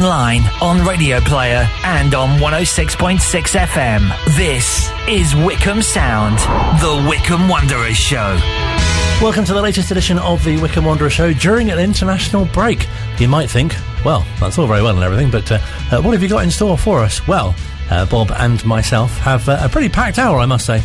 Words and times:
online, 0.00 0.40
on 0.62 0.86
Radio 0.86 1.20
Player, 1.20 1.68
and 1.84 2.14
on 2.14 2.38
106.6 2.38 3.18
FM. 3.20 4.34
This 4.34 4.90
is 5.06 5.36
Wycombe 5.36 5.82
Sound, 5.82 6.38
the 6.80 7.06
Wycombe 7.06 7.50
Wanderers 7.50 7.98
Show. 7.98 8.38
Welcome 9.20 9.44
to 9.44 9.52
the 9.52 9.60
latest 9.60 9.90
edition 9.90 10.18
of 10.18 10.42
the 10.42 10.56
Wycombe 10.56 10.86
Wanderer 10.86 11.10
Show 11.10 11.34
during 11.34 11.70
an 11.70 11.78
international 11.78 12.46
break. 12.46 12.86
You 13.18 13.28
might 13.28 13.50
think, 13.50 13.74
well, 14.02 14.24
that's 14.40 14.56
all 14.56 14.66
very 14.66 14.82
well 14.82 14.94
and 14.94 15.04
everything, 15.04 15.30
but 15.30 15.52
uh, 15.52 15.58
uh, 15.92 16.00
what 16.00 16.12
have 16.12 16.22
you 16.22 16.30
got 16.30 16.44
in 16.44 16.50
store 16.50 16.78
for 16.78 17.00
us? 17.00 17.26
Well, 17.28 17.54
uh, 17.90 18.06
Bob 18.06 18.32
and 18.38 18.64
myself 18.64 19.18
have 19.18 19.46
uh, 19.50 19.58
a 19.60 19.68
pretty 19.68 19.90
packed 19.90 20.18
hour, 20.18 20.38
I 20.38 20.46
must 20.46 20.64
say. 20.64 20.82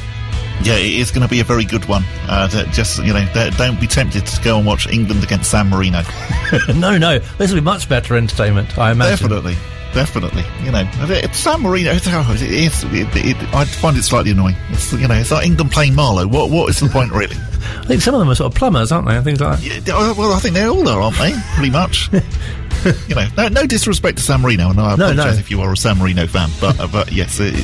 Yeah, 0.64 0.78
it 0.78 0.94
is 0.94 1.12
going 1.12 1.22
to 1.22 1.28
be 1.28 1.40
a 1.40 1.44
very 1.44 1.66
good 1.66 1.86
one. 1.86 2.04
Uh, 2.28 2.48
just 2.72 3.04
you 3.04 3.14
know, 3.14 3.26
don't 3.58 3.80
be 3.80 3.88
tempted 3.88 4.26
to 4.26 4.44
go 4.44 4.58
and 4.58 4.66
watch 4.66 4.88
England 4.88 5.24
against 5.24 5.52
San 5.52 5.70
Marino. 5.70 6.02
no, 6.76 6.98
no, 6.98 7.20
this 7.38 7.52
will 7.52 7.60
be 7.60 7.64
much 7.64 7.88
better 7.88 8.16
entertainment. 8.16 8.78
I 8.78 8.92
imagine. 8.92 9.30
Definitely, 9.30 9.56
definitely. 9.94 10.44
You 10.64 10.72
know, 10.72 10.90
it's 11.10 11.38
San 11.38 11.62
Marino. 11.62 11.92
It's, 11.92 12.08
oh, 12.08 12.26
it 12.34 12.42
is, 12.42 12.84
it, 12.86 13.08
it, 13.16 13.38
I 13.54 13.66
find 13.66 13.98
it 13.98 14.04
slightly 14.04 14.32
annoying. 14.32 14.56
It's 14.70 14.92
you 14.94 15.08
know, 15.08 15.16
it's 15.16 15.32
like 15.32 15.46
England 15.46 15.72
playing 15.72 15.94
Marlow. 15.94 16.28
What 16.28 16.50
what 16.50 16.70
is 16.70 16.80
the 16.80 16.90
point 16.90 17.12
really? 17.12 17.36
I 17.78 17.86
think 17.86 18.02
some 18.02 18.16
of 18.16 18.20
them 18.20 18.30
are 18.30 18.36
sort 18.36 18.52
of 18.52 18.58
plumbers, 18.58 18.92
aren't 18.92 19.08
they? 19.08 19.22
Things 19.22 19.42
like 19.42 19.60
that. 19.60 19.88
Yeah, 19.88 20.14
well, 20.14 20.34
I 20.34 20.40
think 20.40 20.56
they 20.56 20.64
all 20.64 20.88
are, 20.88 21.02
aren't 21.02 21.18
they? 21.18 21.34
Pretty 21.56 21.72
much. 21.72 22.10
you 23.08 23.16
know, 23.16 23.28
no, 23.38 23.48
no, 23.50 23.66
disrespect 23.66 24.18
to 24.18 24.24
San 24.24 24.42
Marino, 24.42 24.70
and 24.70 24.80
I 24.80 24.94
apologise 24.94 25.18
no, 25.18 25.32
no. 25.32 25.38
if 25.38 25.52
you 25.52 25.62
are 25.62 25.72
a 25.72 25.78
San 25.78 25.98
Marino 25.98 26.28
fan, 26.28 26.50
but 26.62 26.80
uh, 26.80 26.88
but 26.88 27.12
yes, 27.12 27.40
it, 27.40 27.56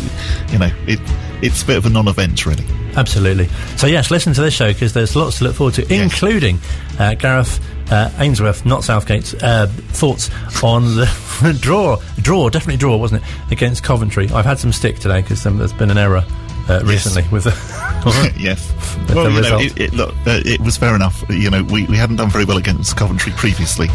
you 0.51 0.59
know, 0.59 0.71
it 0.87 0.99
it's 1.41 1.63
a 1.63 1.65
bit 1.65 1.77
of 1.77 1.85
a 1.85 1.89
non-event, 1.89 2.45
really. 2.45 2.65
Absolutely. 2.95 3.47
So 3.77 3.87
yes, 3.87 4.11
listen 4.11 4.33
to 4.33 4.41
this 4.41 4.53
show 4.53 4.71
because 4.71 4.93
there's 4.93 5.15
lots 5.15 5.37
to 5.39 5.45
look 5.45 5.55
forward 5.55 5.75
to, 5.75 5.81
yes. 5.83 5.91
including 5.91 6.59
uh, 6.99 7.15
Gareth 7.15 7.59
uh, 7.91 8.09
Ainsworth, 8.19 8.65
not 8.65 8.83
Southgate's 8.83 9.33
uh, 9.35 9.67
thoughts 9.67 10.29
on 10.63 10.83
the 10.95 11.57
draw. 11.61 11.97
Draw, 12.21 12.49
definitely 12.49 12.77
draw, 12.77 12.97
wasn't 12.97 13.23
it, 13.23 13.51
against 13.51 13.83
Coventry? 13.83 14.29
I've 14.29 14.45
had 14.45 14.59
some 14.59 14.71
stick 14.71 14.99
today 14.99 15.21
because 15.21 15.45
um, 15.45 15.57
there's 15.57 15.73
been 15.73 15.91
an 15.91 15.97
error 15.97 16.25
uh, 16.69 16.81
recently 16.85 17.23
yes. 17.23 17.31
with 17.31 17.43
the 17.45 17.51
yes. 18.37 18.73
well, 19.13 19.29
the 19.29 19.35
you 19.35 19.41
know, 19.41 19.59
it, 19.59 19.79
it, 19.79 19.93
look, 19.93 20.15
uh, 20.25 20.41
it 20.45 20.59
was 20.61 20.77
fair 20.77 20.95
enough. 20.95 21.23
You 21.29 21.49
know, 21.49 21.63
we, 21.63 21.85
we 21.85 21.97
hadn't 21.97 22.15
done 22.15 22.29
very 22.29 22.45
well 22.45 22.57
against 22.57 22.97
Coventry 22.97 23.31
previously, 23.33 23.89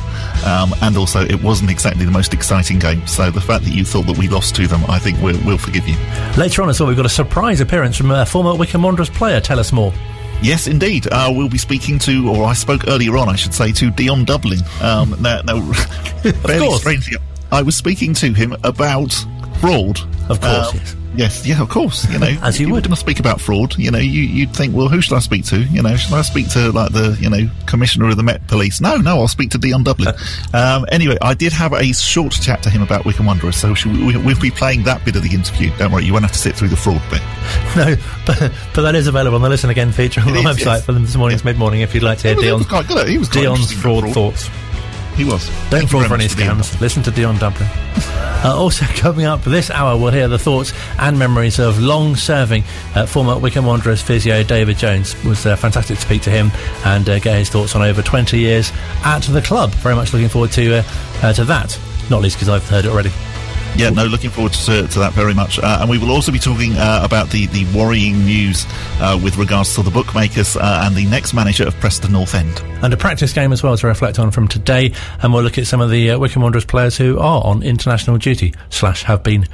um, 0.44 0.72
and 0.82 0.96
also 0.96 1.22
it 1.22 1.42
wasn't 1.42 1.70
exactly 1.70 2.04
the 2.04 2.10
most 2.10 2.32
exciting 2.32 2.78
game. 2.78 3.04
So 3.06 3.30
the 3.30 3.40
fact 3.40 3.64
that 3.64 3.72
you 3.72 3.84
thought 3.84 4.06
that 4.06 4.16
we 4.16 4.28
lost 4.28 4.54
to 4.56 4.66
them, 4.66 4.84
I 4.88 4.98
think 4.98 5.20
we'll, 5.20 5.38
we'll 5.44 5.58
forgive 5.58 5.88
you. 5.88 5.96
Later 6.36 6.62
on 6.62 6.68
as 6.68 6.78
well, 6.78 6.88
we've 6.88 6.96
got 6.96 7.06
a 7.06 7.10
surprise 7.10 7.60
appearance 7.60 7.96
from 7.96 8.10
a 8.10 8.24
former 8.24 8.54
Wycombe 8.54 8.82
Wanderers 8.82 9.10
player. 9.10 9.40
Tell 9.40 9.58
us 9.58 9.72
more. 9.72 9.92
Yes, 10.42 10.66
indeed. 10.66 11.08
Uh, 11.10 11.32
we'll 11.34 11.48
be 11.48 11.58
speaking 11.58 11.98
to, 12.00 12.28
or 12.28 12.44
I 12.44 12.52
spoke 12.52 12.88
earlier 12.88 13.16
on, 13.16 13.28
I 13.28 13.36
should 13.36 13.54
say, 13.54 13.72
to 13.72 13.90
Dion 13.90 14.24
Dublin. 14.24 14.60
Um, 14.80 15.16
now, 15.20 15.40
now 15.42 15.72
strangely, 16.76 17.16
I 17.52 17.62
was 17.62 17.76
speaking 17.76 18.14
to 18.14 18.32
him 18.32 18.54
about 18.64 19.12
fraud. 19.60 20.00
Of 20.28 20.40
course, 20.40 20.72
um, 20.72 20.76
yes. 20.76 20.96
Yes, 21.16 21.46
yeah, 21.46 21.62
of 21.62 21.70
course. 21.70 22.08
You 22.10 22.18
know, 22.18 22.26
as 22.42 22.60
you, 22.60 22.66
you 22.66 22.72
would. 22.74 22.98
speak 22.98 23.18
about 23.18 23.40
fraud. 23.40 23.76
You 23.78 23.90
know, 23.90 23.98
you 23.98 24.22
you'd 24.22 24.54
think, 24.54 24.74
well, 24.74 24.88
who 24.88 25.00
should 25.00 25.16
I 25.16 25.20
speak 25.20 25.44
to? 25.46 25.62
You 25.62 25.82
know, 25.82 25.96
should 25.96 26.12
I 26.12 26.22
speak 26.22 26.50
to 26.50 26.70
like 26.72 26.92
the 26.92 27.16
you 27.20 27.30
know 27.30 27.48
commissioner 27.66 28.08
of 28.08 28.16
the 28.16 28.22
Met 28.22 28.46
Police? 28.48 28.80
No, 28.80 28.96
no, 28.96 29.20
I'll 29.20 29.28
speak 29.28 29.50
to 29.50 29.58
Dion 29.58 29.82
Dublin. 29.82 30.14
um, 30.54 30.84
anyway, 30.90 31.16
I 31.22 31.34
did 31.34 31.52
have 31.52 31.72
a 31.72 31.92
short 31.92 32.32
chat 32.32 32.62
to 32.64 32.70
him 32.70 32.82
about 32.82 33.04
Wycombe 33.06 33.26
Wanderers, 33.26 33.56
so 33.56 33.74
we, 33.86 34.16
we'll 34.18 34.40
be 34.40 34.50
playing 34.50 34.82
that 34.84 35.04
bit 35.04 35.16
of 35.16 35.22
the 35.22 35.32
interview. 35.32 35.70
Don't 35.78 35.90
worry, 35.90 36.04
you 36.04 36.12
won't 36.12 36.24
have 36.24 36.32
to 36.32 36.38
sit 36.38 36.54
through 36.54 36.68
the 36.68 36.76
fraud 36.76 37.02
bit. 37.10 37.22
No, 37.76 37.94
but, 38.24 38.52
but 38.74 38.82
that 38.82 38.94
is 38.94 39.06
available 39.06 39.36
on 39.36 39.42
the 39.42 39.50
Listen 39.50 39.68
Again 39.68 39.92
feature 39.92 40.22
on 40.22 40.30
it 40.30 40.32
the 40.32 40.38
is, 40.38 40.44
website 40.56 40.64
yes. 40.64 40.86
for 40.86 40.92
this 40.92 41.14
morning's 41.14 41.42
yeah. 41.42 41.50
mid 41.50 41.58
morning 41.58 41.82
if 41.82 41.94
you'd 41.94 42.02
like 42.02 42.18
to 42.18 42.28
hear 42.28 42.36
Dion's, 42.36 42.66
Dion's 43.28 43.70
fraud, 43.70 44.04
fraud 44.04 44.14
thoughts. 44.14 44.48
He 45.16 45.24
was. 45.24 45.48
Don't 45.70 45.88
fall 45.88 46.04
for 46.04 46.14
any 46.14 46.26
scams. 46.26 46.78
Listen 46.80 47.02
to 47.04 47.10
Dion 47.10 47.38
Dublin. 47.38 47.68
uh, 48.44 48.54
also, 48.54 48.84
coming 48.96 49.24
up 49.24 49.42
this 49.42 49.70
hour, 49.70 49.98
we'll 49.98 50.12
hear 50.12 50.28
the 50.28 50.38
thoughts 50.38 50.72
and 50.98 51.18
memories 51.18 51.58
of 51.58 51.80
long 51.80 52.16
serving 52.16 52.64
uh, 52.94 53.06
former 53.06 53.38
Wycombe 53.38 53.64
Wanderers 53.64 54.02
physio 54.02 54.42
David 54.42 54.76
Jones. 54.76 55.14
It 55.14 55.24
was 55.24 55.46
uh, 55.46 55.56
fantastic 55.56 55.96
to 55.96 56.02
speak 56.02 56.22
to 56.22 56.30
him 56.30 56.50
and 56.84 57.08
uh, 57.08 57.18
get 57.18 57.38
his 57.38 57.48
thoughts 57.48 57.74
on 57.74 57.80
over 57.82 58.02
20 58.02 58.38
years 58.38 58.72
at 59.04 59.22
the 59.22 59.40
club. 59.40 59.70
Very 59.76 59.94
much 59.94 60.12
looking 60.12 60.28
forward 60.28 60.52
to, 60.52 60.76
uh, 60.76 60.82
uh, 61.22 61.32
to 61.32 61.44
that, 61.46 61.78
not 62.10 62.20
least 62.20 62.36
because 62.36 62.50
I've 62.50 62.68
heard 62.68 62.84
it 62.84 62.90
already. 62.90 63.10
Yeah, 63.76 63.90
no, 63.90 64.06
looking 64.06 64.30
forward 64.30 64.54
to, 64.54 64.88
to 64.88 64.98
that 65.00 65.12
very 65.12 65.34
much. 65.34 65.58
Uh, 65.58 65.78
and 65.82 65.90
we 65.90 65.98
will 65.98 66.10
also 66.10 66.32
be 66.32 66.38
talking 66.38 66.72
uh, 66.76 67.02
about 67.04 67.28
the, 67.28 67.44
the 67.48 67.66
worrying 67.76 68.24
news 68.24 68.64
uh, 69.00 69.20
with 69.22 69.36
regards 69.36 69.74
to 69.74 69.82
the 69.82 69.90
bookmakers 69.90 70.56
uh, 70.56 70.82
and 70.84 70.96
the 70.96 71.04
next 71.04 71.34
manager 71.34 71.66
of 71.66 71.74
Preston 71.78 72.12
North 72.12 72.34
End. 72.34 72.58
And 72.82 72.94
a 72.94 72.96
practice 72.96 73.34
game 73.34 73.52
as 73.52 73.62
well 73.62 73.76
to 73.76 73.86
reflect 73.86 74.18
on 74.18 74.30
from 74.30 74.48
today. 74.48 74.94
And 75.22 75.30
we'll 75.30 75.42
look 75.42 75.58
at 75.58 75.66
some 75.66 75.82
of 75.82 75.90
the 75.90 76.12
uh, 76.12 76.18
Wycombe 76.18 76.42
Wanderers 76.42 76.64
players 76.64 76.96
who 76.96 77.18
are 77.18 77.44
on 77.44 77.62
international 77.62 78.16
duty, 78.16 78.54
slash 78.70 79.02
have 79.02 79.22
been 79.22 79.46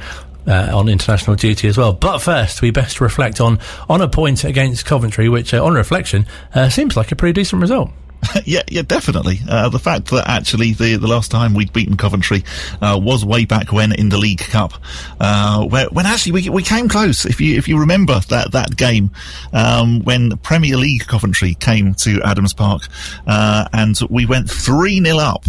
uh, 0.47 0.71
on 0.73 0.89
international 0.89 1.35
duty 1.35 1.67
as 1.67 1.77
well. 1.77 1.93
But 1.93 2.19
first, 2.19 2.63
we 2.63 2.71
best 2.71 3.01
reflect 3.01 3.41
on 3.41 3.59
on 3.89 4.03
a 4.03 4.09
point 4.09 4.45
against 4.45 4.87
Coventry, 4.87 5.29
which, 5.29 5.53
uh, 5.53 5.65
on 5.65 5.75
reflection, 5.75 6.27
uh, 6.55 6.69
seems 6.69 6.97
like 6.97 7.11
a 7.11 7.17
pretty 7.17 7.33
decent 7.33 7.61
result. 7.61 7.91
yeah, 8.45 8.63
yeah, 8.69 8.83
definitely. 8.83 9.41
Uh, 9.49 9.69
the 9.69 9.79
fact 9.79 10.07
that 10.11 10.29
actually 10.29 10.73
the 10.73 10.97
the 10.97 11.07
last 11.07 11.31
time 11.31 11.55
we'd 11.55 11.73
beaten 11.73 11.97
Coventry 11.97 12.45
uh, 12.81 12.99
was 13.03 13.25
way 13.25 13.45
back 13.45 13.73
when 13.73 13.93
in 13.93 14.09
the 14.09 14.19
League 14.19 14.39
Cup, 14.39 14.75
uh, 15.21 15.65
where 15.65 15.87
when 15.87 16.07
actually 16.07 16.33
we 16.33 16.49
we 16.49 16.63
came 16.63 16.89
close. 16.89 17.25
If 17.25 17.41
you 17.41 17.57
if 17.57 17.69
you 17.69 17.79
remember 17.79 18.21
that 18.29 18.53
that 18.53 18.77
game 18.77 19.11
um, 19.53 20.03
when 20.05 20.37
Premier 20.39 20.77
League 20.77 21.07
Coventry 21.07 21.55
came 21.55 21.95
to 21.95 22.21
Adams 22.23 22.55
Park, 22.55 22.83
uh, 23.27 23.69
and 23.73 23.99
we 24.09 24.27
went 24.27 24.51
three 24.51 25.03
0 25.03 25.19
up 25.19 25.45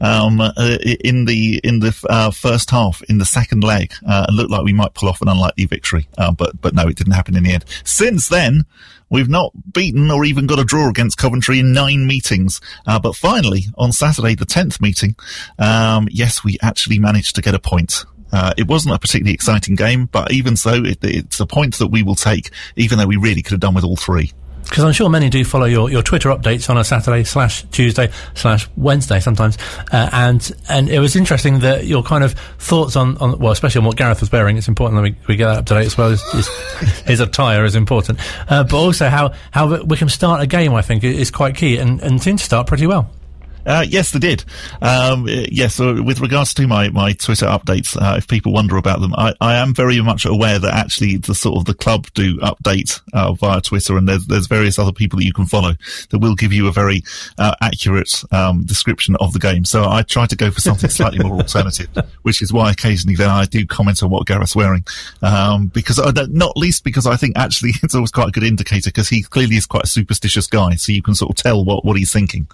um, 0.00 0.40
uh, 0.40 0.52
in 1.00 1.24
the 1.24 1.60
in 1.64 1.80
the 1.80 1.96
uh, 2.08 2.30
first 2.30 2.70
half, 2.70 3.02
in 3.02 3.18
the 3.18 3.24
second 3.24 3.64
leg, 3.64 3.92
uh, 4.06 4.26
it 4.28 4.32
looked 4.32 4.50
like 4.50 4.64
we 4.64 4.72
might 4.72 4.94
pull 4.94 5.08
off 5.08 5.20
an 5.22 5.28
unlikely 5.28 5.66
victory, 5.66 6.06
uh, 6.18 6.30
but 6.32 6.60
but 6.60 6.74
no, 6.74 6.86
it 6.86 6.96
didn't 6.96 7.14
happen 7.14 7.36
in 7.36 7.42
the 7.42 7.52
end. 7.52 7.64
Since 7.84 8.28
then, 8.28 8.66
we've 9.14 9.28
not 9.28 9.52
beaten 9.72 10.10
or 10.10 10.24
even 10.24 10.46
got 10.46 10.58
a 10.58 10.64
draw 10.64 10.88
against 10.88 11.16
Coventry 11.16 11.60
in 11.60 11.72
nine 11.72 12.04
meetings, 12.04 12.60
uh, 12.84 12.98
but 12.98 13.14
finally 13.14 13.66
on 13.78 13.92
Saturday, 13.92 14.34
the 14.34 14.44
tenth 14.44 14.80
meeting, 14.80 15.14
um, 15.60 16.08
yes, 16.10 16.42
we 16.42 16.58
actually 16.60 16.98
managed 16.98 17.36
to 17.36 17.40
get 17.40 17.54
a 17.54 17.60
point. 17.60 18.04
Uh, 18.32 18.52
it 18.58 18.66
wasn't 18.66 18.92
a 18.92 18.98
particularly 18.98 19.32
exciting 19.32 19.76
game, 19.76 20.06
but 20.06 20.32
even 20.32 20.56
so, 20.56 20.82
it, 20.84 20.98
it's 21.02 21.38
a 21.38 21.46
point 21.46 21.78
that 21.78 21.86
we 21.86 22.02
will 22.02 22.16
take, 22.16 22.50
even 22.74 22.98
though 22.98 23.06
we 23.06 23.16
really 23.16 23.40
could 23.40 23.52
have 23.52 23.60
done 23.60 23.74
with 23.74 23.84
all 23.84 23.96
three 23.96 24.32
because 24.64 24.84
I'm 24.84 24.92
sure 24.92 25.08
many 25.08 25.30
do 25.30 25.44
follow 25.44 25.66
your, 25.66 25.90
your 25.90 26.02
Twitter 26.02 26.30
updates 26.30 26.68
on 26.68 26.76
a 26.76 26.84
Saturday 26.84 27.24
slash 27.24 27.64
Tuesday 27.70 28.10
slash 28.34 28.68
Wednesday 28.76 29.20
sometimes, 29.20 29.58
uh, 29.92 30.08
and 30.12 30.50
and 30.68 30.88
it 30.88 30.98
was 30.98 31.16
interesting 31.16 31.60
that 31.60 31.86
your 31.86 32.02
kind 32.02 32.24
of 32.24 32.32
thoughts 32.58 32.96
on, 32.96 33.16
on 33.18 33.38
well, 33.38 33.52
especially 33.52 33.80
on 33.80 33.84
what 33.84 33.96
Gareth 33.96 34.20
was 34.20 34.32
wearing. 34.32 34.56
It's 34.56 34.68
important 34.68 34.96
that 34.96 35.02
we, 35.02 35.16
we 35.28 35.36
get 35.36 35.46
that 35.46 35.58
up 35.58 35.66
to 35.66 35.74
date 35.74 35.86
as 35.86 35.96
well. 35.96 36.10
His, 36.10 36.48
his 37.06 37.20
attire 37.20 37.64
is 37.64 37.76
important, 37.76 38.18
uh, 38.50 38.64
but 38.64 38.74
also 38.74 39.08
how 39.08 39.32
how 39.50 39.82
we 39.82 39.96
can 39.96 40.08
start 40.08 40.42
a 40.42 40.46
game. 40.46 40.74
I 40.74 40.82
think 40.82 41.04
is 41.04 41.30
quite 41.30 41.56
key, 41.56 41.78
and 41.78 42.00
and 42.02 42.22
seem 42.22 42.36
to 42.36 42.44
start 42.44 42.66
pretty 42.66 42.86
well. 42.86 43.10
Uh, 43.66 43.84
yes, 43.88 44.10
they 44.10 44.18
did. 44.18 44.44
Um, 44.82 45.26
yes, 45.28 45.74
so 45.74 46.02
with 46.02 46.20
regards 46.20 46.54
to 46.54 46.66
my, 46.66 46.88
my 46.90 47.12
Twitter 47.12 47.46
updates, 47.46 48.00
uh, 48.00 48.16
if 48.16 48.28
people 48.28 48.52
wonder 48.52 48.76
about 48.76 49.00
them, 49.00 49.14
I, 49.16 49.34
I 49.40 49.56
am 49.56 49.74
very 49.74 50.00
much 50.02 50.24
aware 50.24 50.58
that 50.58 50.74
actually 50.74 51.16
the 51.16 51.34
sort 51.34 51.56
of 51.56 51.64
the 51.64 51.74
club 51.74 52.06
do 52.14 52.38
update 52.38 53.00
uh, 53.12 53.32
via 53.32 53.60
Twitter, 53.60 53.96
and 53.96 54.08
there's 54.08 54.26
there's 54.26 54.46
various 54.46 54.78
other 54.78 54.92
people 54.92 55.18
that 55.18 55.24
you 55.24 55.32
can 55.32 55.46
follow 55.46 55.74
that 56.10 56.18
will 56.18 56.34
give 56.34 56.52
you 56.52 56.68
a 56.68 56.72
very 56.72 57.02
uh, 57.38 57.54
accurate 57.60 58.22
um, 58.32 58.64
description 58.64 59.16
of 59.20 59.32
the 59.32 59.38
game. 59.38 59.64
So 59.64 59.88
I 59.88 60.02
try 60.02 60.26
to 60.26 60.36
go 60.36 60.50
for 60.50 60.60
something 60.60 60.90
slightly 60.90 61.24
more 61.24 61.38
alternative, 61.38 61.88
which 62.22 62.42
is 62.42 62.52
why 62.52 62.70
occasionally 62.70 63.16
then 63.16 63.30
I 63.30 63.44
do 63.46 63.66
comment 63.66 64.02
on 64.02 64.10
what 64.10 64.26
Gareth's 64.26 64.56
wearing, 64.56 64.84
um, 65.22 65.68
because 65.68 65.98
not 66.30 66.56
least 66.56 66.84
because 66.84 67.06
I 67.06 67.16
think 67.16 67.38
actually 67.38 67.72
it's 67.82 67.94
always 67.94 68.10
quite 68.10 68.28
a 68.28 68.32
good 68.32 68.44
indicator 68.44 68.90
because 68.90 69.08
he 69.08 69.22
clearly 69.22 69.56
is 69.56 69.66
quite 69.66 69.84
a 69.84 69.88
superstitious 69.88 70.46
guy, 70.46 70.74
so 70.74 70.92
you 70.92 71.02
can 71.02 71.14
sort 71.14 71.30
of 71.30 71.36
tell 71.36 71.64
what 71.64 71.84
what 71.84 71.96
he's 71.96 72.12
thinking. 72.12 72.46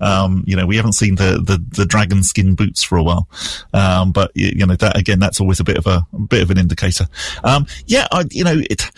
Um, 0.00 0.44
you 0.54 0.60
know, 0.60 0.66
we 0.66 0.76
haven't 0.76 0.92
seen 0.92 1.16
the, 1.16 1.42
the, 1.44 1.58
the 1.76 1.84
dragon 1.84 2.22
skin 2.22 2.54
boots 2.54 2.84
for 2.84 2.96
a 2.96 3.02
while. 3.02 3.28
Um, 3.72 4.12
but 4.12 4.30
you 4.36 4.64
know, 4.64 4.76
that 4.76 4.96
again, 4.96 5.18
that's 5.18 5.40
always 5.40 5.58
a 5.58 5.64
bit 5.64 5.76
of 5.76 5.88
a, 5.88 6.06
a 6.12 6.18
bit 6.20 6.42
of 6.42 6.50
an 6.52 6.58
indicator. 6.58 7.06
Um, 7.42 7.66
yeah, 7.86 8.06
I, 8.12 8.24
you 8.30 8.44
know, 8.44 8.62
it, 8.70 8.88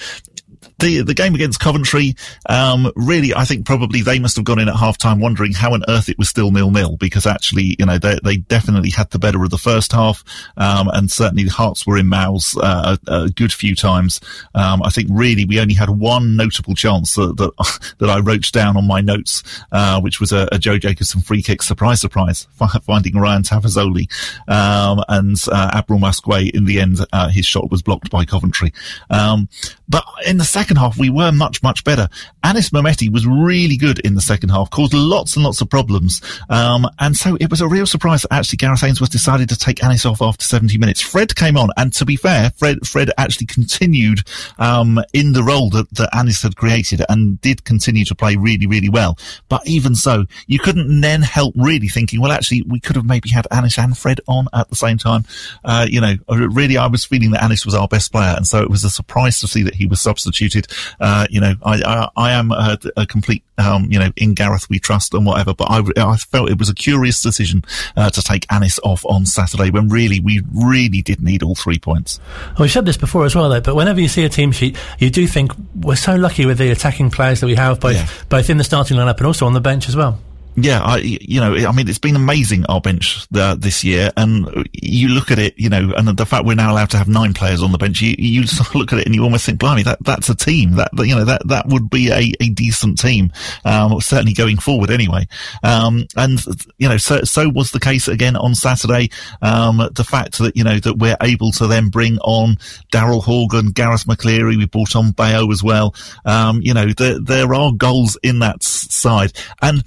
the 0.78 1.02
the 1.02 1.14
game 1.14 1.34
against 1.34 1.60
Coventry, 1.60 2.14
um, 2.48 2.90
really, 2.96 3.34
I 3.34 3.44
think 3.44 3.66
probably 3.66 4.02
they 4.02 4.18
must 4.18 4.36
have 4.36 4.44
gone 4.44 4.58
in 4.58 4.68
at 4.68 4.76
half 4.76 4.98
time 4.98 5.20
wondering 5.20 5.52
how 5.52 5.72
on 5.74 5.82
earth 5.88 6.08
it 6.08 6.18
was 6.18 6.28
still 6.28 6.50
nil 6.50 6.70
nil 6.70 6.96
because 6.96 7.26
actually, 7.26 7.76
you 7.78 7.86
know, 7.86 7.98
they, 7.98 8.18
they 8.22 8.36
definitely 8.36 8.90
had 8.90 9.10
the 9.10 9.18
better 9.18 9.42
of 9.42 9.50
the 9.50 9.58
first 9.58 9.92
half, 9.92 10.24
um, 10.56 10.88
and 10.92 11.10
certainly 11.10 11.44
the 11.44 11.50
hearts 11.50 11.86
were 11.86 11.96
in 11.96 12.06
mouths 12.06 12.56
uh, 12.58 12.96
a, 13.06 13.12
a, 13.12 13.30
good 13.30 13.52
few 13.52 13.74
times. 13.74 14.20
Um, 14.54 14.82
I 14.82 14.90
think 14.90 15.08
really 15.10 15.44
we 15.44 15.60
only 15.60 15.74
had 15.74 15.90
one 15.90 16.36
notable 16.36 16.74
chance 16.74 17.14
that 17.14 17.36
that, 17.36 17.94
that 17.98 18.10
I 18.10 18.20
wrote 18.20 18.50
down 18.52 18.76
on 18.76 18.86
my 18.86 19.00
notes, 19.00 19.42
uh, 19.72 20.00
which 20.00 20.20
was 20.20 20.32
a, 20.32 20.48
a, 20.52 20.58
Joe 20.58 20.78
Jacobson 20.78 21.20
free 21.20 21.42
kick, 21.42 21.62
surprise, 21.62 22.00
surprise, 22.00 22.48
finding 22.82 23.16
Ryan 23.16 23.42
Tafazolli, 23.42 24.08
um, 24.48 25.02
and 25.08 25.36
uh, 25.50 25.82
Masquet 25.88 26.50
in 26.54 26.64
the 26.64 26.80
end, 26.80 26.98
uh, 27.12 27.28
his 27.28 27.46
shot 27.46 27.70
was 27.70 27.82
blocked 27.82 28.10
by 28.10 28.24
Coventry. 28.24 28.72
Um, 29.10 29.48
but 29.88 30.04
in 30.26 30.38
the 30.38 30.44
second 30.44 30.65
second 30.66 30.78
half, 30.78 30.98
we 30.98 31.10
were 31.10 31.30
much, 31.30 31.62
much 31.62 31.84
better. 31.84 32.08
Anis 32.42 32.70
Mehmeti 32.70 33.08
was 33.08 33.24
really 33.24 33.76
good 33.76 34.00
in 34.00 34.16
the 34.16 34.20
second 34.20 34.48
half, 34.48 34.68
caused 34.68 34.94
lots 34.94 35.36
and 35.36 35.44
lots 35.44 35.60
of 35.60 35.70
problems. 35.70 36.20
Um, 36.50 36.88
and 36.98 37.16
so 37.16 37.36
it 37.40 37.50
was 37.50 37.60
a 37.60 37.68
real 37.68 37.86
surprise 37.86 38.22
that 38.22 38.32
actually 38.32 38.56
Gareth 38.56 38.82
Ainsworth 38.82 39.10
decided 39.10 39.48
to 39.50 39.56
take 39.56 39.84
Anis 39.84 40.04
off 40.04 40.20
after 40.20 40.44
70 40.44 40.76
minutes. 40.76 41.00
Fred 41.00 41.36
came 41.36 41.56
on, 41.56 41.68
and 41.76 41.92
to 41.92 42.04
be 42.04 42.16
fair, 42.16 42.50
Fred, 42.56 42.84
Fred 42.84 43.12
actually 43.16 43.46
continued, 43.46 44.22
um, 44.58 45.00
in 45.12 45.34
the 45.34 45.44
role 45.44 45.70
that, 45.70 45.88
that 45.94 46.10
Anis 46.12 46.42
had 46.42 46.56
created 46.56 47.00
and 47.08 47.40
did 47.42 47.62
continue 47.62 48.04
to 48.04 48.16
play 48.16 48.34
really, 48.34 48.66
really 48.66 48.88
well. 48.88 49.16
But 49.48 49.64
even 49.68 49.94
so, 49.94 50.24
you 50.48 50.58
couldn't 50.58 51.00
then 51.00 51.22
help 51.22 51.54
really 51.56 51.86
thinking, 51.86 52.20
well, 52.20 52.32
actually, 52.32 52.62
we 52.62 52.80
could 52.80 52.96
have 52.96 53.04
maybe 53.04 53.28
had 53.28 53.46
Anis 53.52 53.78
and 53.78 53.96
Fred 53.96 54.20
on 54.26 54.48
at 54.52 54.68
the 54.68 54.74
same 54.74 54.98
time. 54.98 55.26
Uh, 55.64 55.86
you 55.88 56.00
know, 56.00 56.16
really, 56.28 56.76
I 56.76 56.88
was 56.88 57.04
feeling 57.04 57.30
that 57.30 57.44
Anis 57.44 57.64
was 57.64 57.76
our 57.76 57.86
best 57.86 58.10
player, 58.10 58.34
and 58.36 58.48
so 58.48 58.60
it 58.60 58.68
was 58.68 58.82
a 58.82 58.90
surprise 58.90 59.38
to 59.40 59.46
see 59.46 59.62
that 59.62 59.76
he 59.76 59.86
was 59.86 60.00
substituted. 60.00 60.55
Uh, 61.00 61.26
you 61.30 61.40
know, 61.40 61.54
I, 61.62 61.82
I, 61.82 62.08
I 62.16 62.32
am 62.32 62.52
a, 62.52 62.78
a 62.96 63.06
complete, 63.06 63.42
um, 63.58 63.88
you 63.90 63.98
know, 63.98 64.10
in 64.16 64.34
Gareth 64.34 64.68
we 64.68 64.78
trust 64.78 65.14
and 65.14 65.26
whatever, 65.26 65.54
but 65.54 65.64
I, 65.70 65.82
I 65.96 66.16
felt 66.16 66.50
it 66.50 66.58
was 66.58 66.68
a 66.68 66.74
curious 66.74 67.20
decision 67.20 67.64
uh, 67.96 68.10
to 68.10 68.22
take 68.22 68.46
Anis 68.52 68.78
off 68.84 69.04
on 69.06 69.26
Saturday 69.26 69.70
when 69.70 69.88
really 69.88 70.20
we 70.20 70.42
really 70.52 71.02
did 71.02 71.22
need 71.22 71.42
all 71.42 71.54
three 71.54 71.78
points. 71.78 72.20
Well, 72.58 72.64
we 72.64 72.68
said 72.68 72.86
this 72.86 72.96
before 72.96 73.24
as 73.24 73.34
well, 73.34 73.48
though, 73.48 73.60
but 73.60 73.74
whenever 73.74 74.00
you 74.00 74.08
see 74.08 74.24
a 74.24 74.28
team 74.28 74.52
sheet, 74.52 74.76
you 74.98 75.10
do 75.10 75.26
think 75.26 75.52
we're 75.74 75.96
so 75.96 76.16
lucky 76.16 76.46
with 76.46 76.58
the 76.58 76.70
attacking 76.70 77.10
players 77.10 77.40
that 77.40 77.46
we 77.46 77.54
have, 77.54 77.80
both 77.80 77.96
yeah. 77.96 78.08
both 78.28 78.50
in 78.50 78.58
the 78.58 78.64
starting 78.64 78.96
lineup 78.96 79.16
and 79.18 79.26
also 79.26 79.46
on 79.46 79.52
the 79.52 79.60
bench 79.60 79.88
as 79.88 79.96
well 79.96 80.20
yeah, 80.56 80.82
I, 80.82 80.96
you 80.98 81.40
know, 81.40 81.54
I 81.54 81.72
mean, 81.72 81.88
it's 81.88 81.98
been 81.98 82.16
amazing 82.16 82.64
our 82.66 82.80
bench 82.80 83.26
this 83.28 83.84
year, 83.84 84.10
and 84.16 84.66
you 84.72 85.08
look 85.08 85.30
at 85.30 85.38
it, 85.38 85.54
you 85.58 85.68
know, 85.68 85.92
and 85.96 86.08
the 86.08 86.26
fact 86.26 86.46
we're 86.46 86.54
now 86.54 86.72
allowed 86.72 86.90
to 86.90 86.98
have 86.98 87.08
nine 87.08 87.34
players 87.34 87.62
on 87.62 87.72
the 87.72 87.78
bench, 87.78 88.00
you, 88.00 88.14
you 88.18 88.44
look 88.74 88.92
at 88.92 89.00
it 89.00 89.06
and 89.06 89.14
you 89.14 89.22
almost 89.22 89.44
think, 89.44 89.58
blimey, 89.58 89.82
that 89.82 89.98
that's 90.02 90.28
a 90.30 90.34
team. 90.34 90.72
That 90.72 90.90
you 90.94 91.14
know, 91.14 91.24
that 91.24 91.46
that 91.48 91.66
would 91.66 91.90
be 91.90 92.10
a, 92.10 92.32
a 92.40 92.48
decent 92.48 92.98
team, 92.98 93.32
um, 93.64 94.00
certainly 94.00 94.32
going 94.32 94.56
forward 94.56 94.90
anyway. 94.90 95.28
Um, 95.62 96.06
and 96.16 96.42
you 96.78 96.88
know, 96.88 96.96
so 96.96 97.22
so 97.22 97.48
was 97.48 97.72
the 97.72 97.80
case 97.80 98.08
again 98.08 98.36
on 98.36 98.54
Saturday. 98.54 99.10
Um, 99.42 99.82
the 99.92 100.04
fact 100.04 100.38
that 100.38 100.56
you 100.56 100.64
know 100.64 100.78
that 100.78 100.96
we're 100.96 101.18
able 101.20 101.52
to 101.52 101.66
then 101.66 101.88
bring 101.88 102.18
on 102.18 102.56
Daryl 102.92 103.22
Horgan, 103.22 103.72
Garath 103.72 104.06
McCleary, 104.06 104.56
we 104.56 104.66
brought 104.66 104.96
on 104.96 105.12
Bayo 105.12 105.50
as 105.50 105.62
well. 105.62 105.94
Um, 106.24 106.60
you 106.62 106.72
know, 106.72 106.86
there 106.86 107.20
there 107.20 107.54
are 107.54 107.72
goals 107.72 108.16
in 108.22 108.38
that 108.38 108.62
side, 108.62 109.32
and 109.60 109.84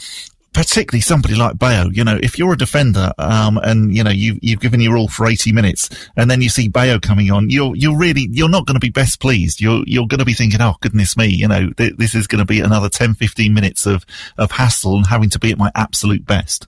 particularly 0.53 1.01
somebody 1.01 1.35
like 1.35 1.57
Bayo, 1.57 1.89
you 1.89 2.03
know, 2.03 2.17
if 2.21 2.37
you're 2.37 2.53
a 2.53 2.57
defender, 2.57 3.11
um, 3.17 3.57
and 3.57 3.95
you 3.95 4.03
know, 4.03 4.09
you, 4.09 4.39
you've 4.41 4.59
given 4.59 4.81
your 4.81 4.97
all 4.97 5.07
for 5.07 5.27
80 5.27 5.51
minutes 5.51 5.89
and 6.15 6.29
then 6.29 6.41
you 6.41 6.49
see 6.49 6.67
Bayo 6.67 6.99
coming 6.99 7.31
on, 7.31 7.49
you're, 7.49 7.75
you're 7.75 7.97
really, 7.97 8.27
you're 8.31 8.49
not 8.49 8.65
going 8.65 8.75
to 8.75 8.79
be 8.79 8.89
best 8.89 9.19
pleased. 9.19 9.61
You're, 9.61 9.83
you're 9.85 10.07
going 10.07 10.19
to 10.19 10.25
be 10.25 10.33
thinking, 10.33 10.61
oh, 10.61 10.75
goodness 10.81 11.15
me, 11.15 11.27
you 11.27 11.47
know, 11.47 11.69
th- 11.71 11.97
this 11.97 12.15
is 12.15 12.27
going 12.27 12.39
to 12.39 12.45
be 12.45 12.61
another 12.61 12.89
10, 12.89 13.13
15 13.13 13.53
minutes 13.53 13.85
of, 13.85 14.05
of 14.37 14.51
hassle 14.51 14.95
and 14.95 15.07
having 15.07 15.29
to 15.29 15.39
be 15.39 15.51
at 15.51 15.57
my 15.57 15.71
absolute 15.75 16.25
best. 16.25 16.67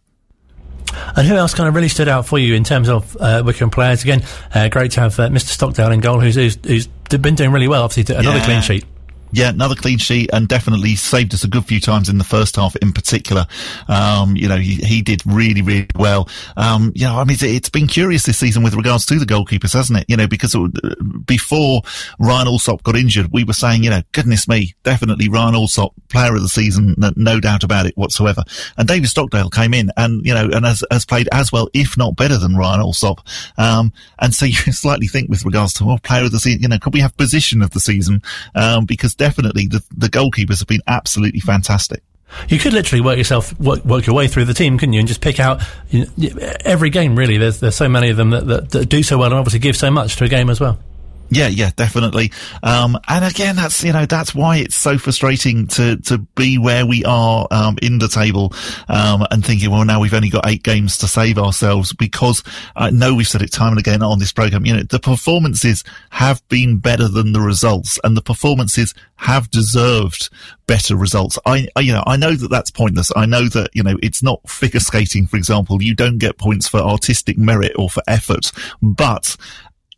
And 1.16 1.26
who 1.26 1.36
else 1.36 1.54
kind 1.54 1.70
of 1.70 1.76
really 1.76 1.88
stood 1.88 2.08
out 2.08 2.26
for 2.26 2.38
you 2.38 2.54
in 2.54 2.64
terms 2.64 2.90
of 2.90 3.16
uh, 3.20 3.44
Wycombe 3.46 3.70
players? 3.70 4.04
Again, 4.04 4.24
uh, 4.54 4.68
great 4.68 4.92
to 4.92 5.02
have 5.02 5.20
uh, 5.20 5.30
Mr. 5.30 5.48
Stockdale 5.48 5.92
in 5.92 6.02
goal, 6.02 6.20
who's, 6.20 6.36
who's, 6.36 6.58
who's 6.66 6.88
been 6.88 7.36
doing 7.36 7.52
really 7.52 7.68
well. 7.68 7.84
Obviously, 7.84 8.16
another 8.16 8.40
yeah. 8.40 8.46
clean 8.46 8.62
sheet 8.62 8.86
yeah, 9.32 9.50
another 9.50 9.76
clean 9.76 9.98
sheet 9.98 10.30
and 10.34 10.48
definitely 10.48 10.96
saved 10.96 11.34
us 11.34 11.44
a 11.44 11.48
good 11.48 11.66
few 11.66 11.80
times 11.80 12.10
in 12.10 12.18
the 12.18 12.24
first 12.24 12.56
half 12.56 12.76
in 12.78 12.92
particular. 12.92 13.48
Um, 13.88 14.36
you 14.36 14.48
know, 14.48 14.58
he, 14.58 14.76
he 14.76 15.02
did 15.02 15.22
really, 15.26 15.62
really 15.62 15.88
well. 15.96 16.30
Um, 16.58 16.92
you 16.96 17.06
know, 17.06 17.18
I 17.18 17.24
mean, 17.24 17.34
it's, 17.34 17.44
it's 17.44 17.70
been 17.70 17.88
curious 17.88 18.24
this 18.24 18.38
season 18.38 18.64
with 18.64 18.76
regards 18.76 19.06
to 19.08 19.20
the 19.20 19.26
goalkeepers, 19.26 19.74
hasn't 19.74 20.00
it? 20.00 20.06
You 20.08 20.18
know, 20.18 20.28
because 20.28 20.56
it, 20.56 21.26
before 21.26 21.82
Ryan 22.20 22.48
Allsop 22.48 22.84
got 22.84 22.96
injured, 22.96 23.30
we 23.32 23.44
were 23.44 23.54
saying, 23.54 23.84
you 23.84 23.90
know, 23.90 24.02
goodness 24.12 24.48
me, 24.48 24.74
definitely 24.84 25.30
Ryan 25.30 25.56
Allsop, 25.56 25.94
player 26.10 26.36
of 26.36 26.42
the 26.42 26.50
season, 26.50 26.96
no 27.16 27.40
doubt 27.40 27.64
about 27.64 27.86
it 27.86 27.98
whatsoever. 27.98 28.44
And 28.78 28.88
David 28.88 29.08
Stockdale 29.08 29.50
came 29.50 29.74
in 29.74 29.92
and, 29.98 30.26
you 30.26 30.34
know, 30.34 30.50
and 30.52 30.66
has, 30.66 30.84
has 30.92 31.06
played 31.06 31.30
as 31.32 31.52
well, 31.52 31.70
if 31.74 31.98
not 31.98 32.16
better 32.16 32.38
than 32.38 32.56
Ryan 32.56 32.82
Allsop. 32.82 33.22
Um, 33.58 33.94
and 34.20 34.34
so 34.34 34.46
you 34.52 34.54
slightly 34.54 35.08
think 35.08 35.30
with 35.30 35.46
regards 35.46 35.74
to, 35.76 35.86
well, 35.86 36.00
player 36.00 36.26
of 36.26 36.32
the 36.32 36.40
season, 36.40 36.62
you 36.62 36.68
know, 36.68 36.80
could 36.80 36.94
we 36.94 37.00
have 37.00 37.16
position 37.18 37.62
of 37.62 37.72
the 37.72 37.80
season? 37.80 38.22
Um, 38.56 38.86
because 38.86 39.16
definitely 39.22 39.68
the, 39.68 39.84
the 39.96 40.08
goalkeepers 40.08 40.58
have 40.58 40.68
been 40.68 40.82
absolutely 40.88 41.40
fantastic. 41.40 42.02
You 42.50 42.58
could 42.58 42.74
literally 42.74 43.02
work 43.02 43.20
yourself, 43.20 43.58
work, 43.60 43.86
work, 43.86 44.08
your 44.08 44.16
way 44.16 44.28
through 44.28 44.46
the 44.46 44.54
team, 44.56 44.80
couldn't 44.80 44.94
you? 44.94 45.00
And 45.00 45.08
just 45.08 45.22
pick 45.22 45.40
out 45.40 45.62
you 45.90 46.08
know, 46.18 46.54
every 46.62 46.90
game. 46.90 47.16
Really, 47.16 47.38
there's 47.38 47.60
there's 47.60 47.76
so 47.76 47.88
many 47.88 48.10
of 48.10 48.18
them 48.18 48.32
that, 48.32 48.48
that, 48.48 48.70
that 48.72 48.86
do 48.88 49.04
so 49.04 49.20
well, 49.20 49.28
and 49.28 49.36
obviously 49.36 49.60
give 49.60 49.78
so 49.78 49.92
much 49.92 50.16
to 50.16 50.24
a 50.24 50.28
game 50.28 50.50
as 50.50 50.60
well. 50.60 50.80
Yeah, 51.34 51.48
yeah, 51.48 51.72
definitely. 51.74 52.34
Um, 52.62 52.98
and 53.08 53.24
again, 53.24 53.56
that's, 53.56 53.86
you 53.86 53.94
know, 53.94 54.06
that's 54.06 54.36
why 54.36 54.58
it's 54.58 54.76
so 54.76 54.98
frustrating 54.98 55.66
to, 55.68 55.96
to 56.02 56.18
be 56.18 56.58
where 56.58 56.86
we 56.86 57.06
are, 57.06 57.48
um, 57.52 57.78
in 57.82 58.00
the 58.00 58.10
table, 58.10 58.54
um, 58.90 59.26
and 59.32 59.44
thinking, 59.46 59.72
well, 59.72 59.86
now 59.86 60.02
we've 60.02 60.14
only 60.14 60.30
got 60.30 60.46
eight 60.46 60.62
games 60.62 60.98
to 60.98 61.08
save 61.08 61.38
ourselves 61.38 61.94
because 61.94 62.44
I 62.76 62.90
know 62.90 63.16
we've 63.16 63.28
said 63.28 63.42
it 63.42 63.54
time 63.54 63.72
and 63.72 63.80
again 63.80 64.04
on 64.04 64.20
this 64.20 64.34
program, 64.34 64.66
you 64.66 64.76
know, 64.76 64.84
the 64.84 65.00
performances 65.00 65.86
have 66.10 66.46
been 66.50 66.80
better 66.80 67.08
than 67.08 67.32
the 67.32 67.40
results 67.40 67.98
and 68.04 68.18
the 68.18 68.22
performances 68.22 68.94
have 69.16 69.50
deserved 69.52 70.30
better 70.68 70.98
results. 70.98 71.40
I, 71.46 71.70
I, 71.78 71.80
you 71.80 71.94
know, 71.94 72.04
I 72.06 72.18
know 72.18 72.34
that 72.34 72.50
that's 72.50 72.72
pointless. 72.72 73.10
I 73.16 73.26
know 73.26 73.48
that, 73.48 73.70
you 73.74 73.84
know, 73.84 73.98
it's 74.04 74.22
not 74.22 74.50
figure 74.50 74.82
skating, 74.82 75.28
for 75.28 75.38
example. 75.38 75.82
You 75.82 75.96
don't 75.96 76.18
get 76.18 76.38
points 76.38 76.68
for 76.68 76.80
artistic 76.80 77.38
merit 77.38 77.72
or 77.78 77.90
for 77.90 78.04
effort, 78.08 78.52
but 78.82 79.38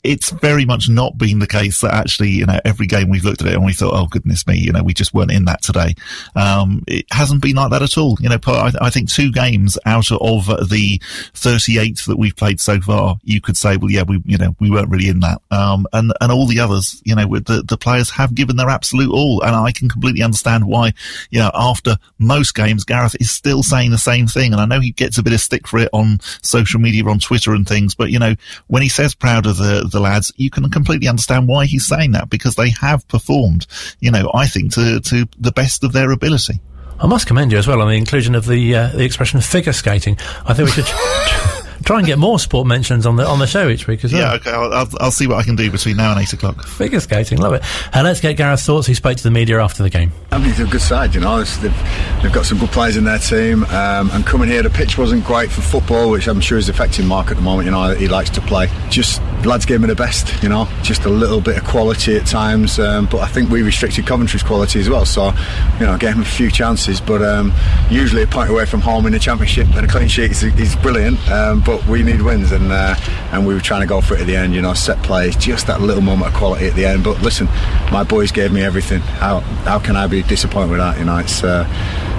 it's 0.03 0.31
very 0.31 0.65
much 0.65 0.89
not 0.89 1.17
been 1.17 1.39
the 1.39 1.47
case 1.47 1.81
that 1.81 1.93
actually, 1.93 2.29
you 2.29 2.45
know, 2.45 2.59
every 2.65 2.87
game 2.87 3.09
we've 3.09 3.23
looked 3.23 3.41
at 3.41 3.47
it 3.47 3.53
and 3.53 3.65
we 3.65 3.73
thought, 3.73 3.93
oh 3.93 4.07
goodness 4.07 4.45
me, 4.45 4.57
you 4.57 4.71
know, 4.71 4.83
we 4.83 4.93
just 4.93 5.13
weren't 5.13 5.31
in 5.31 5.45
that 5.45 5.61
today. 5.61 5.95
Um, 6.35 6.83
it 6.87 7.05
hasn't 7.11 7.41
been 7.41 7.55
like 7.55 7.71
that 7.71 7.81
at 7.81 7.97
all. 7.97 8.17
You 8.19 8.29
know, 8.29 8.37
I, 8.45 8.89
think 8.89 9.09
two 9.09 9.31
games 9.31 9.77
out 9.85 10.11
of 10.11 10.45
the 10.45 11.01
38 11.33 12.03
that 12.07 12.17
we've 12.17 12.35
played 12.35 12.59
so 12.59 12.81
far, 12.81 13.17
you 13.23 13.41
could 13.41 13.57
say, 13.57 13.77
well, 13.77 13.89
yeah, 13.89 14.03
we, 14.03 14.21
you 14.25 14.37
know, 14.37 14.55
we 14.59 14.69
weren't 14.69 14.89
really 14.89 15.07
in 15.07 15.21
that. 15.21 15.41
Um, 15.51 15.87
and, 15.93 16.13
and 16.19 16.31
all 16.31 16.47
the 16.47 16.59
others, 16.59 17.01
you 17.05 17.15
know, 17.15 17.25
the, 17.25 17.63
the 17.65 17.77
players 17.77 18.09
have 18.11 18.35
given 18.35 18.57
their 18.57 18.69
absolute 18.69 19.11
all. 19.11 19.41
And 19.41 19.55
I 19.55 19.71
can 19.71 19.89
completely 19.89 20.21
understand 20.21 20.65
why, 20.65 20.93
you 21.29 21.39
know, 21.39 21.51
after 21.53 21.97
most 22.19 22.55
games, 22.55 22.83
Gareth 22.83 23.15
is 23.19 23.31
still 23.31 23.63
saying 23.63 23.91
the 23.91 23.97
same 23.97 24.27
thing. 24.27 24.51
And 24.51 24.61
I 24.61 24.65
know 24.65 24.79
he 24.79 24.91
gets 24.91 25.17
a 25.17 25.23
bit 25.23 25.33
of 25.33 25.39
stick 25.39 25.67
for 25.67 25.79
it 25.79 25.89
on 25.93 26.19
social 26.41 26.79
media, 26.79 27.05
on 27.05 27.19
Twitter 27.19 27.53
and 27.53 27.67
things, 27.67 27.95
but 27.95 28.11
you 28.11 28.19
know, 28.19 28.35
when 28.67 28.83
he 28.83 28.89
says 28.89 29.15
proud 29.15 29.45
of 29.45 29.57
the, 29.57 29.87
the 29.93 29.99
lads, 29.99 30.31
you 30.35 30.49
can 30.49 30.69
completely 30.69 31.07
understand 31.07 31.47
why 31.47 31.65
he's 31.65 31.87
saying 31.87 32.11
that 32.11 32.29
because 32.29 32.55
they 32.55 32.69
have 32.81 33.07
performed, 33.07 33.65
you 33.99 34.11
know, 34.11 34.29
I 34.33 34.47
think 34.47 34.73
to, 34.73 34.99
to 34.99 35.27
the 35.39 35.51
best 35.51 35.83
of 35.83 35.93
their 35.93 36.11
ability. 36.11 36.59
I 36.99 37.07
must 37.07 37.27
commend 37.27 37.51
you 37.51 37.57
as 37.57 37.67
well 37.67 37.81
on 37.81 37.87
the 37.87 37.95
inclusion 37.95 38.35
of 38.35 38.45
the 38.45 38.75
uh, 38.75 38.87
the 38.89 39.03
expression 39.03 39.41
figure 39.41 39.73
skating. 39.73 40.17
I 40.45 40.53
think 40.53 40.67
we 40.67 40.71
should 40.73 40.85
try 41.83 41.97
and 41.97 42.05
get 42.07 42.17
more 42.17 42.39
sport 42.39 42.67
mentions 42.67 43.05
on 43.05 43.15
the 43.15 43.25
on 43.25 43.39
the 43.39 43.47
show 43.47 43.69
each 43.69 43.87
week 43.87 44.03
as 44.03 44.13
well. 44.13 44.21
Yeah, 44.21 44.33
okay. 44.35 44.51
I'll, 44.51 44.73
I'll, 44.73 44.89
I'll 44.99 45.11
see 45.11 45.27
what 45.27 45.37
I 45.37 45.43
can 45.43 45.55
do 45.55 45.69
between 45.69 45.97
now 45.97 46.11
and 46.11 46.21
eight 46.21 46.33
o'clock. 46.33 46.63
Figure 46.65 46.99
skating, 46.99 47.39
love 47.39 47.53
it. 47.53 47.63
And 47.93 48.05
let's 48.05 48.21
get 48.21 48.37
Gareth's 48.37 48.65
thoughts. 48.65 48.87
He 48.87 48.93
spoke 48.93 49.17
to 49.17 49.23
the 49.23 49.31
media 49.31 49.61
after 49.61 49.83
the 49.83 49.89
game. 49.89 50.11
I 50.31 50.37
mean, 50.37 50.49
it's 50.49 50.59
a 50.59 50.65
good 50.65 50.81
side, 50.81 51.15
you 51.15 51.21
know. 51.21 51.43
They've, 51.43 51.75
they've 52.21 52.33
got 52.33 52.45
some 52.45 52.57
good 52.57 52.71
players 52.71 52.97
in 52.97 53.03
their 53.03 53.19
team, 53.19 53.63
um, 53.65 54.09
and 54.11 54.25
coming 54.25 54.49
here, 54.49 54.63
the 54.63 54.69
pitch 54.69 54.97
wasn't 54.97 55.25
great 55.25 55.51
for 55.51 55.61
football, 55.61 56.09
which 56.09 56.27
I'm 56.27 56.41
sure 56.41 56.57
is 56.57 56.69
affecting 56.69 57.05
Mark 57.05 57.29
at 57.29 57.35
the 57.35 57.41
moment. 57.41 57.65
You 57.65 57.71
know, 57.71 57.93
he 57.95 58.07
likes 58.07 58.29
to 58.31 58.41
play. 58.41 58.69
Just 58.89 59.21
lads 59.45 59.65
gave 59.65 59.81
me 59.81 59.87
the 59.87 59.95
best, 59.95 60.41
you 60.41 60.49
know. 60.49 60.67
Just 60.81 61.05
a 61.05 61.09
little 61.09 61.41
bit 61.41 61.57
of 61.57 61.63
quality 61.65 62.15
at 62.17 62.25
times, 62.25 62.79
um, 62.79 63.07
but 63.07 63.19
I 63.19 63.27
think 63.27 63.49
we 63.49 63.61
restricted 63.61 64.05
Coventry's 64.05 64.43
quality 64.43 64.79
as 64.79 64.89
well. 64.89 65.05
So, 65.05 65.31
you 65.79 65.85
know, 65.85 65.97
gave 65.97 66.15
him 66.15 66.21
a 66.21 66.25
few 66.25 66.49
chances, 66.49 66.99
but 67.01 67.21
um, 67.21 67.53
usually 67.89 68.23
a 68.23 68.27
point 68.27 68.49
away 68.49 68.65
from 68.65 68.81
home 68.81 69.05
in 69.05 69.13
the 69.13 69.19
championship 69.19 69.67
and 69.75 69.85
a 69.85 69.89
clean 69.89 70.07
sheet 70.07 70.31
is, 70.31 70.43
is 70.43 70.75
brilliant. 70.77 71.19
Um, 71.29 71.61
but 71.65 71.85
we 71.85 72.03
need 72.03 72.21
wins 72.21 72.51
and 72.51 72.71
uh, 72.71 72.95
and 73.31 73.45
we 73.45 73.53
were 73.53 73.59
trying 73.59 73.81
to 73.81 73.87
go 73.87 74.01
for 74.01 74.15
it 74.15 74.21
at 74.21 74.27
the 74.27 74.35
end. 74.35 74.53
You 74.53 74.61
know, 74.61 74.73
set 74.73 75.01
play, 75.03 75.31
just 75.31 75.67
that 75.67 75.81
little 75.81 76.01
moment 76.01 76.31
of 76.31 76.37
quality 76.37 76.67
at 76.67 76.75
the 76.75 76.85
end. 76.85 77.03
But 77.03 77.21
listen, 77.21 77.47
my 77.91 78.03
boys 78.03 78.31
gave 78.31 78.51
me 78.51 78.61
everything. 78.61 79.01
How 79.01 79.39
how 79.39 79.79
can 79.79 79.95
I 79.95 80.07
be 80.07 80.23
disappointed 80.23 80.71
with 80.71 80.79
that? 80.79 80.99
You 80.99 81.05
know, 81.05 81.17
it's. 81.17 81.43
Uh, 81.43 81.67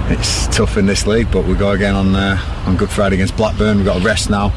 it's 0.07 0.45
tough 0.55 0.77
in 0.77 0.85
this 0.85 1.07
league, 1.07 1.31
but 1.31 1.45
we 1.45 1.55
go 1.55 1.71
again 1.71 1.95
on 1.95 2.15
uh, 2.15 2.37
on 2.67 2.77
Good 2.77 2.91
Friday 2.91 3.15
against 3.15 3.35
Blackburn. 3.35 3.77
We've 3.77 3.85
got 3.85 3.97
a 3.99 4.05
rest 4.05 4.29
now, 4.29 4.49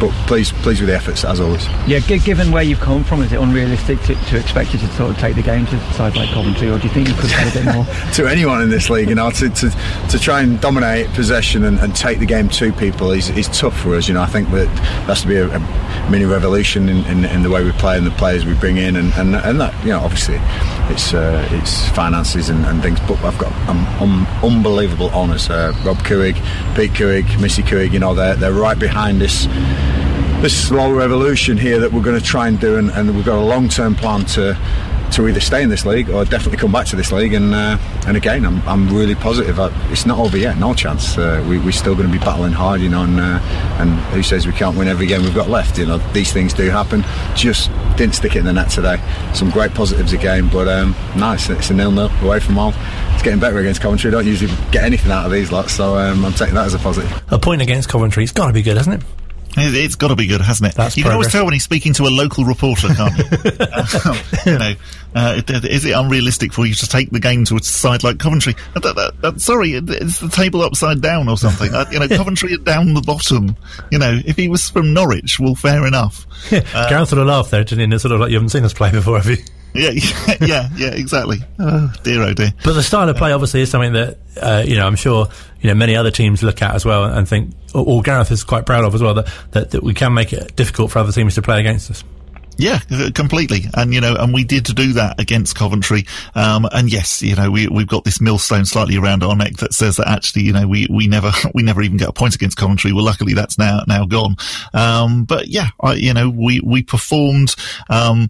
but 0.00 0.10
pleased 0.26 0.54
pleased 0.56 0.80
with 0.80 0.88
the 0.88 0.96
efforts 0.96 1.24
as 1.24 1.40
always. 1.40 1.66
Yeah, 1.86 2.00
given 2.00 2.50
where 2.50 2.62
you've 2.62 2.80
come 2.80 3.04
from, 3.04 3.22
is 3.22 3.32
it 3.32 3.40
unrealistic 3.40 4.00
to, 4.02 4.14
to 4.14 4.38
expect 4.38 4.72
you 4.72 4.80
to 4.80 4.88
sort 4.94 5.10
of 5.10 5.18
take 5.18 5.36
the 5.36 5.42
game 5.42 5.66
to 5.66 5.92
sides 5.92 6.16
like 6.16 6.30
Coventry, 6.30 6.70
or 6.70 6.78
do 6.78 6.88
you 6.88 6.92
think 6.92 7.08
you 7.08 7.14
could 7.14 7.30
have 7.30 7.54
a 7.54 7.64
bit 7.64 7.74
more? 7.74 7.84
to 8.14 8.26
anyone 8.26 8.62
in 8.62 8.70
this 8.70 8.90
league, 8.90 9.08
you 9.08 9.14
know, 9.14 9.30
to, 9.30 9.50
to, 9.50 9.70
to 10.08 10.18
try 10.18 10.40
and 10.40 10.60
dominate 10.60 11.06
possession 11.08 11.64
and, 11.64 11.78
and 11.78 11.94
take 11.94 12.18
the 12.18 12.26
game 12.26 12.48
to 12.48 12.72
people 12.72 13.10
is, 13.10 13.30
is 13.30 13.48
tough 13.48 13.78
for 13.78 13.94
us. 13.94 14.08
You 14.08 14.14
know, 14.14 14.22
I 14.22 14.26
think 14.26 14.50
that 14.50 14.68
has 15.06 15.22
to 15.22 15.28
be 15.28 15.36
a, 15.36 15.48
a 15.48 16.10
mini 16.10 16.24
revolution 16.24 16.88
in, 16.88 17.04
in, 17.06 17.24
in, 17.24 17.42
the 17.42 17.50
way 17.50 17.62
we 17.62 17.72
play 17.72 17.96
and 17.98 18.06
the 18.06 18.10
players 18.12 18.44
we 18.44 18.54
bring 18.54 18.78
in, 18.78 18.96
and, 18.96 19.12
and, 19.14 19.36
and 19.36 19.60
that 19.60 19.74
you 19.84 19.90
know, 19.90 20.00
obviously, 20.00 20.36
it's 20.90 21.14
uh, 21.14 21.46
it's 21.52 21.88
finances 21.90 22.48
and, 22.48 22.64
and, 22.66 22.82
things. 22.82 23.00
But 23.00 23.22
I've 23.24 23.38
got 23.38 23.52
um, 23.68 23.86
um, 24.00 24.26
unbelievable 24.42 25.10
honours. 25.10 25.48
Uh, 25.48 25.72
Rob 25.84 25.98
Couhig, 25.98 26.34
Pete 26.74 26.92
Couhig, 26.92 27.40
Missy 27.40 27.62
Couhig, 27.62 27.92
you 27.92 27.98
know, 27.98 28.14
they're 28.14 28.36
they're 28.36 28.52
right 28.52 28.78
behind 28.78 29.22
us 29.22 29.46
this 30.42 30.68
slow 30.68 30.90
revolution 30.90 31.58
here 31.58 31.78
that 31.80 31.92
we're 31.92 32.02
going 32.02 32.18
to 32.18 32.24
try 32.24 32.48
and 32.48 32.58
do, 32.58 32.78
and, 32.78 32.90
and 32.92 33.14
we've 33.14 33.26
got 33.26 33.36
a 33.36 33.44
long 33.44 33.68
term 33.68 33.94
plan 33.94 34.24
to 34.24 34.58
to 35.12 35.28
either 35.28 35.40
stay 35.40 35.62
in 35.62 35.68
this 35.68 35.84
league 35.84 36.10
or 36.10 36.24
definitely 36.24 36.58
come 36.58 36.72
back 36.72 36.86
to 36.86 36.96
this 36.96 37.12
league. 37.12 37.32
And 37.32 37.54
uh, 37.54 37.78
and 38.06 38.16
again, 38.16 38.44
I'm, 38.44 38.66
I'm 38.68 38.94
really 38.94 39.14
positive. 39.14 39.58
I, 39.58 39.70
it's 39.90 40.06
not 40.06 40.18
over 40.18 40.36
yet. 40.36 40.58
No 40.58 40.74
chance. 40.74 41.18
Uh, 41.18 41.44
we, 41.48 41.58
we're 41.58 41.72
still 41.72 41.94
going 41.94 42.10
to 42.10 42.12
be 42.12 42.24
battling 42.24 42.52
hard, 42.52 42.80
you 42.80 42.88
know. 42.88 43.04
And 43.04 43.18
uh, 43.18 43.40
and 43.80 43.90
who 44.14 44.22
says 44.22 44.46
we 44.46 44.52
can't 44.52 44.76
win 44.76 44.88
every 44.88 45.06
game 45.06 45.22
we've 45.22 45.34
got 45.34 45.48
left? 45.48 45.78
You 45.78 45.86
know, 45.86 45.98
these 46.12 46.32
things 46.32 46.52
do 46.52 46.68
happen. 46.70 47.04
Just 47.34 47.70
didn't 47.96 48.14
stick 48.14 48.36
it 48.36 48.40
in 48.40 48.44
the 48.46 48.52
net 48.52 48.70
today. 48.70 48.96
Some 49.34 49.50
great 49.50 49.72
positives 49.74 50.12
again, 50.12 50.48
but 50.48 50.68
um, 50.68 50.94
nice. 51.16 51.50
it's 51.50 51.70
a 51.70 51.74
nil-nil 51.74 52.10
away 52.22 52.40
from 52.40 52.54
home. 52.54 52.74
It's 53.14 53.22
getting 53.22 53.40
better 53.40 53.58
against 53.58 53.80
Coventry. 53.80 54.10
don't 54.10 54.26
usually 54.26 54.52
get 54.70 54.84
anything 54.84 55.10
out 55.10 55.26
of 55.26 55.32
these 55.32 55.52
lots, 55.52 55.74
so 55.74 55.98
um, 55.98 56.24
I'm 56.24 56.32
taking 56.32 56.54
that 56.54 56.66
as 56.66 56.74
a 56.74 56.78
positive. 56.78 57.22
A 57.30 57.38
point 57.38 57.60
against 57.62 57.88
Coventry, 57.88 58.22
it's 58.22 58.32
got 58.32 58.46
to 58.46 58.52
be 58.52 58.62
good, 58.62 58.76
hasn't 58.76 59.02
it? 59.02 59.19
It's 59.56 59.96
got 59.96 60.08
to 60.08 60.16
be 60.16 60.26
good, 60.26 60.40
hasn't 60.40 60.70
it? 60.70 60.76
That's 60.76 60.96
you 60.96 61.02
progress. 61.02 61.10
can 61.10 61.14
always 61.14 61.32
tell 61.32 61.44
when 61.44 61.52
he's 61.54 61.64
speaking 61.64 61.92
to 61.94 62.04
a 62.04 62.08
local 62.08 62.44
reporter, 62.44 62.88
can't 62.88 63.16
you? 63.18 63.24
um, 64.04 64.16
you 64.46 64.58
know, 64.58 64.74
uh, 65.14 65.42
is 65.48 65.84
it 65.84 65.90
unrealistic 65.92 66.52
for 66.52 66.66
you 66.66 66.74
to 66.74 66.86
take 66.86 67.10
the 67.10 67.18
game 67.20 67.44
to 67.46 67.56
a 67.56 67.62
side 67.62 68.04
like 68.04 68.18
Coventry? 68.18 68.54
Uh, 68.76 68.80
th- 68.80 68.94
th- 68.94 69.10
th- 69.20 69.38
sorry, 69.38 69.72
is 69.72 70.20
the 70.20 70.28
table 70.28 70.62
upside 70.62 71.00
down 71.00 71.28
or 71.28 71.36
something? 71.36 71.74
Uh, 71.74 71.84
you 71.90 71.98
know, 71.98 72.08
Coventry 72.16 72.54
are 72.54 72.58
down 72.58 72.94
the 72.94 73.00
bottom. 73.00 73.56
You 73.90 73.98
know, 73.98 74.20
if 74.24 74.36
he 74.36 74.48
was 74.48 74.68
from 74.70 74.92
Norwich, 74.92 75.40
well, 75.40 75.54
fair 75.54 75.86
enough. 75.86 76.26
Uh, 76.72 76.88
Gareth 76.88 77.10
would 77.10 77.18
have 77.18 77.26
laughed 77.26 77.50
there, 77.50 77.64
didn't 77.64 77.90
he? 77.90 77.94
It's 77.94 78.02
sort 78.02 78.12
of 78.12 78.20
like 78.20 78.30
you 78.30 78.36
haven't 78.36 78.48
seen 78.50 78.64
us 78.64 78.72
play 78.72 78.90
before, 78.90 79.18
have 79.18 79.26
you? 79.26 79.36
Yeah, 79.74 79.90
yeah, 80.40 80.68
yeah, 80.76 80.90
exactly. 80.90 81.38
Oh 81.60 81.92
dear, 82.02 82.22
oh 82.22 82.34
dear. 82.34 82.52
But 82.64 82.72
the 82.72 82.82
style 82.82 83.08
of 83.08 83.16
play 83.16 83.32
obviously 83.32 83.60
is 83.60 83.70
something 83.70 83.92
that 83.92 84.18
uh, 84.40 84.64
you 84.66 84.74
know 84.74 84.84
I'm 84.84 84.96
sure 84.96 85.28
you 85.60 85.68
know 85.68 85.74
many 85.74 85.94
other 85.94 86.10
teams 86.10 86.42
look 86.42 86.60
at 86.60 86.74
as 86.74 86.84
well 86.84 87.04
and 87.04 87.28
think, 87.28 87.54
or, 87.72 87.84
or 87.86 88.02
Gareth 88.02 88.32
is 88.32 88.42
quite 88.42 88.66
proud 88.66 88.84
of 88.84 88.96
as 88.96 89.02
well 89.02 89.14
that, 89.14 89.32
that 89.52 89.70
that 89.70 89.82
we 89.84 89.94
can 89.94 90.12
make 90.12 90.32
it 90.32 90.56
difficult 90.56 90.90
for 90.90 90.98
other 90.98 91.12
teams 91.12 91.36
to 91.36 91.42
play 91.42 91.60
against 91.60 91.88
us. 91.90 92.02
Yeah, 92.60 92.80
completely. 93.14 93.62
And, 93.72 93.94
you 93.94 94.02
know, 94.02 94.14
and 94.16 94.34
we 94.34 94.44
did 94.44 94.64
do 94.64 94.92
that 94.92 95.18
against 95.18 95.56
Coventry. 95.56 96.04
Um, 96.34 96.68
and 96.70 96.92
yes, 96.92 97.22
you 97.22 97.34
know, 97.34 97.50
we, 97.50 97.68
we've 97.68 97.86
got 97.86 98.04
this 98.04 98.20
millstone 98.20 98.66
slightly 98.66 98.98
around 98.98 99.22
our 99.22 99.34
neck 99.34 99.56
that 99.58 99.72
says 99.72 99.96
that 99.96 100.08
actually, 100.08 100.42
you 100.42 100.52
know, 100.52 100.68
we, 100.68 100.86
we 100.90 101.06
never, 101.06 101.32
we 101.54 101.62
never 101.62 101.80
even 101.80 101.96
get 101.96 102.10
a 102.10 102.12
point 102.12 102.34
against 102.34 102.58
Coventry. 102.58 102.92
Well, 102.92 103.04
luckily 103.04 103.32
that's 103.32 103.58
now, 103.58 103.80
now 103.88 104.04
gone. 104.04 104.36
Um, 104.74 105.24
but 105.24 105.48
yeah, 105.48 105.68
I, 105.80 105.94
you 105.94 106.12
know, 106.12 106.28
we, 106.28 106.60
we 106.60 106.82
performed, 106.82 107.54
um, 107.88 108.28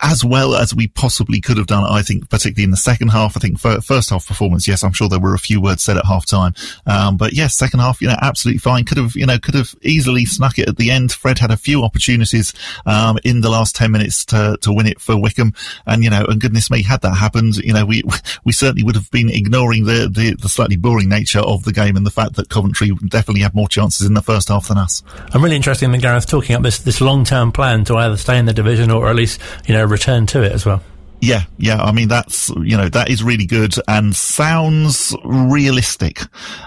as 0.00 0.24
well 0.24 0.54
as 0.54 0.74
we 0.74 0.88
possibly 0.88 1.40
could 1.40 1.56
have 1.56 1.66
done, 1.66 1.84
I 1.84 2.02
think, 2.02 2.28
particularly 2.30 2.64
in 2.64 2.70
the 2.70 2.76
second 2.76 3.08
half. 3.08 3.36
I 3.36 3.40
think 3.40 3.58
first 3.58 4.10
half 4.10 4.26
performance, 4.26 4.66
yes, 4.66 4.82
I'm 4.82 4.92
sure 4.92 5.08
there 5.08 5.20
were 5.20 5.34
a 5.34 5.38
few 5.38 5.60
words 5.60 5.82
said 5.82 5.96
at 5.96 6.04
half 6.04 6.26
time. 6.26 6.54
Um, 6.86 7.16
but 7.16 7.32
yes, 7.32 7.54
second 7.54 7.80
half, 7.80 8.00
you 8.00 8.08
know, 8.08 8.16
absolutely 8.20 8.58
fine. 8.58 8.84
Could 8.84 8.98
have, 8.98 9.14
you 9.14 9.26
know, 9.26 9.38
could 9.38 9.54
have 9.54 9.74
easily 9.82 10.24
snuck 10.24 10.58
it 10.58 10.68
at 10.68 10.76
the 10.76 10.90
end. 10.90 11.12
Fred 11.12 11.38
had 11.38 11.50
a 11.50 11.56
few 11.56 11.82
opportunities, 11.82 12.52
um, 12.86 13.18
in 13.24 13.40
the 13.40 13.50
last 13.50 13.76
10 13.76 13.90
minutes 13.90 14.24
to, 14.26 14.56
to 14.62 14.72
win 14.72 14.86
it 14.86 15.00
for 15.00 15.16
Wycombe, 15.16 15.54
And, 15.86 16.04
you 16.04 16.10
know, 16.10 16.24
and 16.28 16.40
goodness 16.40 16.70
me, 16.70 16.82
had 16.82 17.02
that 17.02 17.14
happened, 17.14 17.56
you 17.56 17.72
know, 17.72 17.84
we, 17.84 18.02
we 18.44 18.52
certainly 18.52 18.82
would 18.82 18.94
have 18.94 19.10
been 19.10 19.28
ignoring 19.28 19.84
the, 19.84 20.08
the, 20.12 20.34
the 20.40 20.48
slightly 20.48 20.76
boring 20.76 21.08
nature 21.08 21.40
of 21.40 21.64
the 21.64 21.72
game 21.72 21.96
and 21.96 22.06
the 22.06 22.10
fact 22.10 22.34
that 22.36 22.48
Coventry 22.48 22.90
definitely 23.08 23.42
had 23.42 23.54
more 23.54 23.68
chances 23.68 24.06
in 24.06 24.14
the 24.14 24.22
first 24.22 24.48
half 24.48 24.68
than 24.68 24.78
us. 24.78 25.02
I'm 25.32 25.42
really 25.42 25.56
interested 25.56 25.92
in 25.92 26.00
Gareth 26.00 26.26
talking 26.26 26.56
up 26.56 26.62
this, 26.62 26.78
this 26.78 27.00
long 27.00 27.24
term 27.24 27.52
plan 27.52 27.84
to 27.84 27.96
either 27.96 28.16
stay 28.16 28.38
in 28.38 28.46
the 28.46 28.52
division 28.52 28.90
or 28.90 29.08
at 29.08 29.16
least, 29.16 29.40
you 29.66 29.74
know, 29.74 29.84
return 29.84 30.26
to 30.26 30.42
it 30.42 30.52
as 30.52 30.64
well. 30.64 30.82
Yeah, 31.22 31.42
yeah. 31.56 31.80
I 31.80 31.92
mean, 31.92 32.08
that's, 32.08 32.48
you 32.64 32.76
know, 32.76 32.88
that 32.88 33.08
is 33.08 33.22
really 33.22 33.46
good 33.46 33.74
and 33.86 34.14
sounds 34.14 35.14
realistic. 35.22 36.18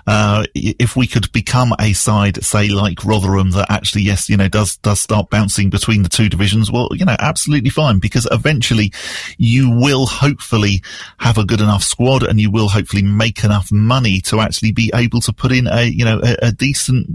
Uh, 0.07 0.45
if 0.55 0.95
we 0.95 1.07
could 1.07 1.29
become 1.33 1.73
a 1.77 1.91
side, 1.91 2.41
say, 2.41 2.69
like 2.69 3.03
Rotherham 3.03 3.51
that 3.51 3.69
actually, 3.69 4.03
yes, 4.03 4.29
you 4.29 4.37
know, 4.37 4.47
does, 4.47 4.77
does 4.77 5.01
start 5.01 5.29
bouncing 5.29 5.69
between 5.69 6.03
the 6.03 6.09
two 6.09 6.29
divisions, 6.29 6.71
well, 6.71 6.87
you 6.93 7.03
know, 7.03 7.17
absolutely 7.19 7.69
fine 7.69 7.99
because 7.99 8.29
eventually 8.31 8.93
you 9.37 9.69
will 9.69 10.05
hopefully 10.05 10.81
have 11.17 11.37
a 11.37 11.45
good 11.45 11.59
enough 11.59 11.83
squad 11.83 12.23
and 12.23 12.39
you 12.39 12.49
will 12.49 12.69
hopefully 12.69 13.03
make 13.03 13.43
enough 13.43 13.73
money 13.73 14.21
to 14.21 14.39
actually 14.39 14.71
be 14.71 14.89
able 14.95 15.19
to 15.19 15.33
put 15.33 15.51
in 15.51 15.67
a, 15.67 15.83
you 15.83 16.05
know, 16.05 16.21
a, 16.23 16.47
a 16.47 16.51
decent 16.53 17.09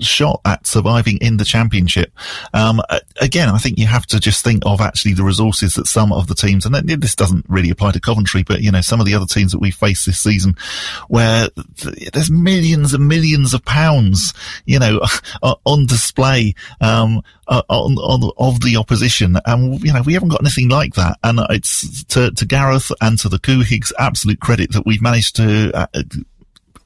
shot 0.00 0.40
at 0.44 0.66
surviving 0.66 1.18
in 1.18 1.36
the 1.36 1.44
championship. 1.44 2.12
Um, 2.52 2.80
again, 3.20 3.48
I 3.48 3.58
think 3.58 3.78
you 3.78 3.86
have 3.86 4.06
to 4.06 4.20
just 4.20 4.44
think 4.44 4.62
of 4.66 4.80
actually 4.80 5.14
the 5.14 5.24
resources 5.24 5.74
that 5.74 5.86
some 5.86 6.12
of 6.12 6.26
the 6.26 6.34
teams, 6.34 6.66
and 6.66 6.74
this 6.74 7.14
doesn't 7.14 7.46
really 7.48 7.70
apply 7.70 7.92
to 7.92 8.00
Coventry, 8.00 8.42
but 8.42 8.60
you 8.60 8.70
know, 8.70 8.80
some 8.80 9.00
of 9.00 9.06
the 9.06 9.14
other 9.14 9.26
teams 9.26 9.52
that 9.52 9.60
we 9.60 9.70
face 9.70 10.04
this 10.04 10.18
season 10.18 10.56
where 11.08 11.48
there's 12.12 12.30
millions 12.30 12.94
and 12.94 13.08
millions 13.08 13.54
of 13.54 13.64
pounds, 13.64 14.32
you 14.66 14.78
know, 14.78 15.00
on 15.64 15.86
display, 15.86 16.54
um, 16.80 17.22
on, 17.48 17.96
on, 17.96 18.32
of 18.38 18.60
the 18.60 18.76
opposition. 18.76 19.36
And, 19.44 19.82
you 19.82 19.92
know, 19.92 20.02
we 20.02 20.14
haven't 20.14 20.30
got 20.30 20.40
anything 20.40 20.68
like 20.68 20.94
that. 20.94 21.18
And 21.22 21.40
it's 21.50 22.04
to, 22.04 22.30
to 22.30 22.46
Gareth 22.46 22.90
and 23.00 23.18
to 23.20 23.28
the 23.28 23.38
Couhigs 23.38 23.92
absolute 23.98 24.40
credit 24.40 24.72
that 24.72 24.86
we've 24.86 25.02
managed 25.02 25.36
to, 25.36 25.72
uh, 25.74 25.86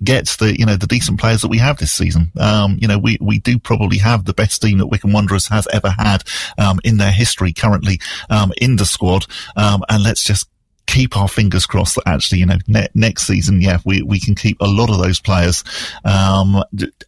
gets 0.02 0.36
the 0.36 0.58
you 0.58 0.64
know 0.64 0.76
the 0.76 0.86
decent 0.86 1.18
players 1.18 1.42
that 1.42 1.48
we 1.48 1.58
have 1.58 1.78
this 1.78 1.92
season. 1.92 2.30
Um, 2.38 2.78
you 2.80 2.88
know, 2.88 2.98
we 2.98 3.18
we 3.20 3.38
do 3.38 3.58
probably 3.58 3.98
have 3.98 4.24
the 4.24 4.34
best 4.34 4.62
team 4.62 4.78
that 4.78 4.86
Wycombe 4.86 5.12
Wanderers 5.12 5.48
has 5.48 5.66
ever 5.72 5.90
had 5.90 6.24
um, 6.56 6.80
in 6.84 6.96
their 6.98 7.12
history 7.12 7.52
currently 7.52 8.00
um, 8.30 8.52
in 8.60 8.76
the 8.76 8.86
squad. 8.86 9.26
Um, 9.56 9.82
and 9.88 10.02
let's 10.02 10.22
just 10.22 10.48
keep 10.88 11.16
our 11.16 11.28
fingers 11.28 11.66
crossed 11.66 11.95
that 11.97 12.09
actually, 12.09 12.38
you 12.38 12.47
know, 12.47 12.57
ne- 12.66 12.88
next 12.95 13.26
season, 13.26 13.61
yeah, 13.61 13.78
we, 13.85 14.02
we 14.02 14.18
can 14.18 14.35
keep 14.35 14.57
a 14.61 14.66
lot 14.66 14.88
of 14.90 14.99
those 14.99 15.21
players. 15.21 15.62
Um, 16.02 16.64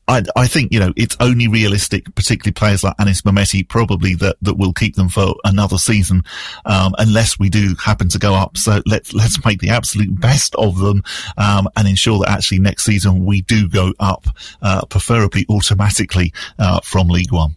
I, 0.07 0.23
I 0.37 0.47
think, 0.47 0.71
you 0.71 0.79
know, 0.79 0.93
it's 0.97 1.17
only 1.19 1.49
realistic, 1.49 2.15
particularly 2.15 2.53
players 2.53 2.85
like 2.85 2.95
Anis 2.99 3.23
Mehmeti, 3.23 3.67
probably 3.67 4.15
that, 4.17 4.37
that 4.43 4.55
will 4.55 4.75
keep 4.75 4.97
them 4.97 5.09
for 5.09 5.35
another 5.45 5.79
season, 5.79 6.23
um, 6.67 6.95
unless 6.99 7.39
we 7.39 7.49
do 7.49 7.75
happen 7.83 8.11
to 8.11 8.19
go 8.19 8.35
up. 8.35 8.59
So 8.59 8.83
let's, 8.85 9.15
let's 9.15 9.43
make 9.45 9.61
the 9.61 9.71
absolute 9.71 10.21
best 10.21 10.55
of 10.57 10.79
them, 10.79 11.03
um, 11.39 11.67
and 11.75 11.89
ensure 11.89 12.19
that 12.21 12.29
actually 12.29 12.61
next 12.61 12.85
season 12.85 13.25
we 13.25 13.41
do 13.41 13.67
go 13.67 13.95
up, 13.99 14.27
uh, 14.61 14.85
preferably 14.85 15.47
automatically, 15.49 16.35
uh, 16.59 16.81
from 16.85 17.09
League 17.09 17.33
One. 17.33 17.57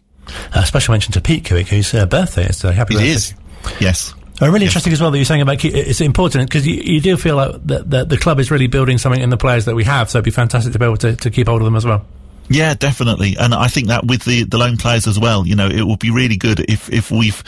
Uh, 0.54 0.64
special 0.64 0.92
mention 0.92 1.12
to 1.12 1.20
Pete 1.20 1.44
Couhig, 1.44 1.68
whose 1.68 1.92
uh, 1.92 2.06
birthday 2.06 2.46
is 2.46 2.58
today. 2.58 2.72
Happy 2.72 2.94
it 2.94 2.98
birthday. 2.98 3.10
Is. 3.10 3.34
Yes. 3.78 4.14
Oh, 4.40 4.50
really 4.50 4.66
interesting 4.66 4.92
as 4.92 5.00
well 5.00 5.12
that 5.12 5.18
you're 5.18 5.24
saying 5.24 5.42
about 5.42 5.64
it's 5.64 6.00
important 6.00 6.48
because 6.48 6.66
you, 6.66 6.74
you 6.74 7.00
do 7.00 7.16
feel 7.16 7.36
like 7.36 7.52
the, 7.64 7.84
the, 7.84 8.04
the 8.04 8.16
club 8.16 8.40
is 8.40 8.50
really 8.50 8.66
building 8.66 8.98
something 8.98 9.20
in 9.20 9.30
the 9.30 9.36
players 9.36 9.66
that 9.66 9.76
we 9.76 9.84
have, 9.84 10.10
so 10.10 10.18
it'd 10.18 10.24
be 10.24 10.32
fantastic 10.32 10.72
to 10.72 10.78
be 10.78 10.84
able 10.84 10.96
to, 10.96 11.14
to 11.14 11.30
keep 11.30 11.46
hold 11.46 11.60
of 11.60 11.64
them 11.64 11.76
as 11.76 11.84
well. 11.84 12.04
Yeah, 12.50 12.74
definitely. 12.74 13.36
And 13.38 13.54
I 13.54 13.68
think 13.68 13.88
that 13.88 14.06
with 14.06 14.24
the, 14.24 14.44
the 14.44 14.58
loan 14.58 14.76
players 14.76 15.06
as 15.06 15.18
well, 15.18 15.46
you 15.46 15.56
know, 15.56 15.66
it 15.66 15.82
will 15.82 15.96
be 15.96 16.10
really 16.10 16.36
good 16.36 16.60
if, 16.60 16.92
if 16.92 17.10
we've, 17.10 17.42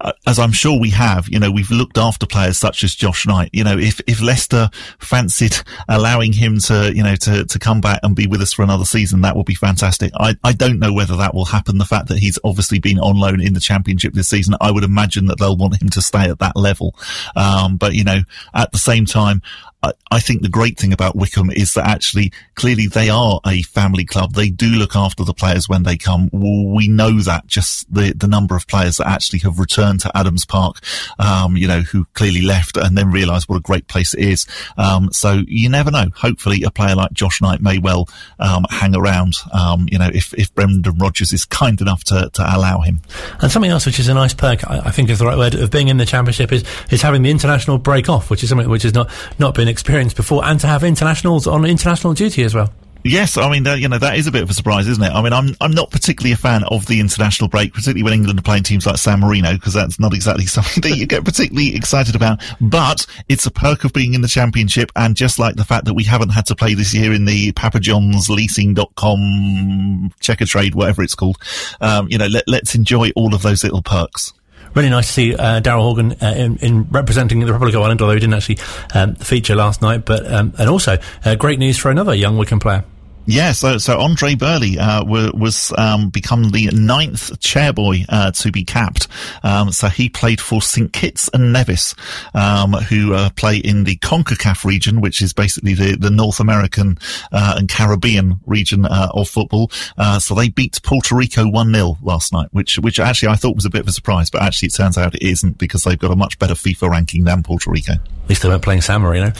uh, 0.00 0.12
as 0.24 0.38
I'm 0.38 0.52
sure 0.52 0.78
we 0.78 0.90
have, 0.90 1.28
you 1.28 1.40
know, 1.40 1.50
we've 1.50 1.70
looked 1.70 1.98
after 1.98 2.26
players 2.26 2.56
such 2.56 2.84
as 2.84 2.94
Josh 2.94 3.26
Knight. 3.26 3.50
You 3.52 3.64
know, 3.64 3.76
if, 3.76 4.00
if 4.06 4.22
Leicester 4.22 4.70
fancied 5.00 5.56
allowing 5.88 6.32
him 6.32 6.58
to, 6.60 6.92
you 6.94 7.02
know, 7.02 7.16
to, 7.16 7.44
to 7.44 7.58
come 7.58 7.80
back 7.80 8.00
and 8.04 8.14
be 8.14 8.28
with 8.28 8.40
us 8.40 8.52
for 8.52 8.62
another 8.62 8.84
season, 8.84 9.22
that 9.22 9.34
would 9.34 9.46
be 9.46 9.56
fantastic. 9.56 10.12
I, 10.14 10.36
I 10.44 10.52
don't 10.52 10.78
know 10.78 10.92
whether 10.92 11.16
that 11.16 11.34
will 11.34 11.46
happen. 11.46 11.78
The 11.78 11.84
fact 11.84 12.06
that 12.08 12.18
he's 12.18 12.38
obviously 12.44 12.78
been 12.78 13.00
on 13.00 13.18
loan 13.18 13.40
in 13.40 13.52
the 13.52 13.60
championship 13.60 14.14
this 14.14 14.28
season, 14.28 14.54
I 14.60 14.70
would 14.70 14.84
imagine 14.84 15.26
that 15.26 15.40
they'll 15.40 15.56
want 15.56 15.82
him 15.82 15.88
to 15.90 16.00
stay 16.00 16.30
at 16.30 16.38
that 16.38 16.54
level. 16.54 16.94
Um, 17.34 17.78
but, 17.78 17.94
you 17.94 18.04
know, 18.04 18.20
at 18.54 18.70
the 18.70 18.78
same 18.78 19.06
time, 19.06 19.42
I, 19.82 20.20
think 20.20 20.42
the 20.42 20.48
great 20.48 20.78
thing 20.78 20.92
about 20.92 21.16
Wycombe 21.16 21.50
is 21.50 21.74
that 21.74 21.86
actually, 21.86 22.32
clearly 22.54 22.86
they 22.86 23.10
are 23.10 23.40
a 23.46 23.62
family 23.62 24.04
club. 24.04 24.34
They 24.34 24.50
do 24.50 24.66
look 24.66 24.96
after 24.96 25.24
the 25.24 25.34
players 25.34 25.68
when 25.68 25.82
they 25.82 25.96
come. 25.96 26.28
We 26.32 26.88
know 26.88 27.20
that 27.20 27.46
just 27.46 27.92
the, 27.92 28.12
the 28.12 28.26
number 28.26 28.56
of 28.56 28.66
players 28.66 28.96
that 28.96 29.06
actually 29.06 29.40
have 29.40 29.58
returned 29.58 30.00
to 30.00 30.16
Adams 30.16 30.44
Park, 30.44 30.78
um, 31.18 31.56
you 31.56 31.68
know, 31.68 31.80
who 31.80 32.06
clearly 32.14 32.42
left 32.42 32.76
and 32.76 32.96
then 32.96 33.10
realised 33.10 33.48
what 33.48 33.56
a 33.56 33.60
great 33.60 33.86
place 33.88 34.14
it 34.14 34.20
is. 34.20 34.46
Um, 34.76 35.12
so 35.12 35.42
you 35.46 35.68
never 35.68 35.90
know. 35.90 36.06
Hopefully 36.16 36.62
a 36.62 36.70
player 36.70 36.94
like 36.94 37.12
Josh 37.12 37.40
Knight 37.40 37.60
may 37.60 37.78
well, 37.78 38.08
um, 38.38 38.64
hang 38.70 38.96
around, 38.96 39.34
um, 39.52 39.86
you 39.90 39.98
know, 39.98 40.10
if, 40.12 40.34
if 40.34 40.54
Brendan 40.54 40.98
Rodgers 40.98 41.32
is 41.32 41.44
kind 41.44 41.80
enough 41.80 42.04
to, 42.04 42.30
to 42.32 42.42
allow 42.42 42.80
him. 42.80 43.00
And 43.40 43.52
something 43.52 43.70
else 43.70 43.86
which 43.86 43.98
is 43.98 44.08
a 44.08 44.14
nice 44.14 44.34
perk, 44.34 44.68
I, 44.68 44.78
I 44.86 44.90
think 44.90 45.10
is 45.10 45.18
the 45.18 45.26
right 45.26 45.38
word, 45.38 45.54
of 45.54 45.70
being 45.70 45.88
in 45.88 45.98
the 45.98 46.06
championship 46.06 46.52
is, 46.52 46.64
is 46.90 47.02
having 47.02 47.22
the 47.22 47.30
international 47.30 47.78
break 47.78 48.08
off, 48.08 48.30
which 48.30 48.42
is 48.42 48.48
something 48.48 48.68
which 48.68 48.82
has 48.82 48.94
not, 48.94 49.10
not 49.38 49.54
been 49.54 49.65
experience 49.68 50.14
before 50.14 50.44
and 50.44 50.58
to 50.60 50.66
have 50.66 50.84
internationals 50.84 51.46
on 51.46 51.64
international 51.64 52.14
duty 52.14 52.42
as 52.42 52.54
well. 52.54 52.72
Yes, 53.08 53.36
I 53.36 53.48
mean, 53.48 53.62
that, 53.64 53.78
you 53.78 53.88
know, 53.88 53.98
that 53.98 54.16
is 54.16 54.26
a 54.26 54.32
bit 54.32 54.42
of 54.42 54.50
a 54.50 54.54
surprise, 54.54 54.88
isn't 54.88 55.02
it? 55.02 55.10
I 55.10 55.22
mean, 55.22 55.32
I'm, 55.32 55.54
I'm 55.60 55.70
not 55.70 55.92
particularly 55.92 56.32
a 56.32 56.36
fan 56.36 56.64
of 56.64 56.86
the 56.86 56.98
international 56.98 57.48
break, 57.48 57.72
particularly 57.72 58.02
when 58.02 58.12
England 58.14 58.40
are 58.40 58.42
playing 58.42 58.64
teams 58.64 58.84
like 58.84 58.96
San 58.96 59.20
Marino, 59.20 59.52
because 59.52 59.74
that's 59.74 60.00
not 60.00 60.12
exactly 60.12 60.46
something 60.46 60.80
that 60.82 60.96
you 60.96 61.06
get 61.06 61.24
particularly 61.24 61.76
excited 61.76 62.16
about. 62.16 62.42
But 62.60 63.06
it's 63.28 63.46
a 63.46 63.50
perk 63.52 63.84
of 63.84 63.92
being 63.92 64.14
in 64.14 64.22
the 64.22 64.28
championship. 64.28 64.90
And 64.96 65.14
just 65.14 65.38
like 65.38 65.54
the 65.54 65.64
fact 65.64 65.84
that 65.84 65.94
we 65.94 66.02
haven't 66.02 66.30
had 66.30 66.46
to 66.46 66.56
play 66.56 66.74
this 66.74 66.92
year 66.94 67.12
in 67.12 67.26
the 67.26 67.52
Papa 67.52 67.78
John's 67.78 68.28
leasing.com 68.28 70.10
Checkatrade, 70.20 70.74
whatever 70.74 71.04
it's 71.04 71.14
called, 71.14 71.36
um, 71.80 72.08
you 72.10 72.18
know, 72.18 72.26
let, 72.26 72.48
let's 72.48 72.74
enjoy 72.74 73.10
all 73.14 73.34
of 73.34 73.42
those 73.42 73.62
little 73.62 73.82
perks 73.82 74.32
really 74.74 74.90
nice 74.90 75.06
to 75.06 75.12
see 75.12 75.34
uh, 75.34 75.60
Daryl 75.60 75.82
Horgan 75.82 76.12
uh, 76.20 76.34
in, 76.36 76.56
in, 76.58 76.84
representing 76.90 77.40
the 77.40 77.46
Republic 77.46 77.74
of 77.74 77.82
Ireland, 77.82 78.00
although 78.02 78.14
he 78.14 78.20
didn't 78.20 78.34
actually 78.34 78.58
um, 78.94 79.14
feature 79.16 79.54
last 79.54 79.82
night. 79.82 80.04
But 80.04 80.30
um, 80.32 80.54
and 80.58 80.68
also 80.68 80.98
uh, 81.24 81.34
great 81.34 81.58
news 81.58 81.78
for 81.78 81.90
another 81.90 82.14
young 82.14 82.36
Wycombe 82.36 82.60
player. 82.60 82.84
Yeah, 83.26 83.52
so 83.52 83.78
so 83.78 83.98
Andre 83.98 84.36
Burley 84.36 84.78
uh, 84.78 85.04
was 85.04 85.72
um, 85.76 86.10
become 86.10 86.50
the 86.50 86.66
ninth 86.72 87.38
chairboy 87.40 88.04
uh, 88.08 88.30
to 88.32 88.52
be 88.52 88.64
capped. 88.64 89.08
Um, 89.42 89.72
so 89.72 89.88
he 89.88 90.08
played 90.08 90.40
for 90.40 90.62
St 90.62 90.92
Kitts 90.92 91.28
and 91.34 91.52
Nevis, 91.52 91.94
um, 92.34 92.72
who 92.72 93.14
uh, 93.14 93.30
play 93.30 93.56
in 93.56 93.84
the 93.84 93.96
Concacaf 93.96 94.64
region, 94.64 95.00
which 95.00 95.20
is 95.20 95.32
basically 95.32 95.74
the, 95.74 95.96
the 95.96 96.10
North 96.10 96.38
American 96.38 96.98
uh, 97.32 97.56
and 97.58 97.68
Caribbean 97.68 98.40
region 98.46 98.84
uh, 98.84 99.08
of 99.12 99.28
football. 99.28 99.70
Uh, 99.98 100.20
so 100.20 100.34
they 100.34 100.48
beat 100.48 100.80
Puerto 100.84 101.16
Rico 101.16 101.48
one 101.48 101.74
0 101.74 101.98
last 102.02 102.32
night, 102.32 102.48
which 102.52 102.78
which 102.78 103.00
actually 103.00 103.28
I 103.28 103.34
thought 103.36 103.56
was 103.56 103.64
a 103.64 103.70
bit 103.70 103.80
of 103.80 103.88
a 103.88 103.92
surprise, 103.92 104.30
but 104.30 104.42
actually 104.42 104.68
it 104.68 104.74
turns 104.74 104.96
out 104.96 105.14
it 105.16 105.22
isn't 105.22 105.58
because 105.58 105.82
they've 105.82 105.98
got 105.98 106.12
a 106.12 106.16
much 106.16 106.38
better 106.38 106.54
FIFA 106.54 106.90
ranking 106.90 107.24
than 107.24 107.42
Puerto 107.42 107.70
Rico. 107.70 107.94
At 107.94 108.30
least 108.30 108.42
they 108.42 108.48
weren't 108.48 108.62
playing 108.62 108.80
San 108.80 109.02
Marino. 109.02 109.32